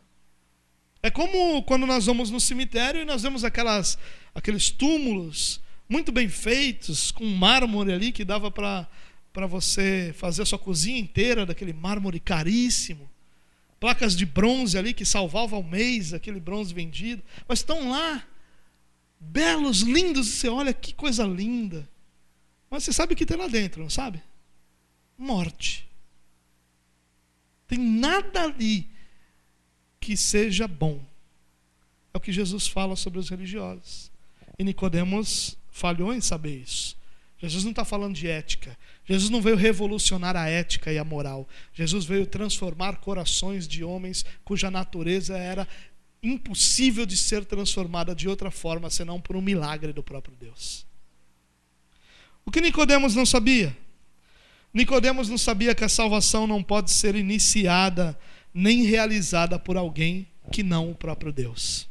É 1.03 1.11
como 1.11 1.63
quando 1.63 1.87
nós 1.87 2.05
vamos 2.05 2.31
no 2.31 2.39
cemitério 2.41 3.01
e 3.01 3.07
nós 3.07 3.23
vemos 3.23 3.45
aquelas, 3.45 3.99
aqueles 4.35 4.69
túmulos 4.69 5.61
muito 5.91 6.13
bem 6.13 6.29
feitos, 6.29 7.11
com 7.11 7.27
mármore 7.27 7.93
ali 7.93 8.13
que 8.13 8.25
dava 8.25 8.49
para 8.49 8.87
você 9.49 10.15
fazer 10.17 10.43
a 10.43 10.47
sua 10.47 10.59
cozinha 10.59 11.01
inteira 11.01 11.45
daquele 11.45 11.73
mármore 11.73 12.21
caríssimo. 12.21 13.11
Placas 13.81 14.15
de 14.15 14.25
bronze 14.25 14.79
ali 14.79 14.95
que 14.95 15.05
salvavam 15.05 15.59
o 15.59 15.69
mês, 15.69 16.15
aquele 16.15 16.39
bronze 16.39 16.73
vendido. 16.73 17.25
Mas 17.49 17.59
estão 17.59 17.91
lá, 17.91 18.25
belos, 19.19 19.81
lindos, 19.81 20.29
e 20.29 20.33
você 20.33 20.49
olha 20.49 20.73
que 20.73 20.95
coisa 20.95 21.25
linda. 21.25 21.89
Mas 22.71 22.85
você 22.85 22.93
sabe 22.93 23.15
o 23.15 23.17
que 23.17 23.27
tem 23.27 23.37
lá 23.37 23.49
dentro, 23.49 23.83
não 23.83 23.91
sabe? 23.91 24.23
Morte. 25.19 25.89
Tem 27.67 27.79
nada 27.79 28.45
ali 28.45 28.89
que 29.99 30.17
seja 30.17 30.69
bom. 30.69 31.05
É 32.15 32.19
o 32.19 32.21
que 32.21 32.31
Jesus 32.31 32.69
fala 32.69 32.95
sobre 32.95 33.19
os 33.19 33.29
religiosos. 33.29 34.11
E 34.57 34.63
Nicodemos 34.63 35.57
falhou 35.81 36.13
em 36.13 36.21
saber 36.21 36.59
isso. 36.59 36.95
Jesus 37.39 37.65
não 37.65 37.71
está 37.71 37.87
falando 37.87 38.15
de 38.15 38.29
ética. 38.29 38.77
Jesus 39.07 39.31
não 39.31 39.41
veio 39.41 39.57
revolucionar 39.57 40.37
a 40.37 40.47
ética 40.47 40.93
e 40.93 40.99
a 40.99 41.05
moral. 41.05 41.49
Jesus 41.73 42.05
veio 42.05 42.27
transformar 42.27 42.97
corações 42.97 43.67
de 43.67 43.83
homens 43.83 44.25
cuja 44.45 44.71
natureza 44.71 45.39
era 45.39 45.67
impossível 46.23 47.07
de 47.07 47.17
ser 47.17 47.47
transformada 47.47 48.15
de 48.15 48.29
outra 48.29 48.51
forma 48.51 48.91
senão 48.91 49.19
por 49.19 49.37
um 49.37 49.41
milagre 49.41 49.91
do 49.91 50.03
próprio 50.03 50.37
Deus. 50.39 50.85
O 52.45 52.51
que 52.51 52.61
Nicodemos 52.61 53.15
não 53.15 53.25
sabia? 53.25 53.75
Nicodemos 54.75 55.31
não 55.31 55.39
sabia 55.39 55.75
que 55.75 55.83
a 55.83 55.89
salvação 55.89 56.47
não 56.47 56.63
pode 56.63 56.93
ser 56.93 57.15
iniciada 57.15 58.19
nem 58.53 58.83
realizada 58.83 59.59
por 59.59 59.79
alguém 59.79 60.29
que 60.53 60.63
não 60.63 60.91
o 60.91 60.95
próprio 60.95 61.33
Deus. 61.33 61.89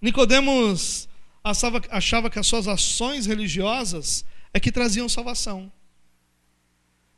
Nicodemos 0.00 1.05
achava, 1.50 1.82
achava 1.90 2.30
que 2.30 2.38
as 2.38 2.46
suas 2.46 2.66
ações 2.66 3.26
religiosas 3.26 4.24
é 4.52 4.58
que 4.58 4.72
traziam 4.72 5.08
salvação. 5.08 5.70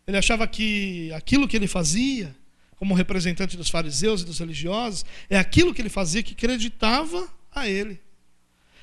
Ele 0.06 0.16
achava 0.16 0.46
que 0.46 1.10
aquilo 1.12 1.48
que 1.48 1.56
ele 1.56 1.66
fazia, 1.66 2.36
como 2.76 2.94
representante 2.94 3.56
dos 3.56 3.70
fariseus 3.70 4.22
e 4.22 4.24
dos 4.24 4.38
religiosos, 4.38 5.04
é 5.30 5.38
aquilo 5.38 5.72
que 5.72 5.80
ele 5.80 5.88
fazia 5.88 6.22
que 6.22 6.32
acreditava 6.32 7.28
a 7.52 7.68
ele. 7.68 8.00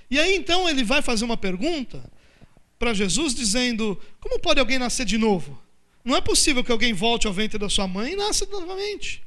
E 0.10 0.20
aí 0.20 0.36
então 0.36 0.68
ele 0.68 0.84
vai 0.84 1.02
fazer 1.02 1.26
uma 1.26 1.38
pergunta 1.38 2.04
para 2.78 2.94
Jesus 2.94 3.34
dizendo: 3.34 4.00
Como 4.20 4.40
pode 4.40 4.60
alguém 4.60 4.80
nascer 4.80 5.06
de 5.06 5.18
novo? 5.18 5.62
Não 6.04 6.16
é 6.16 6.22
possível 6.22 6.64
que 6.64 6.72
alguém 6.72 6.94
volte 6.94 7.26
ao 7.26 7.34
ventre 7.34 7.58
da 7.58 7.70
sua 7.70 7.88
mãe 7.88 8.14
e 8.14 8.16
nasça 8.16 8.46
novamente. 8.48 9.24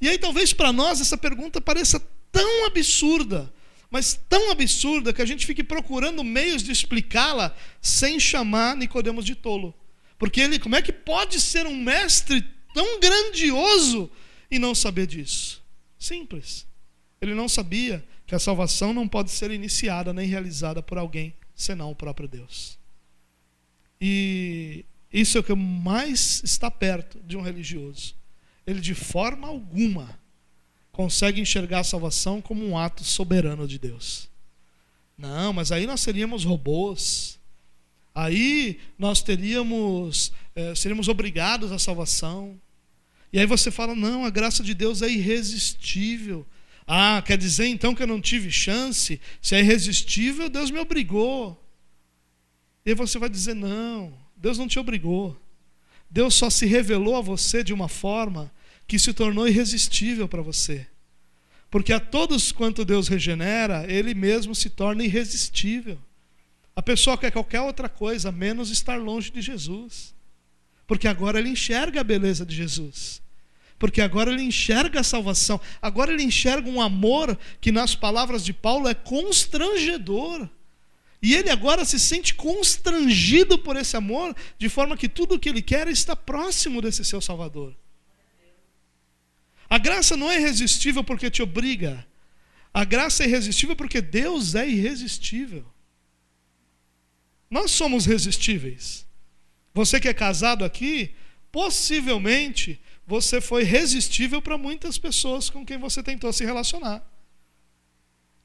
E 0.00 0.08
aí 0.08 0.18
talvez 0.18 0.52
para 0.52 0.72
nós 0.72 1.00
essa 1.00 1.16
pergunta 1.16 1.60
pareça 1.60 2.00
tão 2.32 2.66
absurda, 2.66 3.52
mas 3.90 4.20
tão 4.28 4.50
absurda 4.50 5.12
que 5.12 5.22
a 5.22 5.26
gente 5.26 5.46
fique 5.46 5.62
procurando 5.62 6.24
meios 6.24 6.62
de 6.62 6.72
explicá-la 6.72 7.54
sem 7.80 8.18
chamar 8.18 8.76
Nicodemos 8.76 9.24
de 9.24 9.34
tolo. 9.34 9.74
Porque 10.18 10.40
ele, 10.40 10.58
como 10.58 10.76
é 10.76 10.82
que 10.82 10.92
pode 10.92 11.40
ser 11.40 11.66
um 11.66 11.76
mestre 11.76 12.44
tão 12.74 12.98
grandioso 13.00 14.10
e 14.50 14.58
não 14.58 14.74
saber 14.74 15.06
disso? 15.06 15.62
Simples. 15.98 16.66
Ele 17.20 17.34
não 17.34 17.48
sabia 17.48 18.06
que 18.26 18.34
a 18.34 18.38
salvação 18.38 18.92
não 18.92 19.06
pode 19.06 19.30
ser 19.30 19.50
iniciada 19.50 20.12
nem 20.12 20.26
realizada 20.26 20.82
por 20.82 20.98
alguém 20.98 21.34
senão 21.54 21.90
o 21.90 21.96
próprio 21.96 22.28
Deus. 22.28 22.78
E 24.00 24.84
isso 25.12 25.38
é 25.38 25.40
o 25.40 25.44
que 25.44 25.54
mais 25.54 26.42
está 26.44 26.70
perto 26.70 27.20
de 27.24 27.36
um 27.36 27.40
religioso. 27.40 28.14
Ele 28.66 28.80
de 28.80 28.94
forma 28.94 29.48
alguma 29.48 30.18
consegue 30.96 31.42
enxergar 31.42 31.80
a 31.80 31.84
salvação 31.84 32.40
como 32.40 32.66
um 32.66 32.78
ato 32.78 33.04
soberano 33.04 33.68
de 33.68 33.78
Deus. 33.78 34.30
Não, 35.16 35.52
mas 35.52 35.70
aí 35.70 35.86
nós 35.86 36.00
seríamos 36.00 36.42
robôs. 36.42 37.38
Aí 38.14 38.80
nós 38.98 39.20
teríamos, 39.22 40.32
é, 40.54 40.74
seríamos 40.74 41.06
obrigados 41.06 41.70
à 41.70 41.78
salvação. 41.78 42.58
E 43.30 43.38
aí 43.38 43.44
você 43.44 43.70
fala: 43.70 43.94
não, 43.94 44.24
a 44.24 44.30
graça 44.30 44.62
de 44.62 44.72
Deus 44.72 45.02
é 45.02 45.10
irresistível. 45.10 46.46
Ah, 46.86 47.22
quer 47.24 47.36
dizer 47.36 47.66
então 47.66 47.94
que 47.94 48.02
eu 48.02 48.06
não 48.06 48.20
tive 48.20 48.50
chance? 48.50 49.20
Se 49.42 49.54
é 49.54 49.60
irresistível, 49.60 50.48
Deus 50.48 50.70
me 50.70 50.78
obrigou. 50.78 51.62
E 52.86 52.90
aí 52.90 52.94
você 52.94 53.18
vai 53.18 53.28
dizer: 53.28 53.54
não, 53.54 54.14
Deus 54.34 54.56
não 54.56 54.66
te 54.66 54.78
obrigou. 54.78 55.38
Deus 56.08 56.34
só 56.34 56.48
se 56.48 56.64
revelou 56.64 57.16
a 57.16 57.20
você 57.20 57.62
de 57.62 57.74
uma 57.74 57.86
forma 57.86 58.50
que 58.86 58.98
se 58.98 59.12
tornou 59.12 59.48
irresistível 59.48 60.28
para 60.28 60.42
você. 60.42 60.86
Porque 61.70 61.92
a 61.92 62.00
todos 62.00 62.52
quanto 62.52 62.84
Deus 62.84 63.08
regenera, 63.08 63.84
Ele 63.90 64.14
mesmo 64.14 64.54
se 64.54 64.70
torna 64.70 65.04
irresistível. 65.04 65.98
A 66.74 66.82
pessoa 66.82 67.16
quer 67.16 67.32
qualquer 67.32 67.60
outra 67.62 67.88
coisa, 67.88 68.30
menos 68.30 68.70
estar 68.70 68.96
longe 68.96 69.30
de 69.30 69.40
Jesus. 69.40 70.14
Porque 70.86 71.08
agora 71.08 71.38
ele 71.38 71.48
enxerga 71.48 72.02
a 72.02 72.04
beleza 72.04 72.44
de 72.44 72.54
Jesus. 72.54 73.22
Porque 73.78 74.00
agora 74.00 74.30
ele 74.30 74.42
enxerga 74.42 75.00
a 75.00 75.04
salvação. 75.04 75.60
Agora 75.82 76.12
ele 76.12 76.22
enxerga 76.22 76.68
um 76.68 76.80
amor 76.80 77.36
que, 77.60 77.72
nas 77.72 77.94
palavras 77.94 78.44
de 78.44 78.52
Paulo, 78.52 78.88
é 78.88 78.94
constrangedor. 78.94 80.48
E 81.22 81.34
ele 81.34 81.50
agora 81.50 81.84
se 81.84 81.98
sente 81.98 82.34
constrangido 82.34 83.58
por 83.58 83.74
esse 83.74 83.96
amor, 83.96 84.36
de 84.58 84.68
forma 84.68 84.96
que 84.96 85.08
tudo 85.08 85.34
o 85.34 85.38
que 85.38 85.48
ele 85.48 85.62
quer 85.62 85.88
é 85.88 85.90
está 85.90 86.14
próximo 86.14 86.80
desse 86.80 87.04
seu 87.04 87.20
Salvador. 87.20 87.74
A 89.76 89.78
graça 89.78 90.16
não 90.16 90.30
é 90.30 90.38
irresistível 90.38 91.04
porque 91.04 91.30
te 91.30 91.42
obriga. 91.42 92.06
A 92.72 92.82
graça 92.82 93.22
é 93.22 93.26
irresistível 93.26 93.76
porque 93.76 94.00
Deus 94.00 94.54
é 94.54 94.66
irresistível. 94.66 95.66
Nós 97.50 97.72
somos 97.72 98.06
resistíveis. 98.06 99.06
Você 99.74 100.00
que 100.00 100.08
é 100.08 100.14
casado 100.14 100.64
aqui, 100.64 101.14
possivelmente 101.52 102.80
você 103.06 103.38
foi 103.38 103.64
resistível 103.64 104.40
para 104.40 104.56
muitas 104.56 104.96
pessoas 104.96 105.50
com 105.50 105.62
quem 105.62 105.76
você 105.76 106.02
tentou 106.02 106.32
se 106.32 106.42
relacionar. 106.42 107.06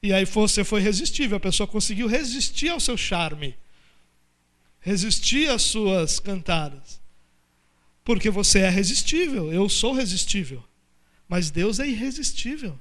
E 0.04 0.12
aí 0.12 0.26
você 0.26 0.66
foi 0.66 0.82
resistível, 0.82 1.38
a 1.38 1.40
pessoa 1.40 1.66
conseguiu 1.66 2.08
resistir 2.08 2.68
ao 2.68 2.80
seu 2.82 2.98
charme, 2.98 3.56
resistir 4.82 5.50
às 5.50 5.62
suas 5.62 6.20
cantadas. 6.20 7.00
Porque 8.04 8.30
você 8.30 8.60
é 8.60 8.70
resistível, 8.70 9.54
eu 9.54 9.70
sou 9.70 9.94
resistível. 9.94 10.62
Mas 11.32 11.50
Deus 11.50 11.80
é 11.80 11.88
irresistível. 11.88 12.78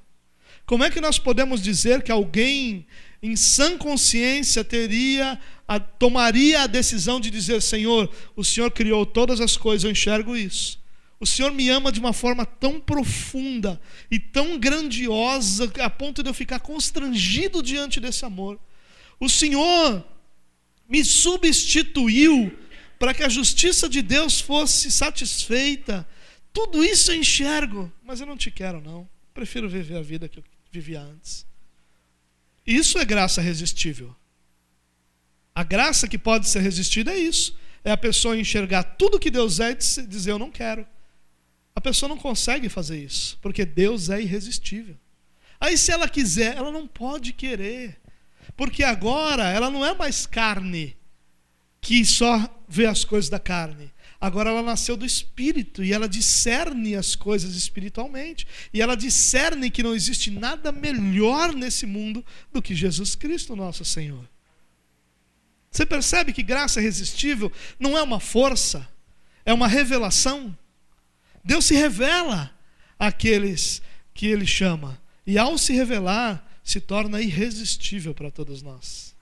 Como 0.67 0.83
é 0.83 0.91
que 0.91 1.01
nós 1.01 1.21
podemos 1.21 1.63
dizer 1.63 2.03
que 2.03 2.11
alguém 2.11 2.85
em 3.23 3.37
sã 3.37 3.79
consciência 3.79 4.65
teria 4.65 5.39
a, 5.69 5.79
tomaria 5.79 6.63
a 6.63 6.67
decisão 6.67 7.21
de 7.21 7.31
dizer: 7.31 7.63
Senhor, 7.63 8.11
o 8.35 8.45
Senhor 8.45 8.73
criou 8.73 9.07
todas 9.07 9.41
as 9.41 9.57
coisas, 9.57 9.85
eu 9.85 9.93
enxergo 9.93 10.37
isso. 10.37 10.81
O 11.21 11.27
Senhor 11.27 11.53
me 11.53 11.69
ama 11.69 11.93
de 11.93 12.01
uma 12.01 12.13
forma 12.13 12.45
tão 12.45 12.81
profunda 12.81 13.81
e 14.11 14.19
tão 14.19 14.59
grandiosa 14.59 15.71
a 15.79 15.89
ponto 15.89 16.21
de 16.21 16.29
eu 16.29 16.35
ficar 16.35 16.59
constrangido 16.59 17.63
diante 17.63 18.01
desse 18.01 18.25
amor. 18.25 18.59
O 19.21 19.29
Senhor 19.29 20.05
me 20.89 21.05
substituiu 21.05 22.53
para 22.99 23.15
que 23.15 23.23
a 23.23 23.29
justiça 23.29 23.89
de 23.89 24.03
Deus 24.03 24.41
fosse 24.41 24.91
satisfeita. 24.91 26.05
Tudo 26.53 26.85
isso 26.85 27.13
eu 27.13 27.17
enxergo, 27.17 27.93
mas 28.03 28.21
eu 28.21 28.27
não 28.27 28.37
te 28.37 28.51
quero, 28.51 28.81
não. 28.81 29.09
Prefiro 29.33 29.69
viver 29.69 29.97
a 29.97 30.03
vida 30.03 30.29
que 30.29 30.39
eu 30.39 30.45
vivia 30.71 31.01
antes. 31.01 31.47
Isso 32.67 32.99
é 32.99 33.05
graça 33.05 33.41
resistível. 33.41 34.15
A 35.55 35.63
graça 35.63 36.09
que 36.09 36.19
pode 36.19 36.49
ser 36.49 36.61
resistida 36.61 37.13
é 37.13 37.19
isso. 37.19 37.57
É 37.83 37.91
a 37.91 37.97
pessoa 37.97 38.37
enxergar 38.37 38.83
tudo 38.83 39.19
que 39.19 39.31
Deus 39.31 39.61
é 39.61 39.71
e 39.71 39.75
dizer 40.07 40.33
eu 40.33 40.39
não 40.39 40.51
quero. 40.51 40.87
A 41.75 41.81
pessoa 41.81 42.09
não 42.09 42.19
consegue 42.19 42.69
fazer 42.69 43.03
isso, 43.03 43.39
porque 43.41 43.65
Deus 43.65 44.11
é 44.11 44.21
irresistível. 44.21 44.97
Aí 45.59 45.79
se 45.79 45.93
ela 45.93 46.09
quiser, 46.09 46.57
ela 46.57 46.71
não 46.71 46.87
pode 46.87 47.33
querer. 47.33 48.01
Porque 48.57 48.83
agora 48.83 49.49
ela 49.49 49.71
não 49.71 49.85
é 49.85 49.95
mais 49.95 50.27
carne 50.27 50.97
que 51.81 52.05
só 52.05 52.49
vê 52.69 52.87
as 52.87 53.05
coisas 53.05 53.31
da 53.31 53.39
carne. 53.39 53.93
Agora 54.21 54.51
ela 54.51 54.63
nasceu 54.63 54.99
do 54.99 55.07
espírito 55.07 55.83
e 55.83 55.95
ela 55.95 56.07
discerne 56.07 56.95
as 56.95 57.15
coisas 57.17 57.55
espiritualmente. 57.55 58.47
E 58.73 58.83
ela 58.83 58.95
discerne 58.95 59.71
que 59.71 59.83
não 59.83 59.95
existe 59.95 60.31
nada 60.31 60.71
melhor 60.71 61.55
nesse 61.55 61.87
mundo 61.87 62.25
do 62.53 62.61
que 62.61 62.75
Jesus 62.75 63.15
Cristo, 63.15 63.57
nosso 63.57 63.83
Senhor. 63.83 64.29
Você 65.71 65.87
percebe 65.87 66.33
que 66.35 66.43
graça 66.43 66.81
irresistível 66.81 67.51
não 67.79 67.97
é 67.97 68.03
uma 68.03 68.21
força, 68.21 68.87
é 69.45 69.55
uma 69.55 69.67
revelação. 69.69 70.57
Deus 71.43 71.65
se 71.65 71.75
revela 71.75 72.55
àqueles 72.99 73.81
que 74.13 74.27
Ele 74.27 74.47
chama. 74.47 75.01
E 75.27 75.39
ao 75.39 75.57
se 75.57 75.73
revelar, 75.73 76.47
se 76.63 76.79
torna 76.79 77.23
irresistível 77.23 78.15
para 78.15 78.31
todos 78.31 78.61
nós. 78.61 79.15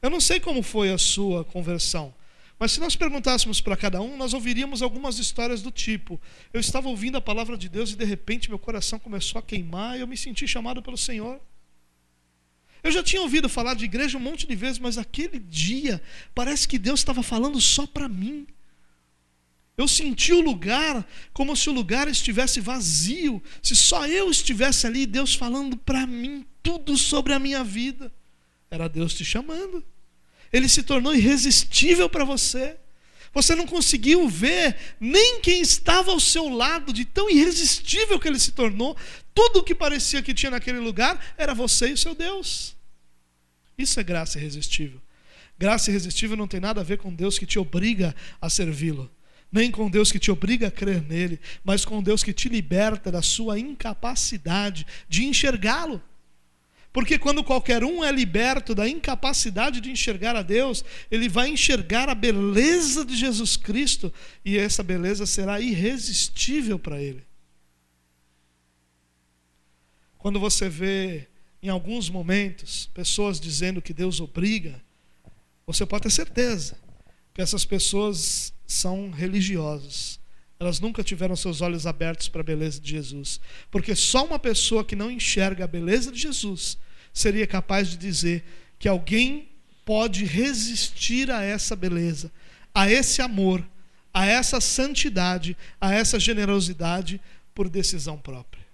Eu 0.00 0.10
não 0.10 0.20
sei 0.20 0.38
como 0.38 0.62
foi 0.62 0.92
a 0.92 0.98
sua 0.98 1.44
conversão. 1.44 2.14
Mas 2.58 2.72
se 2.72 2.80
nós 2.80 2.94
perguntássemos 2.94 3.60
para 3.60 3.76
cada 3.76 4.00
um, 4.00 4.16
nós 4.16 4.32
ouviríamos 4.32 4.80
algumas 4.80 5.18
histórias 5.18 5.60
do 5.60 5.70
tipo: 5.70 6.20
eu 6.52 6.60
estava 6.60 6.88
ouvindo 6.88 7.16
a 7.16 7.20
palavra 7.20 7.56
de 7.56 7.68
Deus 7.68 7.92
e 7.92 7.96
de 7.96 8.04
repente 8.04 8.48
meu 8.48 8.58
coração 8.58 8.98
começou 8.98 9.38
a 9.38 9.42
queimar 9.42 9.96
e 9.96 10.00
eu 10.00 10.06
me 10.06 10.16
senti 10.16 10.46
chamado 10.46 10.82
pelo 10.82 10.96
Senhor. 10.96 11.40
Eu 12.82 12.92
já 12.92 13.02
tinha 13.02 13.22
ouvido 13.22 13.48
falar 13.48 13.74
de 13.74 13.86
igreja 13.86 14.18
um 14.18 14.20
monte 14.20 14.46
de 14.46 14.54
vezes, 14.54 14.78
mas 14.78 14.98
aquele 14.98 15.38
dia 15.38 16.02
parece 16.34 16.68
que 16.68 16.78
Deus 16.78 17.00
estava 17.00 17.22
falando 17.22 17.60
só 17.60 17.86
para 17.86 18.08
mim. 18.08 18.46
Eu 19.76 19.88
senti 19.88 20.32
o 20.32 20.40
lugar 20.40 21.04
como 21.32 21.56
se 21.56 21.68
o 21.68 21.72
lugar 21.72 22.06
estivesse 22.06 22.60
vazio, 22.60 23.42
se 23.60 23.74
só 23.74 24.06
eu 24.06 24.30
estivesse 24.30 24.86
ali, 24.86 25.04
Deus 25.06 25.34
falando 25.34 25.76
para 25.76 26.06
mim 26.06 26.46
tudo 26.62 26.96
sobre 26.96 27.32
a 27.32 27.38
minha 27.40 27.64
vida. 27.64 28.12
Era 28.70 28.86
Deus 28.86 29.14
te 29.14 29.24
chamando 29.24 29.84
ele 30.54 30.68
se 30.68 30.84
tornou 30.84 31.12
irresistível 31.12 32.08
para 32.08 32.24
você. 32.24 32.76
Você 33.32 33.56
não 33.56 33.66
conseguiu 33.66 34.28
ver 34.28 34.76
nem 35.00 35.40
quem 35.40 35.60
estava 35.60 36.12
ao 36.12 36.20
seu 36.20 36.48
lado, 36.48 36.92
de 36.92 37.04
tão 37.04 37.28
irresistível 37.28 38.20
que 38.20 38.28
ele 38.28 38.38
se 38.38 38.52
tornou. 38.52 38.96
Tudo 39.34 39.58
o 39.58 39.62
que 39.64 39.74
parecia 39.74 40.22
que 40.22 40.32
tinha 40.32 40.52
naquele 40.52 40.78
lugar 40.78 41.34
era 41.36 41.52
você 41.52 41.88
e 41.88 41.94
o 41.94 41.98
seu 41.98 42.14
Deus. 42.14 42.76
Isso 43.76 43.98
é 43.98 44.04
graça 44.04 44.38
irresistível. 44.38 45.02
Graça 45.58 45.90
irresistível 45.90 46.36
não 46.36 46.46
tem 46.46 46.60
nada 46.60 46.82
a 46.82 46.84
ver 46.84 46.98
com 46.98 47.12
Deus 47.12 47.36
que 47.36 47.46
te 47.46 47.58
obriga 47.58 48.14
a 48.40 48.48
servi-lo, 48.48 49.10
nem 49.50 49.72
com 49.72 49.90
Deus 49.90 50.12
que 50.12 50.20
te 50.20 50.30
obriga 50.30 50.68
a 50.68 50.70
crer 50.70 51.02
nele, 51.02 51.40
mas 51.64 51.84
com 51.84 52.00
Deus 52.00 52.22
que 52.22 52.32
te 52.32 52.48
liberta 52.48 53.10
da 53.10 53.22
sua 53.22 53.58
incapacidade 53.58 54.86
de 55.08 55.24
enxergá-lo. 55.24 56.00
Porque 56.94 57.18
quando 57.18 57.42
qualquer 57.42 57.82
um 57.82 58.04
é 58.04 58.12
liberto 58.12 58.72
da 58.72 58.88
incapacidade 58.88 59.80
de 59.80 59.90
enxergar 59.90 60.36
a 60.36 60.42
Deus, 60.42 60.84
ele 61.10 61.28
vai 61.28 61.48
enxergar 61.48 62.08
a 62.08 62.14
beleza 62.14 63.04
de 63.04 63.16
Jesus 63.16 63.56
Cristo 63.56 64.14
e 64.44 64.56
essa 64.56 64.80
beleza 64.80 65.26
será 65.26 65.60
irresistível 65.60 66.78
para 66.78 67.02
ele. 67.02 67.26
Quando 70.16 70.38
você 70.38 70.68
vê 70.68 71.26
em 71.60 71.68
alguns 71.68 72.08
momentos 72.08 72.88
pessoas 72.94 73.40
dizendo 73.40 73.82
que 73.82 73.92
Deus 73.92 74.20
obriga, 74.20 74.80
você 75.66 75.84
pode 75.84 76.04
ter 76.04 76.12
certeza 76.12 76.78
que 77.34 77.42
essas 77.42 77.64
pessoas 77.64 78.54
são 78.64 79.10
religiosas. 79.10 80.20
Elas 80.60 80.78
nunca 80.78 81.02
tiveram 81.02 81.34
seus 81.34 81.60
olhos 81.60 81.88
abertos 81.88 82.28
para 82.28 82.40
a 82.40 82.44
beleza 82.44 82.80
de 82.80 82.88
Jesus. 82.88 83.40
Porque 83.68 83.96
só 83.96 84.24
uma 84.24 84.38
pessoa 84.38 84.84
que 84.84 84.94
não 84.94 85.10
enxerga 85.10 85.64
a 85.64 85.66
beleza 85.66 86.12
de 86.12 86.20
Jesus 86.20 86.78
seria 87.14 87.46
capaz 87.46 87.88
de 87.88 87.96
dizer 87.96 88.44
que 88.78 88.88
alguém 88.88 89.48
pode 89.84 90.24
resistir 90.24 91.30
a 91.30 91.42
essa 91.42 91.76
beleza, 91.76 92.30
a 92.74 92.90
esse 92.90 93.22
amor, 93.22 93.64
a 94.12 94.26
essa 94.26 94.60
santidade, 94.60 95.56
a 95.80 95.94
essa 95.94 96.18
generosidade 96.18 97.20
por 97.54 97.68
decisão 97.68 98.18
própria. 98.18 98.64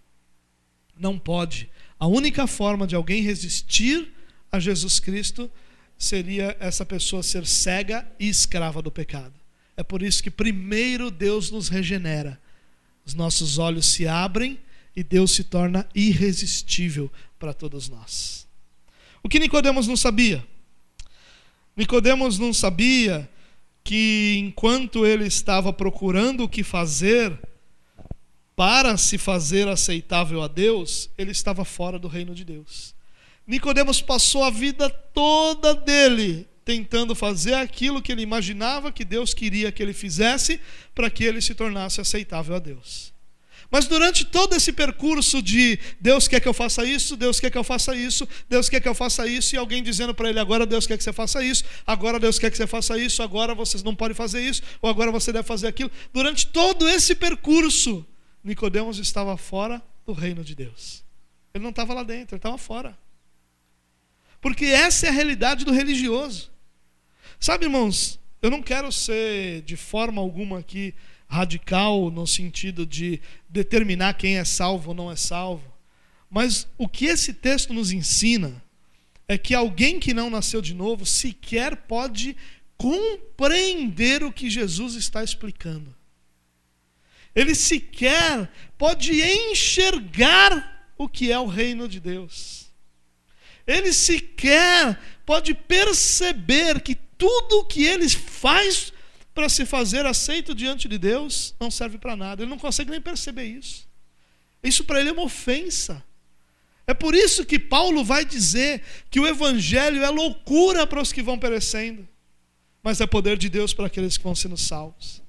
Não 0.99 1.19
pode. 1.19 1.69
A 1.99 2.07
única 2.07 2.47
forma 2.47 2.87
de 2.87 2.95
alguém 2.95 3.23
resistir 3.23 4.13
a 4.51 4.59
Jesus 4.59 4.99
Cristo 4.99 5.51
seria 5.99 6.57
essa 6.59 6.85
pessoa 6.85 7.23
ser 7.23 7.47
cega 7.47 8.11
e 8.19 8.29
escrava 8.29 8.81
do 8.81 8.91
pecado. 8.91 9.35
É 9.77 9.83
por 9.83 10.03
isso 10.03 10.23
que 10.23 10.31
primeiro 10.31 11.11
Deus 11.11 11.51
nos 11.51 11.69
regenera. 11.69 12.41
Os 13.05 13.13
nossos 13.13 13.59
olhos 13.59 13.87
se 13.87 14.07
abrem 14.07 14.59
e 14.95 15.03
Deus 15.03 15.35
se 15.35 15.45
torna 15.45 15.87
irresistível 15.95 17.11
para 17.41 17.55
todos 17.55 17.89
nós. 17.89 18.47
O 19.23 19.29
que 19.29 19.41
Nicodemos 19.41 19.89
não 19.89 19.97
sabia? 19.97 20.47
Nicodemos 21.75 22.39
não 22.39 22.53
sabia 22.53 23.29
que 23.83 24.37
enquanto 24.39 25.07
ele 25.07 25.27
estava 25.27 25.73
procurando 25.73 26.45
o 26.45 26.49
que 26.49 26.63
fazer 26.63 27.37
para 28.55 28.99
se 28.99 29.17
fazer 29.17 29.67
aceitável 29.67 30.43
a 30.43 30.49
Deus, 30.49 31.09
ele 31.17 31.31
estava 31.31 31.65
fora 31.65 31.99
do 31.99 32.09
reino 32.09 32.35
de 32.35 32.45
Deus. 32.45 32.95
Nicodemos 33.47 34.03
passou 34.03 34.45
a 34.45 34.51
vida 34.51 34.91
toda 34.91 35.75
dele 35.75 36.47
tentando 36.63 37.15
fazer 37.15 37.55
aquilo 37.55 38.03
que 38.03 38.13
ele 38.13 38.21
imaginava 38.21 38.93
que 38.93 39.05
Deus 39.05 39.33
queria 39.33 39.73
que 39.73 39.83
ele 39.83 39.95
fizesse 39.95 40.61
para 40.95 41.09
que 41.09 41.25
ele 41.25 41.41
se 41.41 41.55
tornasse 41.55 42.03
aceitável 42.03 42.55
a 42.55 42.59
Deus. 42.59 43.13
Mas 43.71 43.87
durante 43.87 44.25
todo 44.25 44.55
esse 44.55 44.73
percurso 44.73 45.41
de 45.41 45.79
Deus 46.01 46.27
quer 46.27 46.41
que 46.41 46.49
eu 46.49 46.53
faça 46.53 46.85
isso, 46.85 47.17
Deus 47.17 47.39
quer 47.39 47.51
que 47.51 47.59
eu 47.59 47.63
faça 47.63 47.95
isso, 47.95 48.29
Deus 48.49 48.69
quer 48.69 48.81
que 48.81 48.89
eu 48.89 48.95
faça 48.95 49.27
isso, 49.29 49.55
e 49.55 49.59
alguém 49.59 49.83
dizendo 49.83 50.13
para 50.13 50.29
ele: 50.29 50.41
agora 50.41 50.67
Deus 50.67 50.87
quer 50.87 50.99
que 50.99 51.05
você 51.05 51.13
faça 51.13 51.43
isso, 51.45 51.65
agora 51.87 52.19
Deus 52.19 52.39
quer 52.39 52.51
que 52.51 52.57
você 52.57 52.67
faça 52.67 52.99
isso, 52.99 53.23
agora 53.23 53.55
vocês 53.55 53.83
não 53.83 53.95
podem 53.95 54.15
fazer 54.15 54.43
isso, 54.43 54.63
ou 54.83 54.91
agora 54.91 55.13
você 55.13 55.33
deve 55.33 55.47
fazer 55.47 55.69
aquilo. 55.69 55.91
Durante 56.13 56.49
todo 56.49 56.89
esse 56.89 57.15
percurso, 57.15 58.05
Nicodemos 58.43 58.99
estava 58.99 59.37
fora 59.37 59.81
do 60.05 60.13
reino 60.13 60.43
de 60.43 60.55
Deus. 60.57 61.05
Ele 61.55 61.63
não 61.63 61.71
estava 61.71 61.95
lá 61.95 62.03
dentro, 62.03 62.35
ele 62.35 62.39
estava 62.39 62.59
fora. 62.59 62.99
Porque 64.41 64.65
essa 64.65 65.07
é 65.07 65.11
a 65.11 65.13
realidade 65.13 65.65
do 65.65 65.73
religioso. 65.73 66.51
Sabe, 67.39 67.67
irmãos, 67.67 68.19
eu 68.43 68.51
não 68.51 68.63
quero 68.63 68.91
ser 68.91 69.63
de 69.63 69.77
forma 69.77 70.21
alguma 70.21 70.59
aqui 70.59 70.95
radical 71.31 72.11
no 72.11 72.27
sentido 72.27 72.85
de 72.85 73.21
determinar 73.49 74.15
quem 74.15 74.37
é 74.37 74.45
salvo 74.45 74.89
ou 74.89 74.95
não 74.95 75.13
é 75.13 75.15
salvo. 75.15 75.73
Mas 76.29 76.67
o 76.77 76.89
que 76.89 77.07
esse 77.07 77.33
texto 77.33 77.73
nos 77.73 77.93
ensina 77.93 78.63
é 79.29 79.39
que 79.39 79.55
alguém 79.55 80.01
que 80.01 80.13
não 80.13 80.29
nasceu 80.29 80.61
de 80.61 80.75
novo 80.75 81.07
sequer 81.07 81.77
pode 81.77 82.37
compreender 82.77 84.25
o 84.25 84.33
que 84.33 84.51
Jesus 84.51 84.97
está 84.97 85.23
explicando. 85.23 85.95
Ele 87.33 87.55
sequer 87.55 88.51
pode 88.77 89.23
enxergar 89.23 90.93
o 90.99 91.09
que 91.09 91.31
é 91.31 91.39
o 91.39 91.47
reino 91.47 91.87
de 91.87 92.01
Deus. 92.01 92.73
Ele 93.65 93.93
sequer 93.93 95.01
pode 95.25 95.55
perceber 95.55 96.81
que 96.81 96.97
tudo 97.17 97.61
o 97.61 97.65
que 97.65 97.85
ele 97.85 98.09
faz 98.09 98.93
para 99.35 99.49
se 99.49 99.65
fazer 99.65 100.07
aceito 100.07 100.55
diante 100.55 100.89
de 100.89 100.99
Deus 100.99 101.55
não 101.61 101.71
serve 101.71 101.99
para 101.99 102.17
nada. 102.17 102.43
Ele 102.43 102.51
não 102.51 102.59
consegue 102.59 102.91
nem 102.91 103.01
perceber 103.01 103.45
isso. 103.45 103.89
Isso 104.63 104.85
para 104.85 105.01
ele 105.01 105.11
é 105.11 105.13
uma 105.13 105.23
ofensa. 105.23 106.05
É 106.87 106.95
por 106.95 107.15
isso 107.15 107.45
que 107.45 107.59
Paulo 107.59 108.05
vai 108.05 108.25
dizer 108.25 108.83
que 109.11 109.21
o 109.21 109.27
evangelho 109.27 110.03
é 110.03 110.11
loucura 110.11 110.87
para 110.87 111.01
os 111.01 111.13
que 111.13 111.23
vão 111.23 111.39
perecendo, 111.39 112.07
mas 112.83 113.01
é 113.01 113.07
poder 113.07 113.39
de 113.39 113.49
Deus 113.49 113.73
para 113.73 113.87
aqueles 113.87 114.17
que 114.17 114.25
vão 114.25 114.35
sendo 114.35 114.57
salvos. 114.57 115.23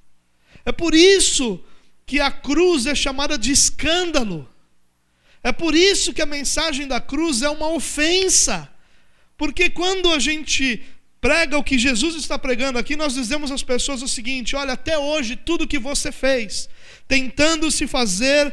É 0.64 0.72
por 0.72 0.94
isso 0.94 1.62
que 2.04 2.20
a 2.20 2.30
cruz 2.30 2.86
é 2.86 2.94
chamada 2.94 3.38
de 3.38 3.52
escândalo. 3.52 4.48
É 5.42 5.52
por 5.52 5.74
isso 5.74 6.12
que 6.12 6.22
a 6.22 6.26
mensagem 6.26 6.86
da 6.86 7.00
cruz 7.00 7.42
é 7.42 7.48
uma 7.48 7.68
ofensa. 7.68 8.68
Porque 9.36 9.70
quando 9.70 10.10
a 10.10 10.18
gente 10.18 10.82
prega 11.22 11.56
o 11.56 11.62
que 11.62 11.78
Jesus 11.78 12.16
está 12.16 12.36
pregando 12.36 12.80
aqui, 12.80 12.96
nós 12.96 13.14
dizemos 13.14 13.52
às 13.52 13.62
pessoas 13.62 14.02
o 14.02 14.08
seguinte: 14.08 14.56
olha, 14.56 14.72
até 14.72 14.98
hoje 14.98 15.36
tudo 15.36 15.68
que 15.68 15.78
você 15.78 16.10
fez, 16.10 16.68
tentando 17.06 17.70
se 17.70 17.86
fazer 17.86 18.52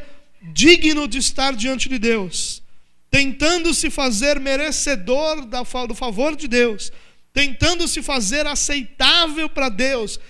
digno 0.54 1.08
de 1.08 1.18
estar 1.18 1.54
diante 1.54 1.88
de 1.88 1.98
Deus, 1.98 2.62
tentando 3.10 3.74
se 3.74 3.90
fazer 3.90 4.38
merecedor 4.38 5.44
do 5.44 5.94
favor 5.96 6.36
de 6.36 6.46
Deus, 6.46 6.92
tentando 7.32 7.88
se 7.88 8.02
fazer 8.02 8.46
aceitável 8.46 9.48
para 9.48 9.68
Deus, 9.68 10.20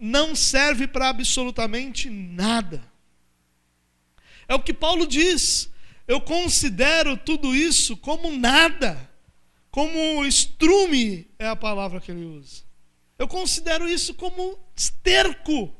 não 0.00 0.34
serve 0.34 0.86
para 0.86 1.10
absolutamente 1.10 2.08
nada. 2.08 2.82
É 4.48 4.54
o 4.54 4.60
que 4.60 4.72
Paulo 4.72 5.06
diz. 5.06 5.70
Eu 6.08 6.20
considero 6.20 7.16
tudo 7.16 7.54
isso 7.54 7.96
como 7.96 8.30
nada, 8.30 9.05
como 9.76 10.24
estrume 10.24 11.28
é 11.38 11.46
a 11.46 11.54
palavra 11.54 12.00
que 12.00 12.10
ele 12.10 12.24
usa. 12.24 12.62
Eu 13.18 13.28
considero 13.28 13.86
isso 13.86 14.14
como 14.14 14.58
esterco. 14.74 15.70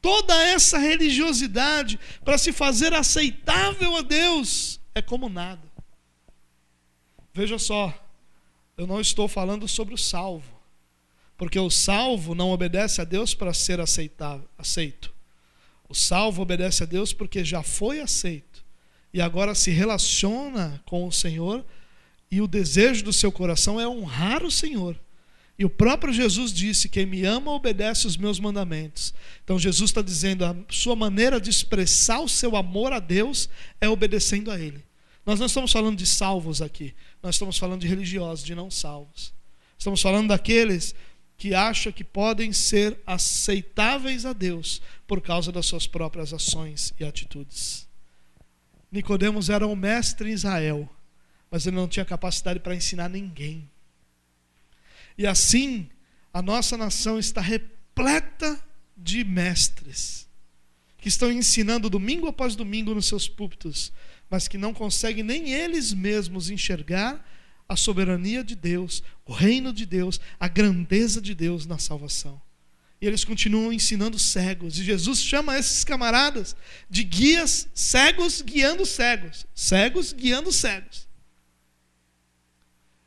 Toda 0.00 0.40
essa 0.44 0.78
religiosidade 0.78 1.98
para 2.24 2.38
se 2.38 2.52
fazer 2.52 2.94
aceitável 2.94 3.96
a 3.96 4.02
Deus 4.02 4.78
é 4.94 5.02
como 5.02 5.28
nada. 5.28 5.68
Veja 7.34 7.58
só, 7.58 7.92
eu 8.76 8.86
não 8.86 9.00
estou 9.00 9.26
falando 9.26 9.66
sobre 9.66 9.94
o 9.94 9.98
salvo, 9.98 10.62
porque 11.36 11.58
o 11.58 11.68
salvo 11.68 12.36
não 12.36 12.52
obedece 12.52 13.00
a 13.00 13.04
Deus 13.04 13.34
para 13.34 13.52
ser 13.52 13.80
aceitável, 13.80 14.48
aceito. 14.56 15.12
O 15.88 15.94
salvo 15.94 16.42
obedece 16.42 16.84
a 16.84 16.86
Deus 16.86 17.12
porque 17.12 17.44
já 17.44 17.64
foi 17.64 17.98
aceito 17.98 18.64
e 19.12 19.20
agora 19.20 19.56
se 19.56 19.72
relaciona 19.72 20.80
com 20.86 21.04
o 21.04 21.10
Senhor 21.10 21.66
e 22.30 22.40
o 22.40 22.46
desejo 22.46 23.04
do 23.04 23.12
seu 23.12 23.32
coração 23.32 23.80
é 23.80 23.88
honrar 23.88 24.44
o 24.44 24.50
Senhor. 24.50 24.98
E 25.58 25.64
o 25.64 25.70
próprio 25.70 26.12
Jesus 26.12 26.52
disse: 26.52 26.88
Quem 26.88 27.04
me 27.04 27.24
ama 27.24 27.50
obedece 27.50 28.06
os 28.06 28.16
meus 28.16 28.38
mandamentos. 28.38 29.12
Então 29.42 29.58
Jesus 29.58 29.90
está 29.90 30.00
dizendo: 30.00 30.44
a 30.44 30.54
sua 30.68 30.94
maneira 30.94 31.40
de 31.40 31.50
expressar 31.50 32.20
o 32.20 32.28
seu 32.28 32.54
amor 32.56 32.92
a 32.92 33.00
Deus 33.00 33.48
é 33.80 33.88
obedecendo 33.88 34.50
a 34.50 34.58
Ele. 34.58 34.84
Nós 35.26 35.38
não 35.38 35.46
estamos 35.46 35.72
falando 35.72 35.98
de 35.98 36.06
salvos 36.06 36.62
aqui, 36.62 36.94
nós 37.22 37.34
estamos 37.34 37.58
falando 37.58 37.80
de 37.80 37.88
religiosos, 37.88 38.44
de 38.44 38.54
não 38.54 38.70
salvos. 38.70 39.34
Estamos 39.76 40.00
falando 40.00 40.28
daqueles 40.28 40.94
que 41.36 41.54
acham 41.54 41.92
que 41.92 42.02
podem 42.02 42.52
ser 42.52 42.98
aceitáveis 43.06 44.24
a 44.24 44.32
Deus 44.32 44.80
por 45.06 45.20
causa 45.20 45.52
das 45.52 45.66
suas 45.66 45.86
próprias 45.86 46.32
ações 46.32 46.94
e 46.98 47.04
atitudes. 47.04 47.86
Nicodemos 48.90 49.50
era 49.50 49.66
um 49.66 49.76
mestre 49.76 50.30
em 50.30 50.32
Israel, 50.32 50.88
mas 51.50 51.66
ele 51.66 51.76
não 51.76 51.88
tinha 51.88 52.04
capacidade 52.04 52.60
para 52.60 52.74
ensinar 52.74 53.08
ninguém. 53.08 53.68
E 55.16 55.26
assim, 55.26 55.88
a 56.32 56.40
nossa 56.40 56.76
nação 56.76 57.18
está 57.18 57.40
repleta 57.40 58.62
de 58.96 59.24
mestres 59.24 60.28
que 60.98 61.08
estão 61.08 61.30
ensinando 61.30 61.88
domingo 61.88 62.26
após 62.26 62.56
domingo 62.56 62.94
nos 62.94 63.06
seus 63.06 63.28
púlpitos, 63.28 63.92
mas 64.28 64.48
que 64.48 64.58
não 64.58 64.74
conseguem 64.74 65.22
nem 65.22 65.52
eles 65.52 65.92
mesmos 65.92 66.50
enxergar 66.50 67.24
a 67.68 67.76
soberania 67.76 68.42
de 68.42 68.54
Deus, 68.54 69.02
o 69.24 69.32
reino 69.32 69.72
de 69.72 69.86
Deus, 69.86 70.20
a 70.38 70.48
grandeza 70.48 71.20
de 71.20 71.34
Deus 71.34 71.66
na 71.66 71.78
salvação. 71.78 72.40
E 73.00 73.06
eles 73.06 73.24
continuam 73.24 73.72
ensinando 73.72 74.18
cegos. 74.18 74.78
E 74.78 74.84
Jesus 74.84 75.22
chama 75.22 75.56
esses 75.56 75.84
camaradas 75.84 76.56
de 76.90 77.04
guias 77.04 77.68
cegos 77.72 78.42
guiando 78.42 78.84
cegos. 78.84 79.46
Cegos 79.54 80.12
guiando 80.12 80.50
cegos. 80.50 81.07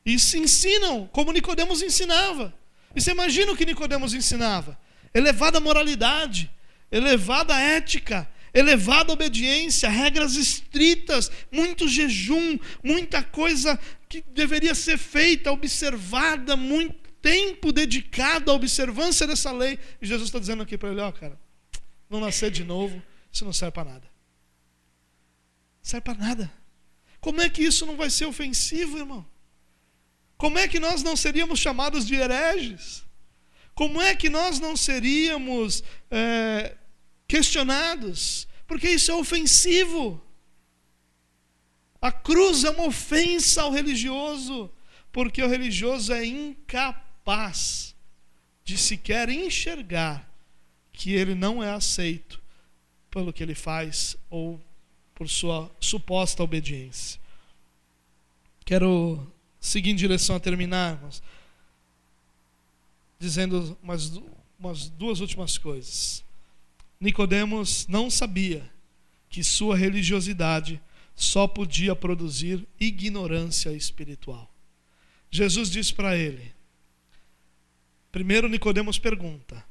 E 0.05 0.17
se 0.19 0.37
ensinam 0.37 1.07
como 1.11 1.31
Nicodemos 1.31 1.81
ensinava. 1.81 2.53
E 2.95 3.01
você 3.01 3.11
imagina 3.11 3.51
o 3.51 3.55
que 3.55 3.65
Nicodemos 3.65 4.13
ensinava? 4.13 4.77
Elevada 5.13 5.59
moralidade, 5.59 6.49
elevada 6.91 7.53
ética, 7.59 8.29
elevada 8.53 9.13
obediência, 9.13 9.89
regras 9.89 10.35
estritas, 10.35 11.31
muito 11.51 11.87
jejum, 11.87 12.57
muita 12.83 13.23
coisa 13.23 13.79
que 14.09 14.21
deveria 14.21 14.75
ser 14.75 14.97
feita, 14.97 15.51
observada, 15.51 16.57
muito 16.57 17.11
tempo 17.21 17.71
dedicado 17.71 18.51
à 18.51 18.53
observância 18.53 19.27
dessa 19.27 19.51
lei. 19.51 19.79
E 20.01 20.05
Jesus 20.05 20.27
está 20.27 20.39
dizendo 20.39 20.63
aqui 20.63 20.77
para 20.77 20.89
ele: 20.89 21.01
ó, 21.01 21.09
oh, 21.09 21.13
cara, 21.13 21.39
não 22.09 22.19
nascer 22.19 22.51
de 22.51 22.63
novo, 22.63 23.01
isso 23.31 23.45
não 23.45 23.53
serve 23.53 23.73
para 23.73 23.91
nada. 23.91 24.11
Não 25.81 25.83
serve 25.83 26.01
para 26.01 26.15
nada. 26.15 26.51
Como 27.19 27.41
é 27.41 27.49
que 27.49 27.61
isso 27.61 27.85
não 27.85 27.95
vai 27.95 28.09
ser 28.09 28.25
ofensivo, 28.25 28.97
irmão? 28.97 29.25
Como 30.41 30.57
é 30.57 30.67
que 30.67 30.79
nós 30.79 31.03
não 31.03 31.15
seríamos 31.15 31.59
chamados 31.59 32.03
de 32.03 32.15
hereges? 32.15 33.05
Como 33.75 34.01
é 34.01 34.15
que 34.15 34.27
nós 34.27 34.59
não 34.59 34.75
seríamos 34.75 35.83
é, 36.09 36.75
questionados? 37.27 38.47
Porque 38.65 38.89
isso 38.89 39.11
é 39.11 39.13
ofensivo. 39.13 40.19
A 42.01 42.11
cruz 42.11 42.63
é 42.63 42.71
uma 42.71 42.87
ofensa 42.87 43.61
ao 43.61 43.71
religioso, 43.71 44.67
porque 45.11 45.43
o 45.43 45.47
religioso 45.47 46.11
é 46.11 46.25
incapaz 46.25 47.95
de 48.63 48.79
sequer 48.79 49.29
enxergar 49.29 50.27
que 50.91 51.13
ele 51.13 51.35
não 51.35 51.63
é 51.63 51.69
aceito 51.69 52.41
pelo 53.11 53.31
que 53.31 53.43
ele 53.43 53.53
faz 53.53 54.17
ou 54.27 54.59
por 55.13 55.29
sua 55.29 55.69
suposta 55.79 56.41
obediência. 56.41 57.21
Quero 58.65 59.31
seguir 59.61 59.91
em 59.91 59.95
direção 59.95 60.35
a 60.35 60.39
terminarmos, 60.39 61.21
dizendo 63.19 63.77
umas, 63.83 64.11
umas 64.59 64.89
duas 64.89 65.19
últimas 65.19 65.57
coisas. 65.59 66.25
Nicodemos 66.99 67.85
não 67.87 68.09
sabia 68.09 68.67
que 69.29 69.43
sua 69.43 69.77
religiosidade 69.77 70.81
só 71.15 71.47
podia 71.47 71.95
produzir 71.95 72.67
ignorância 72.79 73.71
espiritual. 73.71 74.51
Jesus 75.29 75.69
disse 75.69 75.93
para 75.93 76.17
ele: 76.17 76.51
Primeiro 78.11 78.49
Nicodemos 78.49 78.97
pergunta: 78.97 79.63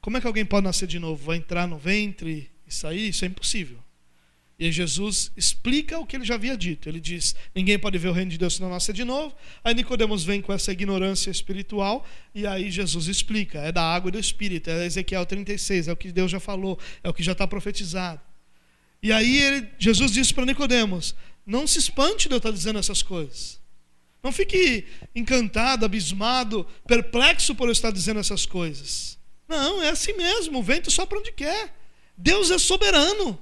Como 0.00 0.16
é 0.16 0.20
que 0.20 0.26
alguém 0.26 0.44
pode 0.44 0.64
nascer 0.64 0.88
de 0.88 0.98
novo? 0.98 1.26
Vai 1.26 1.36
entrar 1.36 1.68
no 1.68 1.78
ventre 1.78 2.50
e 2.66 2.72
sair? 2.72 3.10
Isso 3.10 3.24
é 3.24 3.28
impossível. 3.28 3.83
E 4.58 4.70
Jesus 4.70 5.32
explica 5.36 5.98
o 5.98 6.06
que 6.06 6.16
ele 6.16 6.24
já 6.24 6.34
havia 6.34 6.56
dito. 6.56 6.88
Ele 6.88 7.00
diz: 7.00 7.34
ninguém 7.54 7.78
pode 7.78 7.98
ver 7.98 8.08
o 8.08 8.12
reino 8.12 8.30
de 8.30 8.38
Deus 8.38 8.54
se 8.54 8.62
não 8.62 8.70
nascer 8.70 8.92
de 8.92 9.02
novo. 9.02 9.34
Aí 9.64 9.74
Nicodemos 9.74 10.24
vem 10.24 10.40
com 10.40 10.52
essa 10.52 10.70
ignorância 10.70 11.30
espiritual 11.30 12.06
e 12.34 12.46
aí 12.46 12.70
Jesus 12.70 13.08
explica: 13.08 13.58
é 13.58 13.72
da 13.72 13.82
água 13.82 14.10
e 14.10 14.12
do 14.12 14.18
espírito. 14.18 14.70
É 14.70 14.86
Ezequiel 14.86 15.26
36, 15.26 15.88
é 15.88 15.92
o 15.92 15.96
que 15.96 16.12
Deus 16.12 16.30
já 16.30 16.38
falou, 16.38 16.78
é 17.02 17.08
o 17.08 17.12
que 17.14 17.22
já 17.22 17.32
está 17.32 17.46
profetizado. 17.46 18.20
E 19.02 19.12
aí 19.12 19.38
ele, 19.38 19.68
Jesus 19.78 20.12
disse 20.12 20.32
para 20.32 20.46
Nicodemos: 20.46 21.16
não 21.44 21.66
se 21.66 21.78
espante 21.78 22.28
de 22.28 22.34
eu 22.34 22.38
estar 22.38 22.52
dizendo 22.52 22.78
essas 22.78 23.02
coisas. 23.02 23.60
Não 24.22 24.32
fique 24.32 24.86
encantado, 25.14 25.84
abismado, 25.84 26.66
perplexo 26.86 27.54
por 27.54 27.68
eu 27.68 27.72
estar 27.72 27.90
dizendo 27.90 28.20
essas 28.20 28.46
coisas. 28.46 29.18
Não, 29.46 29.82
é 29.82 29.90
assim 29.90 30.14
mesmo, 30.14 30.60
o 30.60 30.62
vento 30.62 30.90
sopra 30.90 31.18
onde 31.18 31.32
quer. 31.32 31.74
Deus 32.16 32.50
é 32.50 32.56
soberano. 32.56 33.38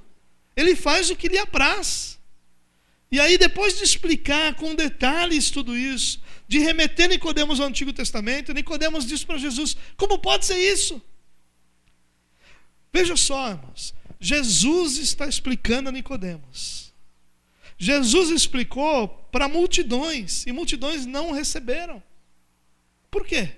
Ele 0.55 0.75
faz 0.75 1.09
o 1.09 1.15
que 1.15 1.27
lhe 1.27 1.37
apraz. 1.37 2.19
E 3.11 3.19
aí, 3.19 3.37
depois 3.37 3.77
de 3.77 3.83
explicar 3.83 4.55
com 4.55 4.73
detalhes 4.73 5.51
tudo 5.51 5.77
isso, 5.77 6.19
de 6.47 6.59
remeter 6.59 7.07
Nicodemos 7.09 7.59
ao 7.59 7.67
Antigo 7.67 7.93
Testamento, 7.93 8.53
Nicodemos 8.53 9.05
diz 9.05 9.23
para 9.23 9.37
Jesus: 9.37 9.77
como 9.95 10.17
pode 10.17 10.45
ser 10.45 10.57
isso? 10.57 11.01
Veja 12.91 13.15
só, 13.15 13.49
irmãos, 13.49 13.93
Jesus 14.19 14.97
está 14.97 15.27
explicando 15.27 15.89
a 15.89 15.91
Nicodemos. 15.91 16.93
Jesus 17.77 18.29
explicou 18.29 19.09
para 19.31 19.47
multidões, 19.47 20.45
e 20.47 20.51
multidões 20.51 21.05
não 21.05 21.31
receberam. 21.31 22.01
Por 23.11 23.25
quê? 23.25 23.57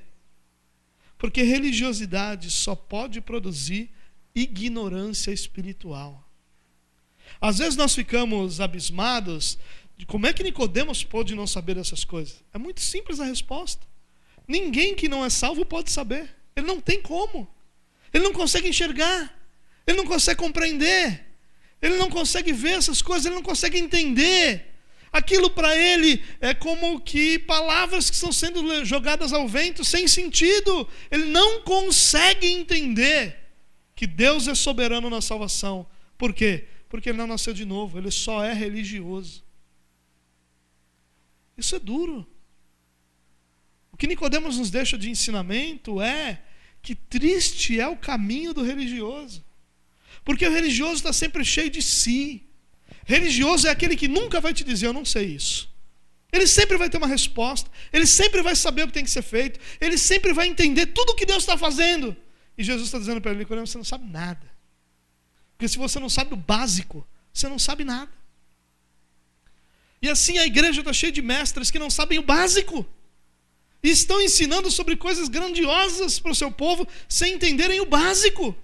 Porque 1.17 1.43
religiosidade 1.43 2.49
só 2.49 2.75
pode 2.75 3.21
produzir 3.21 3.91
ignorância 4.33 5.31
espiritual. 5.31 6.24
Às 7.39 7.57
vezes 7.57 7.75
nós 7.75 7.93
ficamos 7.93 8.59
abismados 8.59 9.57
de 9.97 10.05
como 10.05 10.27
é 10.27 10.33
que 10.33 10.43
Nicodemos 10.43 11.03
pôde 11.03 11.35
não 11.35 11.47
saber 11.47 11.75
dessas 11.75 12.03
coisas. 12.03 12.43
É 12.53 12.57
muito 12.57 12.81
simples 12.81 13.19
a 13.19 13.25
resposta. 13.25 13.85
Ninguém 14.47 14.95
que 14.95 15.07
não 15.07 15.23
é 15.23 15.29
salvo 15.29 15.65
pode 15.65 15.91
saber. 15.91 16.29
Ele 16.55 16.67
não 16.67 16.79
tem 16.79 17.01
como. 17.01 17.47
Ele 18.13 18.23
não 18.23 18.33
consegue 18.33 18.67
enxergar. 18.67 19.33
Ele 19.87 19.97
não 19.97 20.05
consegue 20.05 20.39
compreender. 20.39 21.25
Ele 21.81 21.97
não 21.97 22.09
consegue 22.09 22.51
ver 22.51 22.77
essas 22.77 23.01
coisas, 23.01 23.25
ele 23.25 23.35
não 23.35 23.43
consegue 23.43 23.77
entender. 23.77 24.73
Aquilo 25.11 25.49
para 25.49 25.75
ele 25.77 26.23
é 26.41 26.53
como 26.53 26.99
que 26.99 27.39
palavras 27.39 28.09
que 28.09 28.15
estão 28.15 28.33
sendo 28.33 28.83
jogadas 28.83 29.31
ao 29.31 29.47
vento 29.47 29.83
sem 29.83 30.07
sentido. 30.07 30.87
Ele 31.09 31.25
não 31.25 31.61
consegue 31.61 32.47
entender 32.47 33.37
que 33.95 34.05
Deus 34.05 34.47
é 34.47 34.55
soberano 34.55 35.09
na 35.09 35.21
salvação. 35.21 35.87
Por 36.17 36.33
quê? 36.33 36.65
Porque 36.95 37.09
ele 37.09 37.17
não 37.17 37.27
nasceu 37.27 37.53
de 37.53 37.65
novo, 37.65 37.97
ele 37.97 38.09
só 38.09 38.41
é 38.41 38.53
religioso. 38.53 39.43
Isso 41.57 41.75
é 41.75 41.79
duro. 41.79 42.25
O 43.91 43.97
que 43.97 44.07
Nicodemos 44.07 44.57
nos 44.57 44.69
deixa 44.71 44.97
de 44.97 45.09
ensinamento 45.09 46.01
é 46.01 46.41
que 46.81 46.95
triste 46.95 47.81
é 47.81 47.85
o 47.85 47.97
caminho 47.97 48.53
do 48.53 48.63
religioso. 48.63 49.43
Porque 50.23 50.47
o 50.47 50.51
religioso 50.53 50.95
está 50.95 51.11
sempre 51.11 51.43
cheio 51.43 51.69
de 51.69 51.81
si. 51.81 52.47
Religioso 53.05 53.67
é 53.67 53.71
aquele 53.71 53.97
que 53.97 54.07
nunca 54.07 54.39
vai 54.39 54.53
te 54.53 54.63
dizer, 54.63 54.85
eu 54.85 54.93
não 54.93 55.03
sei 55.03 55.25
isso. 55.25 55.69
Ele 56.31 56.47
sempre 56.47 56.77
vai 56.77 56.89
ter 56.89 56.95
uma 56.95 57.07
resposta, 57.07 57.69
ele 57.91 58.07
sempre 58.07 58.41
vai 58.41 58.55
saber 58.55 58.83
o 58.83 58.87
que 58.87 58.93
tem 58.93 59.03
que 59.03 59.11
ser 59.11 59.21
feito, 59.21 59.59
ele 59.81 59.97
sempre 59.97 60.31
vai 60.31 60.47
entender 60.47 60.85
tudo 60.85 61.09
o 61.09 61.15
que 61.15 61.25
Deus 61.25 61.43
está 61.43 61.57
fazendo. 61.57 62.15
E 62.57 62.63
Jesus 62.63 62.87
está 62.87 62.97
dizendo 62.97 63.19
para 63.19 63.31
ele, 63.31 63.39
Nicodemos, 63.39 63.69
você 63.69 63.77
não 63.77 63.83
sabe 63.83 64.09
nada. 64.09 64.54
Porque 65.55 65.67
se 65.67 65.77
você 65.77 65.99
não 65.99 66.09
sabe 66.09 66.33
o 66.33 66.37
básico, 66.37 67.07
você 67.33 67.47
não 67.47 67.57
sabe 67.57 67.83
nada. 67.83 68.11
E 70.01 70.09
assim 70.09 70.37
a 70.37 70.45
igreja 70.45 70.81
está 70.81 70.93
cheia 70.93 71.11
de 71.11 71.21
mestres 71.21 71.71
que 71.71 71.79
não 71.79 71.89
sabem 71.89 72.19
o 72.19 72.23
básico. 72.23 72.85
E 73.81 73.89
estão 73.89 74.21
ensinando 74.21 74.69
sobre 74.69 74.95
coisas 74.95 75.29
grandiosas 75.29 76.19
para 76.19 76.31
o 76.31 76.35
seu 76.35 76.51
povo 76.51 76.87
sem 77.07 77.35
entenderem 77.35 77.79
o 77.79 77.85
básico. 77.85 78.55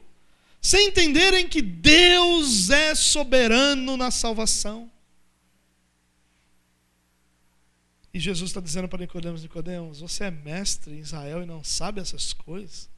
Sem 0.62 0.90
entenderem 0.90 1.48
que 1.48 1.62
Deus 1.62 2.70
é 2.70 2.94
soberano 2.94 3.98
na 3.98 4.12
salvação. 4.12 4.92
E 8.14 8.20
Jesus 8.20 8.50
está 8.50 8.60
dizendo 8.60 8.90
para 8.90 9.00
Nicodemos, 9.00 9.42
Nicodemos, 9.42 10.02
você 10.02 10.26
é 10.26 10.32
mestre 10.32 10.96
em 10.96 11.00
Israel 11.00 11.42
e 11.42 11.46
não 11.46 11.64
sabe 11.64 12.02
essas 12.02 12.34
coisas? 12.34 12.90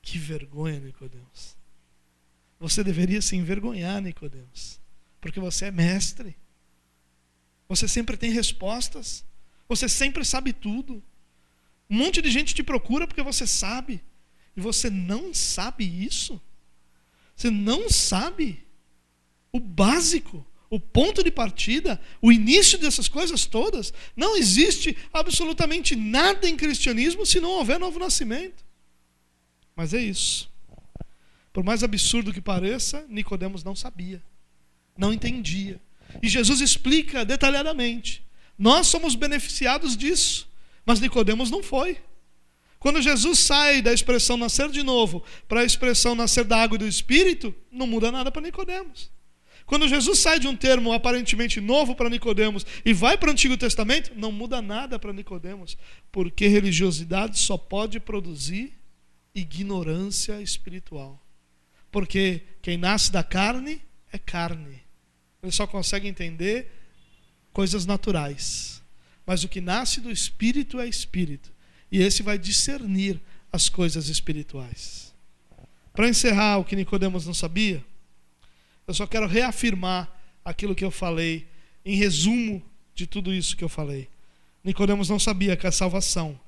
Que 0.00 0.16
vergonha, 0.16 0.78
Nicodemos. 0.78 1.57
Você 2.58 2.82
deveria 2.82 3.22
se 3.22 3.36
envergonhar, 3.36 4.02
Nicodemos, 4.02 4.80
porque 5.20 5.38
você 5.38 5.66
é 5.66 5.70
mestre. 5.70 6.36
Você 7.68 7.86
sempre 7.86 8.16
tem 8.16 8.30
respostas. 8.30 9.24
Você 9.68 9.88
sempre 9.88 10.24
sabe 10.24 10.52
tudo. 10.52 11.02
Um 11.88 11.96
monte 11.96 12.20
de 12.22 12.30
gente 12.30 12.54
te 12.54 12.62
procura 12.62 13.06
porque 13.06 13.22
você 13.22 13.46
sabe. 13.46 14.02
E 14.56 14.60
você 14.60 14.90
não 14.90 15.32
sabe 15.32 15.84
isso. 15.84 16.40
Você 17.36 17.50
não 17.50 17.88
sabe 17.88 18.66
o 19.52 19.60
básico, 19.60 20.44
o 20.68 20.80
ponto 20.80 21.22
de 21.22 21.30
partida, 21.30 22.00
o 22.20 22.32
início 22.32 22.78
dessas 22.78 23.08
coisas 23.08 23.46
todas. 23.46 23.92
Não 24.16 24.36
existe 24.36 24.96
absolutamente 25.12 25.94
nada 25.94 26.48
em 26.48 26.56
cristianismo 26.56 27.24
se 27.24 27.40
não 27.40 27.50
houver 27.50 27.78
novo 27.78 27.98
nascimento. 27.98 28.64
Mas 29.76 29.94
é 29.94 30.00
isso. 30.00 30.50
Por 31.52 31.64
mais 31.64 31.82
absurdo 31.82 32.32
que 32.32 32.40
pareça, 32.40 33.04
Nicodemos 33.08 33.64
não 33.64 33.74
sabia, 33.74 34.22
não 34.96 35.12
entendia. 35.12 35.80
E 36.22 36.28
Jesus 36.28 36.60
explica 36.60 37.24
detalhadamente. 37.24 38.24
Nós 38.58 38.86
somos 38.86 39.14
beneficiados 39.14 39.96
disso, 39.96 40.48
mas 40.84 41.00
Nicodemos 41.00 41.50
não 41.50 41.62
foi. 41.62 41.98
Quando 42.78 43.02
Jesus 43.02 43.40
sai 43.40 43.82
da 43.82 43.92
expressão 43.92 44.36
nascer 44.36 44.70
de 44.70 44.82
novo 44.82 45.24
para 45.48 45.60
a 45.60 45.64
expressão 45.64 46.14
nascer 46.14 46.44
da 46.44 46.58
água 46.58 46.76
e 46.76 46.78
do 46.78 46.86
espírito, 46.86 47.54
não 47.70 47.86
muda 47.86 48.12
nada 48.12 48.30
para 48.30 48.42
Nicodemos. 48.42 49.10
Quando 49.66 49.86
Jesus 49.86 50.20
sai 50.20 50.38
de 50.38 50.48
um 50.48 50.56
termo 50.56 50.92
aparentemente 50.92 51.60
novo 51.60 51.94
para 51.94 52.08
Nicodemos 52.08 52.64
e 52.84 52.94
vai 52.94 53.18
para 53.18 53.28
o 53.28 53.32
Antigo 53.32 53.56
Testamento, 53.56 54.12
não 54.16 54.32
muda 54.32 54.62
nada 54.62 54.98
para 54.98 55.12
Nicodemos, 55.12 55.76
porque 56.10 56.46
religiosidade 56.46 57.38
só 57.38 57.58
pode 57.58 58.00
produzir 58.00 58.72
ignorância 59.34 60.40
espiritual. 60.40 61.22
Porque 61.90 62.42
quem 62.60 62.76
nasce 62.76 63.10
da 63.10 63.22
carne 63.22 63.80
é 64.12 64.18
carne. 64.18 64.82
Ele 65.42 65.52
só 65.52 65.66
consegue 65.66 66.08
entender 66.08 66.70
coisas 67.52 67.86
naturais. 67.86 68.82
Mas 69.26 69.44
o 69.44 69.48
que 69.48 69.60
nasce 69.60 70.00
do 70.00 70.10
espírito 70.10 70.80
é 70.80 70.86
espírito. 70.86 71.52
E 71.90 72.00
esse 72.00 72.22
vai 72.22 72.38
discernir 72.38 73.20
as 73.52 73.68
coisas 73.68 74.08
espirituais. 74.08 75.14
Para 75.92 76.08
encerrar 76.08 76.58
o 76.58 76.64
que 76.64 76.76
Nicodemos 76.76 77.26
não 77.26 77.34
sabia, 77.34 77.84
eu 78.86 78.94
só 78.94 79.06
quero 79.06 79.26
reafirmar 79.26 80.10
aquilo 80.44 80.74
que 80.74 80.84
eu 80.84 80.90
falei 80.90 81.48
em 81.84 81.96
resumo 81.96 82.62
de 82.94 83.06
tudo 83.06 83.32
isso 83.32 83.56
que 83.56 83.64
eu 83.64 83.68
falei. 83.68 84.08
Nicodemos 84.62 85.08
não 85.08 85.18
sabia 85.18 85.56
que 85.56 85.66
a 85.66 85.72
salvação 85.72 86.38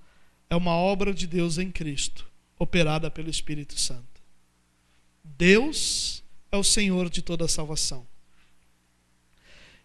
é 0.48 0.56
uma 0.56 0.72
obra 0.72 1.12
de 1.14 1.26
Deus 1.26 1.58
em 1.58 1.70
Cristo, 1.70 2.26
operada 2.58 3.10
pelo 3.10 3.30
Espírito 3.30 3.78
Santo. 3.78 4.09
Deus 5.40 6.22
é 6.52 6.58
o 6.58 6.62
Senhor 6.62 7.08
de 7.08 7.22
toda 7.22 7.46
a 7.46 7.48
salvação. 7.48 8.06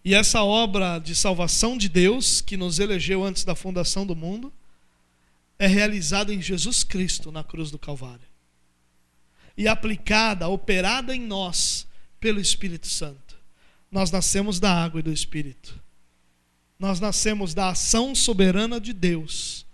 E 0.03 0.13
essa 0.13 0.43
obra 0.43 0.99
de 0.99 1.15
salvação 1.15 1.77
de 1.77 1.87
Deus, 1.87 2.41
que 2.41 2.57
nos 2.57 2.77
elegeu 2.77 3.23
antes 3.23 3.45
da 3.45 3.55
fundação 3.55 4.05
do 4.05 4.17
mundo, 4.17 4.51
é 5.57 5.65
realizada 5.65 6.33
em 6.33 6.41
Jesus 6.41 6.83
Cristo 6.83 7.31
na 7.31 7.41
cruz 7.41 7.71
do 7.71 7.79
Calvário. 7.79 8.27
E 9.57 9.65
aplicada, 9.65 10.49
operada 10.49 11.15
em 11.15 11.21
nós 11.21 11.87
pelo 12.19 12.41
Espírito 12.41 12.87
Santo. 12.87 13.37
Nós 13.89 14.11
nascemos 14.11 14.59
da 14.59 14.73
água 14.73 14.99
e 14.99 15.03
do 15.03 15.13
Espírito. 15.13 15.81
Nós 16.77 16.99
nascemos 16.99 17.53
da 17.53 17.69
ação 17.69 18.13
soberana 18.13 18.77
de 18.77 18.91
Deus 18.91 19.64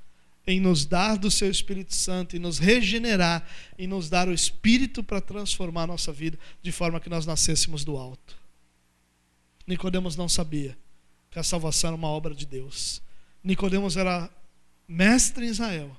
em 0.45 0.59
nos 0.59 0.85
dar 0.85 1.17
do 1.17 1.29
seu 1.29 1.49
Espírito 1.49 1.95
Santo, 1.95 2.35
e 2.35 2.39
nos 2.39 2.57
regenerar, 2.57 3.45
e 3.77 3.85
nos 3.85 4.09
dar 4.09 4.27
o 4.27 4.33
Espírito 4.33 5.03
para 5.03 5.21
transformar 5.21 5.83
a 5.83 5.87
nossa 5.87 6.11
vida, 6.11 6.37
de 6.61 6.71
forma 6.71 6.99
que 6.99 7.09
nós 7.09 7.25
nascêssemos 7.25 7.83
do 7.83 7.97
alto. 7.97 8.35
Nicodemos 9.67 10.15
não 10.15 10.27
sabia 10.27 10.77
que 11.29 11.39
a 11.39 11.43
salvação 11.43 11.89
era 11.89 11.95
uma 11.95 12.09
obra 12.09 12.33
de 12.33 12.45
Deus. 12.45 13.01
Nicodemos 13.43 13.95
era 13.95 14.29
mestre 14.87 15.45
em 15.45 15.49
Israel 15.49 15.95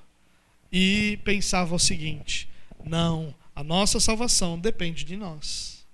e 0.71 1.19
pensava 1.23 1.73
o 1.73 1.79
seguinte: 1.79 2.49
não, 2.83 3.33
a 3.55 3.63
nossa 3.63 3.99
salvação 3.99 4.59
depende 4.59 5.03
de 5.03 5.15
nós. 5.15 5.85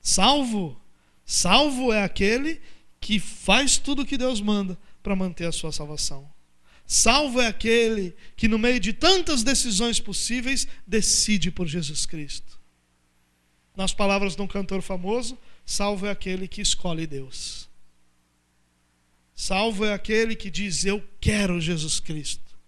Salvo, 0.00 0.80
salvo 1.24 1.92
é 1.92 2.02
aquele 2.02 2.60
que 3.00 3.18
faz 3.18 3.76
tudo 3.78 4.02
o 4.02 4.06
que 4.06 4.16
Deus 4.16 4.40
manda 4.40 4.78
para 5.02 5.16
manter 5.16 5.46
a 5.46 5.52
sua 5.52 5.72
salvação. 5.72 6.30
Salvo 6.92 7.40
é 7.40 7.46
aquele 7.46 8.16
que, 8.34 8.48
no 8.48 8.58
meio 8.58 8.80
de 8.80 8.92
tantas 8.92 9.44
decisões 9.44 10.00
possíveis, 10.00 10.66
decide 10.84 11.48
por 11.48 11.68
Jesus 11.68 12.04
Cristo. 12.04 12.60
Nas 13.76 13.94
palavras 13.94 14.34
de 14.34 14.42
um 14.42 14.46
cantor 14.48 14.82
famoso, 14.82 15.38
Salvo 15.64 16.06
é 16.06 16.10
aquele 16.10 16.48
que 16.48 16.60
escolhe 16.60 17.06
Deus. 17.06 17.68
Salvo 19.32 19.84
é 19.84 19.94
aquele 19.94 20.34
que 20.34 20.50
diz: 20.50 20.84
Eu 20.84 21.00
quero 21.20 21.60
Jesus 21.60 22.00
Cristo. 22.00 22.58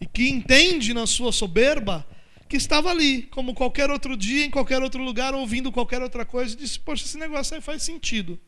E 0.00 0.06
que 0.06 0.28
entende 0.28 0.94
na 0.94 1.04
sua 1.04 1.32
soberba 1.32 2.06
que 2.48 2.56
estava 2.56 2.92
ali, 2.92 3.22
como 3.22 3.54
qualquer 3.54 3.90
outro 3.90 4.16
dia, 4.16 4.44
em 4.44 4.52
qualquer 4.52 4.80
outro 4.80 5.02
lugar, 5.02 5.34
ouvindo 5.34 5.72
qualquer 5.72 6.00
outra 6.00 6.24
coisa, 6.24 6.54
e 6.54 6.58
disse: 6.58 6.78
Poxa, 6.78 7.04
esse 7.04 7.18
negócio 7.18 7.56
aí 7.56 7.60
faz 7.60 7.82
sentido. 7.82 8.38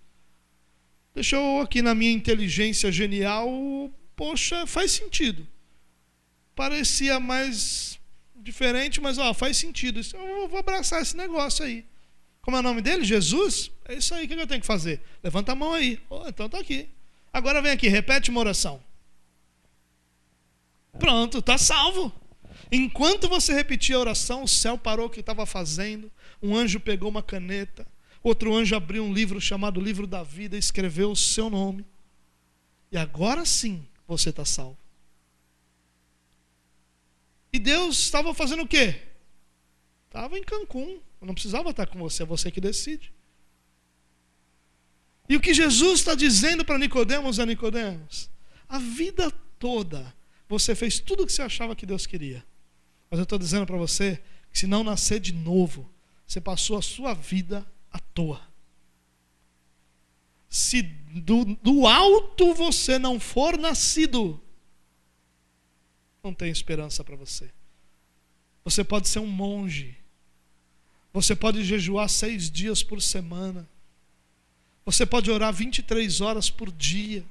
Deixa 1.13 1.35
eu 1.35 1.63
aqui 1.63 1.83
na 1.83 1.97
minha 1.97 2.13
inteligência 2.13 2.93
genial, 2.93 3.93
poxa, 4.19 4.67
faz 4.67 4.91
sentido. 4.91 5.47
Parecia 6.57 7.21
mais 7.21 8.01
diferente, 8.35 9.01
mas 9.01 9.17
ó, 9.17 9.33
faz 9.33 9.57
sentido. 9.57 10.01
Eu 10.13 10.49
vou 10.49 10.59
abraçar 10.59 11.01
esse 11.01 11.17
negócio 11.17 11.65
aí. 11.65 11.87
Como 12.43 12.57
é 12.57 12.61
o 12.61 12.63
nome 12.65 12.83
dele? 12.83 13.05
Jesus? 13.05 13.71
É 13.85 13.95
isso 13.95 14.13
aí 14.13 14.27
que 14.27 14.35
eu 14.35 14.47
tenho 14.47 14.61
que 14.61 14.67
fazer. 14.67 15.01
Levanta 15.23 15.53
a 15.53 15.55
mão 15.55 15.73
aí. 15.73 16.01
Oh, 16.11 16.27
então 16.27 16.47
está 16.47 16.59
aqui. 16.59 16.89
Agora 17.33 17.63
vem 17.63 17.71
aqui, 17.71 17.87
repete 17.87 18.29
uma 18.29 18.41
oração. 18.41 18.83
Pronto, 20.99 21.39
está 21.39 21.57
salvo. 21.57 22.13
Enquanto 22.73 23.29
você 23.29 23.55
repetia 23.55 23.95
a 23.95 24.01
oração, 24.01 24.43
o 24.43 24.49
céu 24.49 24.77
parou 24.77 25.07
o 25.07 25.11
que 25.11 25.21
estava 25.21 25.47
fazendo. 25.47 26.11
Um 26.43 26.57
anjo 26.57 26.81
pegou 26.81 27.09
uma 27.09 27.23
caneta. 27.23 27.87
Outro 28.21 28.53
anjo 28.57 28.75
abriu 28.75 29.05
um 29.05 29.13
livro 29.13 29.41
chamado 29.41 29.81
Livro 29.81 30.09
da 30.09 30.25
Vida 30.25 30.57
e 30.57 30.59
escreveu 30.59 31.13
o 31.13 31.17
seu 31.17 31.49
nome. 31.49 31.87
E 32.91 32.99
agora 32.99 33.45
sim 33.45 33.87
você 34.09 34.31
está 34.31 34.45
salvo. 34.45 34.79
E 37.53 37.59
Deus 37.59 38.01
estava 38.01 38.35
fazendo 38.35 38.63
o 38.63 38.69
quê? 38.69 39.01
Estava 40.07 40.37
em 40.37 40.43
Cancún. 40.43 41.01
Não 41.21 41.35
precisava 41.35 41.71
estar 41.71 41.87
com 41.87 41.99
você, 41.99 42.23
é 42.23 42.27
você 42.27 42.51
que 42.51 42.61
decide. 42.61 43.13
E 45.29 45.37
o 45.37 45.41
que 45.41 45.53
Jesus 45.53 46.01
está 46.01 46.15
dizendo 46.15 46.65
para 46.65 46.79
Nicodemos 46.79 47.39
é 47.39 47.45
Nicodemos, 47.45 48.31
a 48.69 48.79
vida 48.79 49.31
toda 49.59 50.17
você 50.49 50.75
fez 50.75 50.99
tudo 50.99 51.23
o 51.23 51.27
que 51.27 51.33
você 51.33 51.43
achava 51.43 51.77
que 51.77 51.85
Deus 51.85 52.07
queria. 52.07 52.45
Mas 53.11 53.19
eu 53.19 53.25
estou 53.25 53.39
dizendo 53.39 53.67
para 53.67 53.77
você 53.77 54.23
que 54.51 54.59
se 54.59 54.67
não 54.67 54.83
nascer 54.83 55.21
de 55.21 55.33
novo, 55.33 55.91
você 56.27 56.41
passou 56.41 56.79
a 56.79 56.83
sua 56.83 57.13
vida 57.13 57.67
à 57.93 57.99
toa. 57.99 58.48
Se 60.49 60.83
do, 60.83 61.45
do 61.45 61.87
alto 61.87 62.55
você 62.55 62.99
não 62.99 63.21
for 63.21 63.59
nascido, 63.59 64.41
não 66.23 66.33
tem 66.33 66.51
esperança 66.51 67.05
para 67.05 67.17
você. 67.17 67.51
Você 68.65 68.85
pode 68.85 69.09
ser 69.09 69.19
um 69.21 69.27
monge, 69.27 69.97
Você 71.13 71.35
pode 71.35 71.65
jejuar 71.65 72.09
seis 72.09 72.51
dias 72.51 72.83
por 72.83 73.01
semana. 73.01 73.69
Você 74.85 75.05
pode 75.07 75.31
orar 75.31 75.53
23 75.53 76.21
horas 76.21 76.51
por 76.51 76.71
dia. 76.71 77.25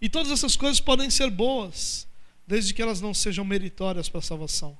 E 0.00 0.08
todas 0.08 0.30
essas 0.30 0.56
coisas 0.56 0.80
podem 0.80 1.10
ser 1.10 1.30
boas, 1.30 2.06
desde 2.46 2.74
que 2.74 2.82
elas 2.82 3.00
não 3.00 3.14
sejam 3.14 3.44
meritórias 3.44 4.08
para 4.08 4.18
a 4.18 4.22
salvação. 4.22 4.78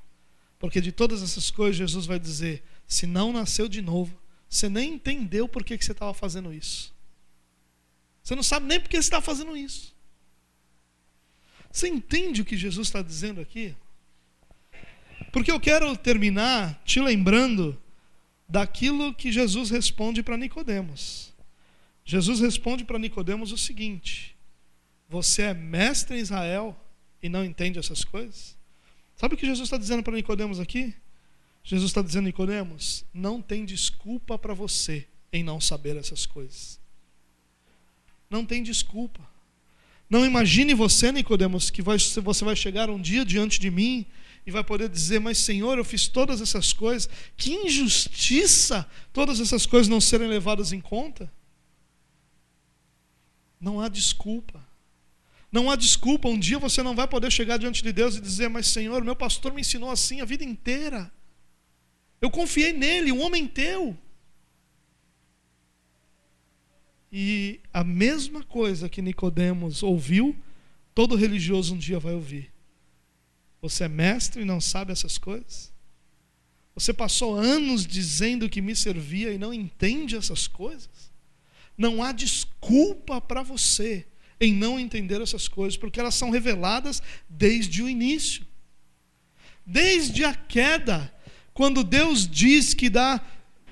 Porque 0.58 0.80
de 0.80 0.92
todas 0.92 1.22
essas 1.22 1.50
coisas, 1.50 1.76
Jesus 1.76 2.06
vai 2.06 2.18
dizer: 2.18 2.62
se 2.86 3.06
não 3.06 3.32
nasceu 3.32 3.68
de 3.68 3.80
novo, 3.80 4.16
você 4.48 4.68
nem 4.68 4.94
entendeu 4.94 5.46
por 5.48 5.64
que, 5.64 5.76
que 5.76 5.84
você 5.84 5.92
estava 5.92 6.14
fazendo 6.14 6.52
isso. 6.52 6.94
Você 8.22 8.34
não 8.34 8.42
sabe 8.42 8.66
nem 8.66 8.80
por 8.80 8.88
que 8.88 8.96
você 8.96 9.00
está 9.00 9.20
fazendo 9.20 9.56
isso. 9.56 9.94
Você 11.70 11.88
entende 11.88 12.42
o 12.42 12.44
que 12.44 12.56
Jesus 12.56 12.88
está 12.88 13.02
dizendo 13.02 13.40
aqui? 13.40 13.74
Porque 15.32 15.52
eu 15.52 15.60
quero 15.60 15.96
terminar 15.96 16.80
te 16.84 17.00
lembrando 17.00 17.80
daquilo 18.48 19.14
que 19.14 19.30
Jesus 19.30 19.70
responde 19.70 20.22
para 20.22 20.36
Nicodemos. 20.36 21.32
Jesus 22.04 22.40
responde 22.40 22.84
para 22.84 22.98
Nicodemos 22.98 23.52
o 23.52 23.58
seguinte: 23.58 24.34
Você 25.08 25.42
é 25.42 25.54
mestre 25.54 26.16
em 26.16 26.20
Israel 26.20 26.74
e 27.22 27.28
não 27.28 27.44
entende 27.44 27.78
essas 27.78 28.02
coisas? 28.02 28.56
Sabe 29.14 29.34
o 29.34 29.36
que 29.36 29.44
Jesus 29.44 29.66
está 29.66 29.76
dizendo 29.76 30.02
para 30.02 30.14
Nicodemos 30.14 30.58
aqui? 30.58 30.94
Jesus 31.68 31.90
está 31.90 32.00
dizendo, 32.00 32.24
Nicodemos, 32.24 33.04
não 33.12 33.42
tem 33.42 33.66
desculpa 33.66 34.38
para 34.38 34.54
você 34.54 35.06
em 35.30 35.44
não 35.44 35.60
saber 35.60 35.98
essas 35.98 36.24
coisas. 36.24 36.80
Não 38.30 38.42
tem 38.42 38.62
desculpa. 38.62 39.20
Não 40.08 40.24
imagine 40.24 40.72
você, 40.72 41.12
Nicodemos, 41.12 41.68
que 41.68 41.82
vai, 41.82 41.98
você 41.98 42.42
vai 42.42 42.56
chegar 42.56 42.88
um 42.88 42.98
dia 42.98 43.22
diante 43.22 43.60
de 43.60 43.70
mim 43.70 44.06
e 44.46 44.50
vai 44.50 44.64
poder 44.64 44.88
dizer: 44.88 45.20
Mas 45.20 45.36
Senhor, 45.36 45.76
eu 45.76 45.84
fiz 45.84 46.08
todas 46.08 46.40
essas 46.40 46.72
coisas, 46.72 47.06
que 47.36 47.52
injustiça 47.52 48.90
todas 49.12 49.38
essas 49.38 49.66
coisas 49.66 49.88
não 49.88 50.00
serem 50.00 50.26
levadas 50.26 50.72
em 50.72 50.80
conta. 50.80 51.30
Não 53.60 53.78
há 53.78 53.88
desculpa. 53.90 54.66
Não 55.52 55.70
há 55.70 55.76
desculpa. 55.76 56.30
Um 56.30 56.38
dia 56.38 56.58
você 56.58 56.82
não 56.82 56.96
vai 56.96 57.06
poder 57.06 57.30
chegar 57.30 57.58
diante 57.58 57.82
de 57.82 57.92
Deus 57.92 58.16
e 58.16 58.22
dizer: 58.22 58.48
Mas 58.48 58.68
Senhor, 58.68 59.04
meu 59.04 59.14
pastor 59.14 59.52
me 59.52 59.60
ensinou 59.60 59.90
assim 59.90 60.22
a 60.22 60.24
vida 60.24 60.42
inteira. 60.42 61.12
Eu 62.20 62.30
confiei 62.30 62.72
nele, 62.72 63.12
um 63.12 63.22
homem 63.22 63.46
teu. 63.46 63.96
E 67.10 67.60
a 67.72 67.82
mesma 67.82 68.42
coisa 68.42 68.88
que 68.88 69.00
Nicodemos 69.00 69.82
ouviu, 69.82 70.36
todo 70.94 71.16
religioso 71.16 71.74
um 71.74 71.78
dia 71.78 71.98
vai 71.98 72.14
ouvir. 72.14 72.52
Você 73.62 73.84
é 73.84 73.88
mestre 73.88 74.42
e 74.42 74.44
não 74.44 74.60
sabe 74.60 74.92
essas 74.92 75.18
coisas? 75.18 75.72
Você 76.74 76.92
passou 76.92 77.34
anos 77.34 77.86
dizendo 77.86 78.48
que 78.48 78.62
me 78.62 78.76
servia 78.76 79.32
e 79.32 79.38
não 79.38 79.52
entende 79.52 80.16
essas 80.16 80.46
coisas? 80.46 81.10
Não 81.76 82.02
há 82.02 82.12
desculpa 82.12 83.20
para 83.20 83.42
você 83.42 84.06
em 84.40 84.52
não 84.52 84.78
entender 84.78 85.20
essas 85.20 85.48
coisas, 85.48 85.76
porque 85.76 85.98
elas 85.98 86.14
são 86.14 86.30
reveladas 86.30 87.02
desde 87.28 87.82
o 87.82 87.88
início. 87.88 88.46
Desde 89.66 90.24
a 90.24 90.34
queda, 90.34 91.12
quando 91.58 91.82
Deus 91.82 92.24
diz 92.24 92.72
que 92.72 92.88
da, 92.88 93.20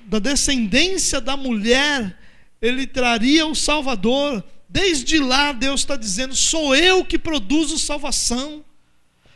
da 0.07 0.19
descendência 0.19 1.21
da 1.21 1.37
mulher 1.37 2.19
ele 2.61 2.85
traria 2.85 3.47
o 3.47 3.55
Salvador, 3.55 4.43
desde 4.67 5.19
lá 5.19 5.53
Deus 5.53 5.79
está 5.79 5.95
dizendo: 5.95 6.35
sou 6.35 6.75
eu 6.75 7.05
que 7.05 7.17
produzo 7.17 7.79
salvação. 7.79 8.61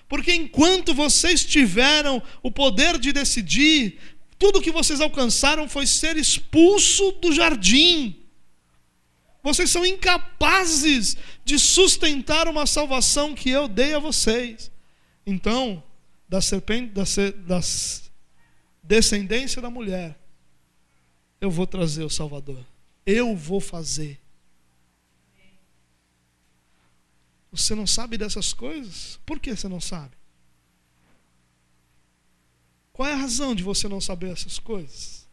Porque 0.09 0.33
enquanto 0.33 0.93
vocês 0.93 1.45
tiveram 1.45 2.21
o 2.43 2.51
poder 2.51 2.99
de 2.99 3.13
decidir, 3.13 3.97
tudo 4.37 4.61
que 4.61 4.69
vocês 4.69 4.99
alcançaram 4.99 5.69
foi 5.69 5.87
ser 5.87 6.17
expulso 6.17 7.13
do 7.21 7.31
jardim. 7.31 8.17
Vocês 9.41 9.71
são 9.71 9.85
incapazes 9.85 11.15
de 11.45 11.57
sustentar 11.57 12.49
uma 12.49 12.65
salvação 12.65 13.33
que 13.33 13.49
eu 13.49 13.69
dei 13.69 13.93
a 13.93 13.99
vocês. 13.99 14.69
Então, 15.25 15.81
da 16.27 16.41
serpente, 16.41 16.91
da, 16.91 17.03
da 17.47 17.61
descendência 18.81 19.61
da 19.61 19.69
mulher, 19.69 20.19
eu 21.39 21.49
vou 21.49 21.65
trazer 21.65 22.03
o 22.03 22.09
Salvador. 22.09 22.65
Eu 23.05 23.35
vou 23.35 23.59
fazer. 23.59 24.19
Você 27.51 27.75
não 27.75 27.85
sabe 27.85 28.17
dessas 28.17 28.53
coisas? 28.53 29.19
Por 29.25 29.39
que 29.39 29.55
você 29.55 29.67
não 29.67 29.81
sabe? 29.81 30.15
Qual 32.93 33.07
é 33.07 33.13
a 33.13 33.17
razão 33.17 33.55
de 33.55 33.63
você 33.63 33.87
não 33.87 33.99
saber 33.99 34.31
essas 34.31 34.59
coisas? 34.59 35.27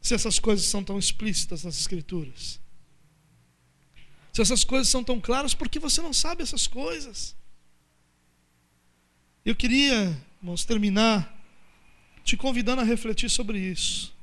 Se 0.00 0.14
essas 0.14 0.38
coisas 0.38 0.66
são 0.66 0.82
tão 0.82 0.98
explícitas 0.98 1.62
nas 1.64 1.78
Escrituras. 1.78 2.58
Se 4.32 4.40
essas 4.40 4.64
coisas 4.64 4.88
são 4.88 5.04
tão 5.04 5.20
claras, 5.20 5.54
por 5.54 5.68
que 5.68 5.78
você 5.78 6.00
não 6.00 6.12
sabe 6.12 6.42
essas 6.42 6.66
coisas? 6.66 7.36
Eu 9.44 9.54
queria, 9.54 10.16
vamos 10.42 10.64
terminar 10.64 11.39
te 12.24 12.36
convidando 12.36 12.80
a 12.80 12.84
refletir 12.84 13.28
sobre 13.28 13.58
isso. 13.58 14.14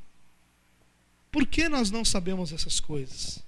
Por 1.32 1.46
que 1.46 1.68
nós 1.68 1.92
não 1.92 2.04
sabemos 2.06 2.52
essas 2.52 2.80
coisas? 2.80 3.44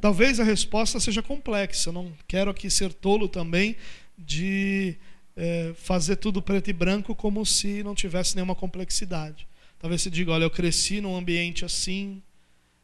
Talvez 0.00 0.40
a 0.40 0.44
resposta 0.44 0.98
seja 0.98 1.22
complexa. 1.22 1.90
Eu 1.90 1.92
não 1.92 2.12
quero 2.26 2.50
aqui 2.50 2.70
ser 2.70 2.92
tolo 2.92 3.28
também 3.28 3.76
de 4.18 4.96
é, 5.36 5.72
fazer 5.76 6.16
tudo 6.16 6.40
preto 6.40 6.70
e 6.70 6.72
branco 6.72 7.14
como 7.14 7.44
se 7.44 7.82
não 7.82 7.94
tivesse 7.94 8.34
nenhuma 8.34 8.54
complexidade. 8.54 9.46
Talvez 9.78 10.02
você 10.02 10.10
diga: 10.10 10.32
olha, 10.32 10.44
eu 10.44 10.50
cresci 10.50 11.00
num 11.00 11.16
ambiente 11.16 11.64
assim, 11.64 12.22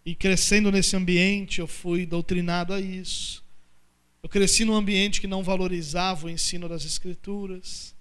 e 0.04 0.14
crescendo 0.14 0.70
nesse 0.70 0.94
ambiente 0.94 1.58
eu 1.58 1.66
fui 1.66 2.06
doutrinado 2.06 2.72
a 2.72 2.80
isso. 2.80 3.42
Eu 4.22 4.28
cresci 4.28 4.64
num 4.64 4.74
ambiente 4.74 5.20
que 5.20 5.26
não 5.26 5.42
valorizava 5.42 6.26
o 6.26 6.30
ensino 6.30 6.68
das 6.68 6.84
Escrituras. 6.84 7.94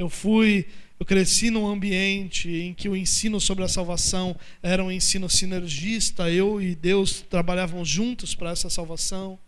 Eu 0.00 0.08
fui 0.08 0.66
eu 0.98 1.06
cresci 1.06 1.50
num 1.50 1.66
ambiente 1.66 2.50
em 2.50 2.74
que 2.74 2.86
o 2.86 2.94
ensino 2.94 3.40
sobre 3.40 3.64
a 3.64 3.68
salvação 3.68 4.36
era 4.62 4.84
um 4.84 4.92
ensino 4.92 5.30
sinergista, 5.30 6.30
eu 6.30 6.60
e 6.60 6.74
Deus 6.74 7.22
trabalhavam 7.22 7.82
juntos 7.82 8.34
para 8.34 8.50
essa 8.50 8.68
salvação. 8.68 9.38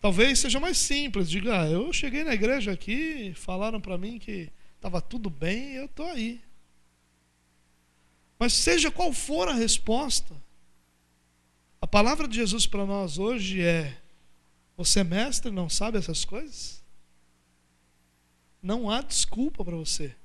Talvez 0.00 0.38
seja 0.38 0.60
mais 0.60 0.78
simples, 0.78 1.28
diga, 1.28 1.62
ah, 1.62 1.66
eu 1.66 1.92
cheguei 1.92 2.22
na 2.22 2.32
igreja 2.32 2.70
aqui, 2.70 3.32
falaram 3.34 3.80
para 3.80 3.98
mim 3.98 4.20
que 4.20 4.52
estava 4.76 5.00
tudo 5.00 5.28
bem, 5.28 5.72
eu 5.72 5.86
estou 5.86 6.06
aí. 6.06 6.40
Mas 8.38 8.52
seja 8.52 8.90
qual 8.90 9.12
for 9.12 9.48
a 9.48 9.54
resposta, 9.54 10.32
a 11.80 11.88
palavra 11.88 12.28
de 12.28 12.36
Jesus 12.36 12.68
para 12.68 12.86
nós 12.86 13.18
hoje 13.18 13.62
é: 13.62 13.96
você 14.76 15.00
é 15.00 15.04
mestre 15.04 15.50
não 15.50 15.68
sabe 15.68 15.98
essas 15.98 16.24
coisas? 16.24 16.83
Não 18.64 18.90
há 18.90 19.02
desculpa 19.02 19.62
para 19.62 19.76
você. 19.76 20.16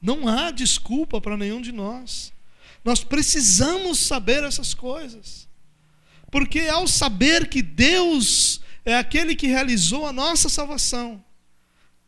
Não 0.00 0.28
há 0.28 0.52
desculpa 0.52 1.20
para 1.20 1.36
nenhum 1.36 1.60
de 1.60 1.72
nós. 1.72 2.32
Nós 2.84 3.02
precisamos 3.02 3.98
saber 3.98 4.44
essas 4.44 4.72
coisas. 4.72 5.48
Porque 6.30 6.60
ao 6.60 6.86
saber 6.86 7.48
que 7.48 7.60
Deus 7.60 8.60
é 8.84 8.96
aquele 8.96 9.34
que 9.34 9.48
realizou 9.48 10.06
a 10.06 10.12
nossa 10.12 10.48
salvação, 10.48 11.22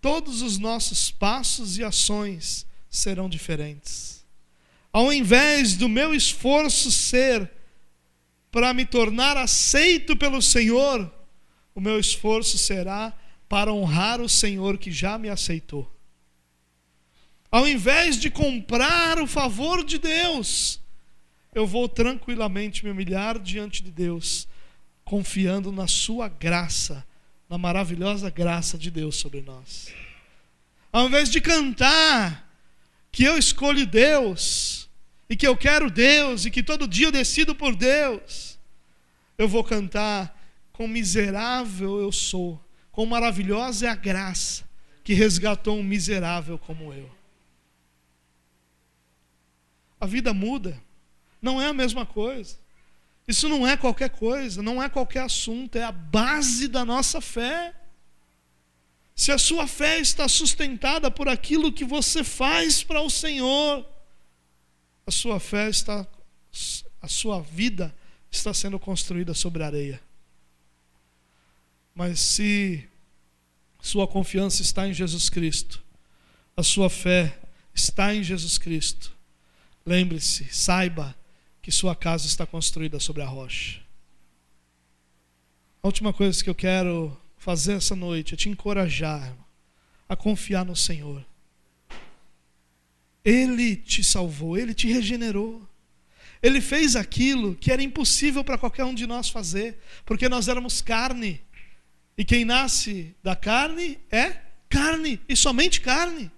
todos 0.00 0.42
os 0.42 0.58
nossos 0.58 1.10
passos 1.10 1.76
e 1.76 1.82
ações 1.82 2.64
serão 2.88 3.28
diferentes. 3.28 4.24
Ao 4.92 5.12
invés 5.12 5.74
do 5.74 5.88
meu 5.88 6.14
esforço 6.14 6.92
ser 6.92 7.50
para 8.52 8.72
me 8.72 8.86
tornar 8.86 9.36
aceito 9.36 10.16
pelo 10.16 10.40
Senhor, 10.40 11.12
o 11.74 11.80
meu 11.80 11.98
esforço 11.98 12.56
será 12.56 13.12
para 13.54 13.72
honrar 13.72 14.20
o 14.20 14.28
Senhor 14.28 14.76
que 14.76 14.90
já 14.90 15.16
me 15.16 15.28
aceitou. 15.28 15.88
Ao 17.52 17.68
invés 17.68 18.18
de 18.18 18.28
comprar 18.28 19.20
o 19.20 19.28
favor 19.28 19.84
de 19.84 19.96
Deus, 19.96 20.80
eu 21.54 21.64
vou 21.64 21.88
tranquilamente 21.88 22.84
me 22.84 22.90
humilhar 22.90 23.38
diante 23.38 23.80
de 23.80 23.92
Deus, 23.92 24.48
confiando 25.04 25.70
na 25.70 25.86
Sua 25.86 26.26
graça, 26.26 27.06
na 27.48 27.56
maravilhosa 27.56 28.28
graça 28.28 28.76
de 28.76 28.90
Deus 28.90 29.14
sobre 29.14 29.40
nós. 29.40 29.94
Ao 30.92 31.06
invés 31.06 31.28
de 31.28 31.40
cantar 31.40 32.52
que 33.12 33.22
eu 33.22 33.38
escolho 33.38 33.86
Deus, 33.86 34.90
e 35.30 35.36
que 35.36 35.46
eu 35.46 35.56
quero 35.56 35.92
Deus, 35.92 36.44
e 36.44 36.50
que 36.50 36.60
todo 36.60 36.88
dia 36.88 37.06
eu 37.06 37.12
decido 37.12 37.54
por 37.54 37.76
Deus, 37.76 38.58
eu 39.38 39.46
vou 39.46 39.62
cantar: 39.62 40.36
quão 40.72 40.88
miserável 40.88 42.00
eu 42.00 42.10
sou 42.10 42.63
Quão 42.94 43.06
maravilhosa 43.06 43.86
é 43.86 43.88
a 43.88 43.96
graça 43.96 44.62
que 45.02 45.14
resgatou 45.14 45.76
um 45.76 45.82
miserável 45.82 46.56
como 46.56 46.92
eu. 46.92 47.10
A 50.00 50.06
vida 50.06 50.32
muda, 50.32 50.80
não 51.42 51.60
é 51.60 51.66
a 51.66 51.72
mesma 51.72 52.06
coisa. 52.06 52.56
Isso 53.26 53.48
não 53.48 53.66
é 53.66 53.76
qualquer 53.76 54.10
coisa, 54.10 54.62
não 54.62 54.80
é 54.80 54.88
qualquer 54.88 55.22
assunto, 55.22 55.76
é 55.76 55.82
a 55.82 55.90
base 55.90 56.68
da 56.68 56.84
nossa 56.84 57.20
fé. 57.20 57.74
se 59.16 59.32
a 59.32 59.38
sua 59.38 59.66
fé 59.66 59.98
está 59.98 60.28
sustentada 60.28 61.10
por 61.10 61.28
aquilo 61.28 61.72
que 61.72 61.84
você 61.84 62.22
faz 62.22 62.82
para 62.82 63.00
o 63.00 63.10
Senhor, 63.10 63.84
a 65.06 65.10
sua 65.10 65.40
fé 65.40 65.68
está, 65.68 66.06
a 67.02 67.08
sua 67.08 67.40
vida 67.40 67.94
está 68.30 68.54
sendo 68.54 68.78
construída 68.78 69.34
sobre 69.34 69.64
areia. 69.64 70.00
Mas 71.94 72.18
se 72.18 72.88
sua 73.80 74.08
confiança 74.08 74.62
está 74.62 74.88
em 74.88 74.92
Jesus 74.92 75.30
Cristo, 75.30 75.82
a 76.56 76.62
sua 76.62 76.90
fé 76.90 77.38
está 77.74 78.14
em 78.14 78.22
Jesus 78.22 78.58
Cristo, 78.58 79.12
lembre-se, 79.86 80.44
saiba 80.52 81.14
que 81.62 81.70
sua 81.70 81.94
casa 81.94 82.26
está 82.26 82.46
construída 82.46 82.98
sobre 82.98 83.22
a 83.22 83.26
rocha. 83.26 83.80
A 85.82 85.86
última 85.86 86.12
coisa 86.12 86.42
que 86.42 86.50
eu 86.50 86.54
quero 86.54 87.16
fazer 87.36 87.74
essa 87.74 87.94
noite 87.94 88.34
é 88.34 88.36
te 88.36 88.48
encorajar 88.48 89.36
a 90.08 90.16
confiar 90.16 90.64
no 90.64 90.74
Senhor. 90.74 91.24
Ele 93.24 93.76
te 93.76 94.02
salvou, 94.02 94.56
ele 94.56 94.74
te 94.74 94.90
regenerou. 94.90 95.66
Ele 96.42 96.60
fez 96.60 96.94
aquilo 96.96 97.54
que 97.54 97.70
era 97.70 97.82
impossível 97.82 98.44
para 98.44 98.58
qualquer 98.58 98.84
um 98.84 98.94
de 98.94 99.06
nós 99.06 99.30
fazer, 99.30 99.78
porque 100.04 100.28
nós 100.28 100.48
éramos 100.48 100.82
carne. 100.82 101.40
E 102.16 102.24
quem 102.24 102.44
nasce 102.44 103.14
da 103.22 103.34
carne 103.34 103.98
é 104.10 104.40
carne, 104.68 105.20
e 105.28 105.36
somente 105.36 105.80
carne. 105.80 106.30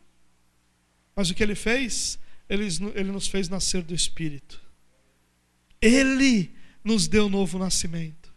Mas 1.15 1.31
o 1.31 1.35
que 1.35 1.43
ele 1.43 1.55
fez? 1.55 2.19
Ele, 2.49 2.67
ele 2.95 3.11
nos 3.11 3.27
fez 3.27 3.49
nascer 3.49 3.83
do 3.83 3.95
Espírito. 3.95 4.61
Ele 5.81 6.51
nos 6.85 7.09
deu 7.09 7.29
novo 7.29 7.59
nascimento. 7.59 8.33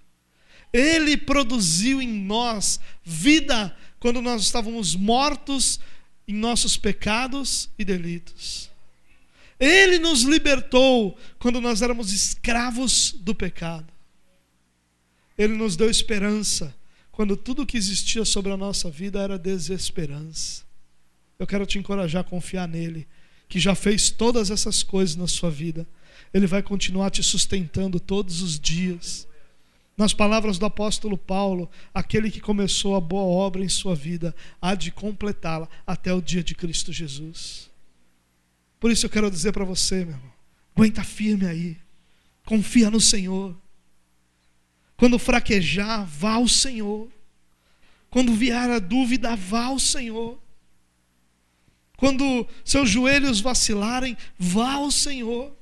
Ele 0.71 1.17
produziu 1.17 2.01
em 2.01 2.07
nós 2.07 2.79
vida 3.03 3.75
quando 3.99 4.21
nós 4.21 4.41
estávamos 4.43 4.95
mortos 4.95 5.79
em 6.27 6.33
nossos 6.33 6.77
pecados 6.77 7.69
e 7.77 7.83
delitos. 7.83 8.69
Ele 9.59 9.99
nos 9.99 10.21
libertou 10.21 11.17
quando 11.37 11.59
nós 11.59 11.81
éramos 11.81 12.13
escravos 12.13 13.11
do 13.11 13.35
pecado. 13.35 13.91
Ele 15.37 15.55
nos 15.55 15.75
deu 15.75 15.89
esperança 15.89 16.73
quando 17.19 17.35
tudo 17.35 17.65
que 17.65 17.75
existia 17.75 18.23
sobre 18.23 18.49
a 18.49 18.55
nossa 18.55 18.89
vida 18.89 19.19
era 19.19 19.37
desesperança. 19.37 20.63
Eu 21.37 21.45
quero 21.45 21.65
te 21.65 21.77
encorajar 21.77 22.21
a 22.21 22.23
confiar 22.23 22.65
nele, 22.65 23.05
que 23.49 23.59
já 23.59 23.75
fez 23.75 24.09
todas 24.09 24.49
essas 24.49 24.81
coisas 24.83 25.17
na 25.17 25.27
sua 25.27 25.51
vida. 25.51 25.85
Ele 26.33 26.47
vai 26.47 26.63
continuar 26.63 27.09
te 27.09 27.21
sustentando 27.21 27.99
todos 27.99 28.41
os 28.41 28.57
dias. 28.57 29.27
Nas 29.97 30.13
palavras 30.13 30.57
do 30.57 30.65
apóstolo 30.65 31.17
Paulo, 31.17 31.69
aquele 31.93 32.31
que 32.31 32.39
começou 32.39 32.95
a 32.95 33.01
boa 33.01 33.23
obra 33.23 33.65
em 33.65 33.67
sua 33.67 33.95
vida 33.95 34.33
há 34.61 34.73
de 34.73 34.89
completá-la 34.89 35.67
até 35.85 36.13
o 36.13 36.21
dia 36.21 36.41
de 36.41 36.55
Cristo 36.55 36.93
Jesus. 36.93 37.69
Por 38.79 38.91
isso 38.91 39.05
eu 39.05 39.09
quero 39.09 39.29
dizer 39.29 39.51
para 39.51 39.65
você, 39.65 40.05
meu 40.05 40.15
irmão, 40.15 40.31
aguenta 40.73 41.03
firme 41.03 41.45
aí, 41.45 41.77
confia 42.45 42.89
no 42.89 43.01
Senhor. 43.01 43.57
Quando 44.99 45.17
fraquejar, 45.17 46.05
vá 46.05 46.33
ao 46.33 46.45
Senhor. 46.45 47.09
Quando 48.09 48.33
vier 48.33 48.69
a 48.69 48.79
dúvida, 48.79 49.33
vá 49.33 49.67
ao 49.67 49.79
Senhor. 49.79 50.37
Quando 51.95 52.45
seus 52.65 52.89
joelhos 52.89 53.39
vacilarem, 53.39 54.17
vá 54.37 54.73
ao 54.73 54.91
Senhor. 54.91 55.55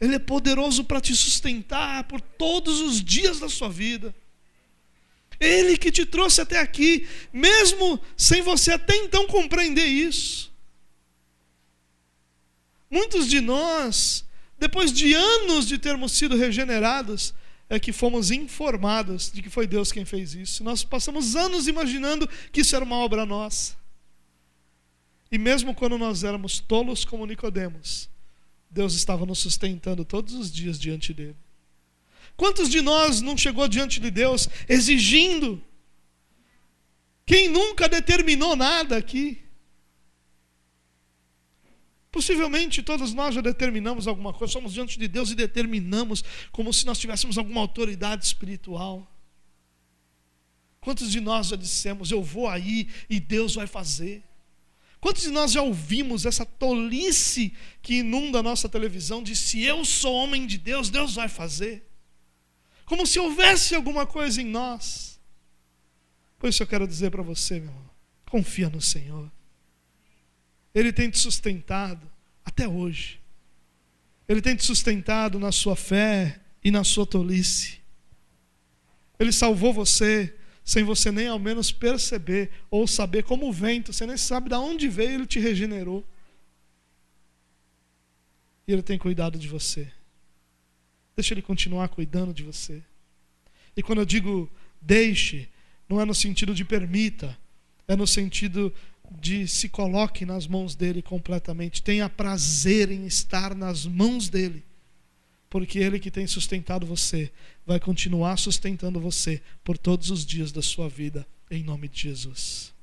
Ele 0.00 0.14
é 0.14 0.18
poderoso 0.18 0.84
para 0.84 1.02
te 1.02 1.14
sustentar 1.14 2.04
por 2.04 2.18
todos 2.18 2.80
os 2.80 3.04
dias 3.04 3.38
da 3.38 3.50
sua 3.50 3.68
vida. 3.68 4.14
Ele 5.38 5.76
que 5.76 5.92
te 5.92 6.06
trouxe 6.06 6.40
até 6.40 6.58
aqui, 6.58 7.06
mesmo 7.30 8.00
sem 8.16 8.40
você 8.40 8.72
até 8.72 8.96
então 8.96 9.26
compreender 9.26 9.84
isso. 9.84 10.50
Muitos 12.90 13.28
de 13.28 13.38
nós, 13.42 14.24
depois 14.58 14.90
de 14.90 15.12
anos 15.12 15.68
de 15.68 15.76
termos 15.76 16.12
sido 16.12 16.38
regenerados, 16.38 17.34
é 17.68 17.80
que 17.80 17.92
fomos 17.92 18.30
informados 18.30 19.30
de 19.30 19.42
que 19.42 19.50
foi 19.50 19.66
Deus 19.66 19.90
quem 19.90 20.04
fez 20.04 20.34
isso. 20.34 20.62
Nós 20.62 20.84
passamos 20.84 21.34
anos 21.34 21.66
imaginando 21.66 22.28
que 22.52 22.60
isso 22.60 22.76
era 22.76 22.84
uma 22.84 22.96
obra 22.96 23.26
nossa. 23.26 23.76
E 25.30 25.38
mesmo 25.38 25.74
quando 25.74 25.98
nós 25.98 26.22
éramos 26.22 26.60
tolos 26.60 27.04
como 27.04 27.26
Nicodemos, 27.26 28.08
Deus 28.70 28.94
estava 28.94 29.26
nos 29.26 29.40
sustentando 29.40 30.04
todos 30.04 30.34
os 30.34 30.52
dias 30.52 30.78
diante 30.78 31.12
dele. 31.12 31.36
Quantos 32.36 32.68
de 32.68 32.80
nós 32.80 33.20
não 33.20 33.36
chegou 33.36 33.66
diante 33.66 33.98
de 33.98 34.10
Deus 34.10 34.48
exigindo? 34.68 35.62
Quem 37.24 37.48
nunca 37.48 37.88
determinou 37.88 38.54
nada 38.54 38.96
aqui? 38.96 39.42
Possivelmente 42.16 42.82
todos 42.82 43.12
nós 43.12 43.34
já 43.34 43.42
determinamos 43.42 44.08
alguma 44.08 44.32
coisa, 44.32 44.50
somos 44.50 44.72
diante 44.72 44.98
de 44.98 45.06
Deus 45.06 45.30
e 45.30 45.34
determinamos 45.34 46.24
como 46.50 46.72
se 46.72 46.86
nós 46.86 46.98
tivéssemos 46.98 47.36
alguma 47.36 47.60
autoridade 47.60 48.24
espiritual. 48.24 49.06
Quantos 50.80 51.10
de 51.10 51.20
nós 51.20 51.48
já 51.48 51.56
dissemos, 51.56 52.10
eu 52.10 52.22
vou 52.22 52.48
aí 52.48 52.88
e 53.10 53.20
Deus 53.20 53.54
vai 53.54 53.66
fazer? 53.66 54.24
Quantos 54.98 55.24
de 55.24 55.28
nós 55.28 55.52
já 55.52 55.60
ouvimos 55.60 56.24
essa 56.24 56.46
tolice 56.46 57.52
que 57.82 57.96
inunda 57.96 58.38
a 58.38 58.42
nossa 58.42 58.66
televisão 58.66 59.22
de 59.22 59.36
se 59.36 59.62
eu 59.62 59.84
sou 59.84 60.14
homem 60.14 60.46
de 60.46 60.56
Deus, 60.56 60.88
Deus 60.88 61.16
vai 61.16 61.28
fazer? 61.28 61.86
Como 62.86 63.06
se 63.06 63.20
houvesse 63.20 63.74
alguma 63.74 64.06
coisa 64.06 64.40
em 64.40 64.46
nós. 64.46 65.20
Por 66.38 66.48
isso 66.48 66.62
eu 66.62 66.66
quero 66.66 66.88
dizer 66.88 67.10
para 67.10 67.22
você, 67.22 67.60
meu 67.60 67.68
irmão, 67.68 67.90
confia 68.24 68.70
no 68.70 68.80
Senhor. 68.80 69.30
Ele 70.76 70.92
tem 70.92 71.08
te 71.08 71.18
sustentado 71.18 72.06
até 72.44 72.68
hoje. 72.68 73.18
Ele 74.28 74.42
tem 74.42 74.54
te 74.54 74.62
sustentado 74.62 75.38
na 75.38 75.50
sua 75.50 75.74
fé 75.74 76.38
e 76.62 76.70
na 76.70 76.84
sua 76.84 77.06
tolice. 77.06 77.80
Ele 79.18 79.32
salvou 79.32 79.72
você 79.72 80.36
sem 80.62 80.84
você 80.84 81.10
nem 81.10 81.28
ao 81.28 81.38
menos 81.38 81.72
perceber 81.72 82.50
ou 82.70 82.86
saber 82.86 83.22
como 83.22 83.48
o 83.48 83.52
vento, 83.52 83.90
você 83.90 84.04
nem 84.04 84.18
sabe 84.18 84.50
de 84.50 84.54
onde 84.54 84.86
veio, 84.86 85.14
ele 85.14 85.26
te 85.26 85.38
regenerou. 85.40 86.04
E 88.68 88.72
ele 88.74 88.82
tem 88.82 88.98
cuidado 88.98 89.38
de 89.38 89.48
você. 89.48 89.90
Deixa 91.16 91.32
ele 91.32 91.40
continuar 91.40 91.88
cuidando 91.88 92.34
de 92.34 92.42
você. 92.42 92.82
E 93.74 93.82
quando 93.82 94.00
eu 94.00 94.04
digo 94.04 94.52
deixe, 94.78 95.48
não 95.88 96.02
é 96.02 96.04
no 96.04 96.14
sentido 96.14 96.54
de 96.54 96.66
permita, 96.66 97.38
é 97.88 97.96
no 97.96 98.06
sentido 98.06 98.74
de 99.10 99.46
se 99.48 99.68
coloque 99.68 100.24
nas 100.24 100.46
mãos 100.46 100.74
dele 100.74 101.02
completamente. 101.02 101.82
Tenha 101.82 102.08
prazer 102.08 102.90
em 102.90 103.06
estar 103.06 103.54
nas 103.54 103.86
mãos 103.86 104.28
dele 104.28 104.64
porque 105.48 105.78
Ele 105.78 105.98
que 105.98 106.10
tem 106.10 106.26
sustentado 106.26 106.84
você 106.84 107.32
vai 107.64 107.80
continuar 107.80 108.36
sustentando 108.36 109.00
você 109.00 109.40
por 109.64 109.78
todos 109.78 110.10
os 110.10 110.24
dias 110.26 110.52
da 110.52 110.60
sua 110.60 110.88
vida, 110.88 111.26
em 111.50 111.62
nome 111.62 111.88
de 111.88 112.02
Jesus. 112.02 112.75